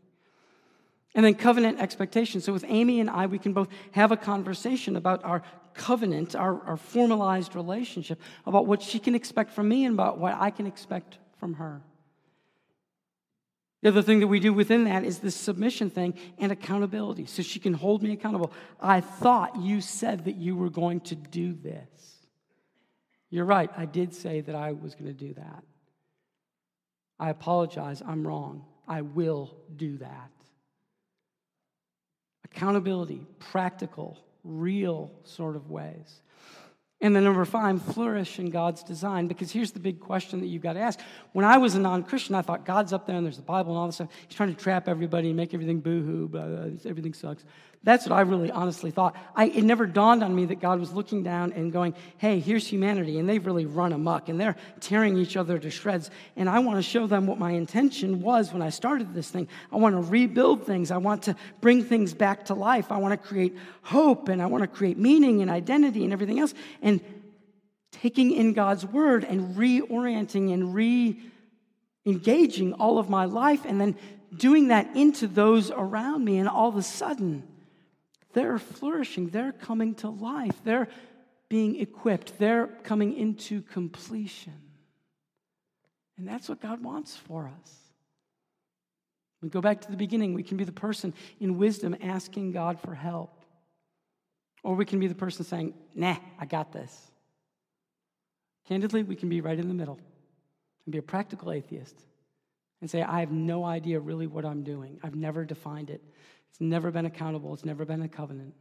And 1.15 1.26
then 1.26 1.36
covenant 1.36 1.80
expectation. 1.80 2.39
So 2.41 2.53
with 2.53 2.65
Amy 2.67 2.99
and 2.99 3.09
I, 3.09 3.26
we 3.26 3.39
can 3.39 3.53
both 3.53 3.67
have 3.91 4.11
a 4.11 4.17
conversation 4.17 4.95
about 4.95 5.24
our 5.24 5.41
covenant, 5.74 6.36
our, 6.36 6.61
our 6.63 6.78
formalized 6.78 7.55
relationship, 7.55 8.20
about 8.45 8.65
what 8.65 8.82
she 8.82 8.99
can 8.99 9.15
expect 9.15 9.51
from 9.51 9.70
me 9.70 9.86
and 9.86 9.93
about 9.93 10.20
what 10.20 10.36
I 10.36 10.51
can 10.51 10.67
expect 10.67 11.17
from 11.39 11.55
her. 11.55 11.82
The 13.82 13.89
other 13.89 14.01
thing 14.01 14.20
that 14.20 14.28
we 14.28 14.39
do 14.39 14.53
within 14.53 14.84
that 14.86 15.05
is 15.05 15.20
this 15.20 15.36
submission 15.36 15.89
thing 15.89 16.13
and 16.38 16.51
accountability. 16.51 17.26
So 17.26 17.41
she 17.41 17.59
can 17.59 17.74
hold 17.74 18.03
me 18.03 18.11
accountable. 18.11 18.51
I 18.80 18.99
thought 18.99 19.57
you 19.57 19.80
said 19.80 20.26
that 20.26 20.36
you 20.36 20.55
were 20.55 20.70
going 20.70 20.99
to 21.01 21.15
do 21.15 21.53
this. 21.53 22.18
You're 23.30 23.45
right, 23.45 23.69
I 23.77 23.86
did 23.86 24.13
say 24.13 24.41
that 24.41 24.55
I 24.55 24.71
was 24.71 24.95
going 24.95 25.05
to 25.05 25.13
do 25.13 25.34
that. 25.36 25.63
I 27.19 27.30
apologize, 27.30 28.01
I'm 28.05 28.25
wrong. 28.25 28.65
I 28.88 29.01
will 29.01 29.55
do 29.75 29.97
that. 29.97 30.32
Accountability, 32.45 33.27
practical, 33.38 34.17
real 34.43 35.11
sort 35.23 35.55
of 35.55 35.69
ways. 35.69 36.21
And 37.01 37.15
then 37.15 37.23
number 37.23 37.45
five, 37.45 37.82
flourish 37.82 38.39
in 38.39 38.49
God's 38.49 38.84
design. 38.84 39.27
Because 39.27 39.51
here's 39.51 39.71
the 39.71 39.80
big 39.80 40.01
question 40.01 40.41
that 40.41 40.47
you've 40.47 40.61
got 40.61 40.73
to 40.73 40.82
ask. 40.82 40.99
When 41.32 41.45
I 41.45 41.57
was 41.57 41.75
a 41.75 41.80
non 41.80 42.03
Christian, 42.03 42.36
I 42.36 42.41
thought 42.41 42.65
God's 42.65 42.91
up 42.91 43.07
there 43.07 43.15
and 43.15 43.25
there's 43.25 43.38
the 43.38 43.43
Bible 43.43 43.71
and 43.71 43.80
all 43.80 43.86
this 43.86 43.95
stuff. 43.95 44.09
He's 44.27 44.36
trying 44.36 44.53
to 44.53 44.61
trap 44.61 44.89
everybody 44.89 45.30
and 45.30 45.38
make 45.38 45.53
everything 45.53 45.80
boo 45.80 46.01
hoo, 46.01 46.80
everything 46.86 47.13
sucks. 47.13 47.45
That's 47.82 48.05
what 48.05 48.13
I 48.13 48.21
really 48.21 48.51
honestly 48.51 48.91
thought. 48.91 49.15
I, 49.34 49.45
it 49.45 49.63
never 49.63 49.86
dawned 49.86 50.21
on 50.21 50.36
me 50.36 50.45
that 50.47 50.59
God 50.59 50.82
was 50.82 50.91
looking 50.91 51.23
down 51.23 51.53
and 51.53 51.71
going, 51.71 51.95
hey, 52.17 52.41
here's 52.41 52.67
humanity, 52.67 53.19
and 53.19 53.30
they've 53.30 53.45
really 53.45 53.65
run 53.65 53.93
amok, 53.93 54.27
and 54.27 54.39
they're 54.39 54.57
tearing 54.82 55.17
each 55.17 55.38
other 55.38 55.57
to 55.57 55.69
shreds. 55.69 56.11
And 56.36 56.49
I 56.49 56.59
want 56.59 56.77
to 56.77 56.84
show 56.84 57.07
them 57.07 57.25
what 57.25 57.39
my 57.39 57.51
intention 57.51 58.21
was 58.21 58.51
when 58.51 58.61
I 58.61 58.69
started 58.69 59.13
this 59.13 59.30
thing. 59.30 59.47
I 59.71 59.77
want 59.77 59.95
to 59.95 60.01
rebuild 60.01 60.65
things. 60.65 60.91
I 60.91 60.97
want 60.97 61.23
to 61.23 61.38
bring 61.61 61.82
things 61.82 62.13
back 62.13 62.45
to 62.45 62.53
life. 62.53 62.91
I 62.91 62.97
want 62.97 63.13
to 63.13 63.27
create 63.27 63.55
hope, 63.82 64.27
and 64.27 64.41
I 64.41 64.47
want 64.47 64.63
to 64.63 64.67
create 64.67 64.97
meaning 64.97 65.41
and 65.41 65.49
identity 65.49 66.03
and 66.03 66.11
everything 66.11 66.39
else. 66.39 66.53
And 66.82 66.99
taking 67.91 68.32
in 68.32 68.51
God's 68.51 68.86
word 68.86 69.23
and 69.23 69.55
reorienting 69.55 70.53
and 70.53 70.75
re 70.75 71.17
engaging 72.05 72.73
all 72.73 72.97
of 72.97 73.09
my 73.09 73.23
life, 73.25 73.65
and 73.65 73.80
then 73.80 73.95
doing 74.36 74.67
that 74.67 74.95
into 74.95 75.27
those 75.27 75.71
around 75.71 76.25
me, 76.25 76.39
and 76.39 76.49
all 76.49 76.67
of 76.67 76.75
a 76.75 76.82
sudden, 76.82 77.43
they're 78.39 78.57
flourishing, 78.57 79.27
they're 79.27 79.51
coming 79.51 79.93
to 79.95 80.09
life, 80.09 80.55
they're 80.63 80.87
being 81.49 81.77
equipped, 81.77 82.39
they're 82.39 82.67
coming 82.83 83.13
into 83.13 83.61
completion. 83.61 84.53
And 86.17 86.25
that's 86.25 86.47
what 86.47 86.61
God 86.61 86.81
wants 86.81 87.17
for 87.17 87.51
us. 87.61 87.75
We 89.41 89.49
go 89.49 89.59
back 89.59 89.81
to 89.81 89.91
the 89.91 89.97
beginning. 89.97 90.33
We 90.33 90.43
can 90.43 90.55
be 90.55 90.63
the 90.63 90.71
person 90.71 91.13
in 91.41 91.57
wisdom 91.57 91.97
asking 92.01 92.53
God 92.53 92.79
for 92.79 92.93
help. 92.93 93.43
Or 94.63 94.75
we 94.75 94.85
can 94.85 95.01
be 95.01 95.07
the 95.07 95.15
person 95.15 95.43
saying, 95.43 95.73
nah, 95.93 96.15
I 96.39 96.45
got 96.45 96.71
this. 96.71 97.11
Candidly, 98.69 99.03
we 99.03 99.17
can 99.17 99.27
be 99.27 99.41
right 99.41 99.59
in 99.59 99.67
the 99.67 99.73
middle 99.73 99.99
and 100.85 100.93
be 100.93 100.97
a 100.97 101.01
practical 101.01 101.51
atheist 101.51 101.95
and 102.79 102.89
say, 102.89 103.01
I 103.01 103.19
have 103.19 103.31
no 103.31 103.65
idea 103.65 103.99
really 103.99 104.27
what 104.27 104.45
I'm 104.45 104.63
doing. 104.63 104.99
I've 105.03 105.15
never 105.15 105.43
defined 105.43 105.89
it. 105.89 106.01
It's 106.50 106.62
never 106.62 106.91
been 106.91 107.06
accountable, 107.06 107.54
it's 107.54 107.66
never 107.66 107.86
been 107.86 108.02
a 108.02 108.10
covenant. 108.10 108.54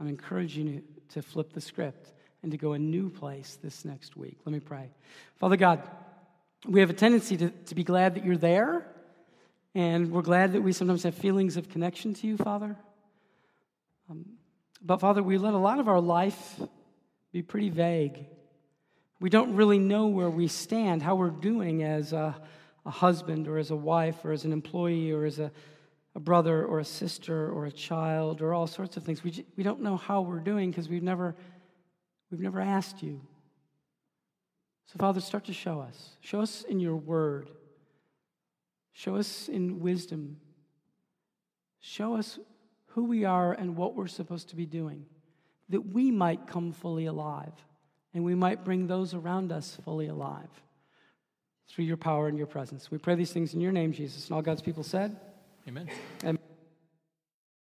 I'm 0.00 0.08
encouraging 0.08 0.66
you 0.66 0.82
to 1.10 1.22
flip 1.22 1.52
the 1.52 1.60
script 1.60 2.12
and 2.42 2.50
to 2.50 2.58
go 2.58 2.72
a 2.72 2.78
new 2.78 3.08
place 3.08 3.58
this 3.62 3.84
next 3.84 4.16
week. 4.16 4.38
Let 4.44 4.52
me 4.52 4.60
pray. 4.60 4.90
Father 5.36 5.56
God, 5.56 5.82
we 6.66 6.80
have 6.80 6.90
a 6.90 6.94
tendency 6.94 7.36
to, 7.36 7.50
to 7.50 7.74
be 7.74 7.84
glad 7.84 8.16
that 8.16 8.24
you're 8.24 8.36
there, 8.36 8.86
and 9.74 10.10
we're 10.10 10.22
glad 10.22 10.52
that 10.52 10.62
we 10.62 10.72
sometimes 10.72 11.02
have 11.04 11.14
feelings 11.14 11.56
of 11.56 11.68
connection 11.68 12.14
to 12.14 12.26
you, 12.26 12.36
Father. 12.36 12.76
Um, 14.10 14.24
but 14.80 14.98
Father, 14.98 15.22
we 15.22 15.38
let 15.38 15.54
a 15.54 15.58
lot 15.58 15.78
of 15.78 15.88
our 15.88 16.00
life 16.00 16.60
be 17.32 17.42
pretty 17.42 17.70
vague. 17.70 18.26
We 19.20 19.30
don't 19.30 19.54
really 19.54 19.78
know 19.78 20.08
where 20.08 20.28
we 20.30 20.48
stand, 20.48 21.02
how 21.02 21.14
we're 21.14 21.30
doing 21.30 21.84
as 21.84 22.12
a, 22.12 22.34
a 22.84 22.90
husband 22.90 23.46
or 23.46 23.58
as 23.58 23.70
a 23.70 23.76
wife 23.76 24.24
or 24.24 24.32
as 24.32 24.44
an 24.44 24.52
employee 24.52 25.12
or 25.12 25.24
as 25.24 25.38
a 25.38 25.52
a 26.14 26.20
brother 26.20 26.64
or 26.64 26.78
a 26.78 26.84
sister 26.84 27.50
or 27.50 27.66
a 27.66 27.72
child 27.72 28.42
or 28.42 28.52
all 28.52 28.66
sorts 28.66 28.96
of 28.96 29.04
things. 29.04 29.24
We, 29.24 29.44
we 29.56 29.62
don't 29.62 29.80
know 29.80 29.96
how 29.96 30.20
we're 30.20 30.40
doing 30.40 30.70
because 30.70 30.88
we've 30.88 31.02
never, 31.02 31.34
we've 32.30 32.40
never 32.40 32.60
asked 32.60 33.02
you. 33.02 33.20
So, 34.86 34.98
Father, 34.98 35.20
start 35.20 35.46
to 35.46 35.54
show 35.54 35.80
us. 35.80 36.16
Show 36.20 36.40
us 36.40 36.64
in 36.68 36.80
your 36.80 36.96
word. 36.96 37.50
Show 38.92 39.16
us 39.16 39.48
in 39.48 39.80
wisdom. 39.80 40.36
Show 41.80 42.16
us 42.16 42.38
who 42.88 43.04
we 43.04 43.24
are 43.24 43.52
and 43.52 43.74
what 43.76 43.94
we're 43.94 44.06
supposed 44.06 44.50
to 44.50 44.56
be 44.56 44.66
doing, 44.66 45.06
that 45.70 45.80
we 45.80 46.10
might 46.10 46.46
come 46.46 46.72
fully 46.72 47.06
alive 47.06 47.52
and 48.12 48.22
we 48.22 48.34
might 48.34 48.64
bring 48.64 48.86
those 48.86 49.14
around 49.14 49.50
us 49.50 49.78
fully 49.82 50.08
alive 50.08 50.50
through 51.68 51.86
your 51.86 51.96
power 51.96 52.28
and 52.28 52.36
your 52.36 52.46
presence. 52.46 52.90
We 52.90 52.98
pray 52.98 53.14
these 53.14 53.32
things 53.32 53.54
in 53.54 53.60
your 53.62 53.72
name, 53.72 53.92
Jesus. 53.92 54.26
And 54.26 54.34
all 54.34 54.42
God's 54.42 54.60
people 54.60 54.82
said, 54.82 55.16
Amen. 55.68 55.88
And 56.24 56.38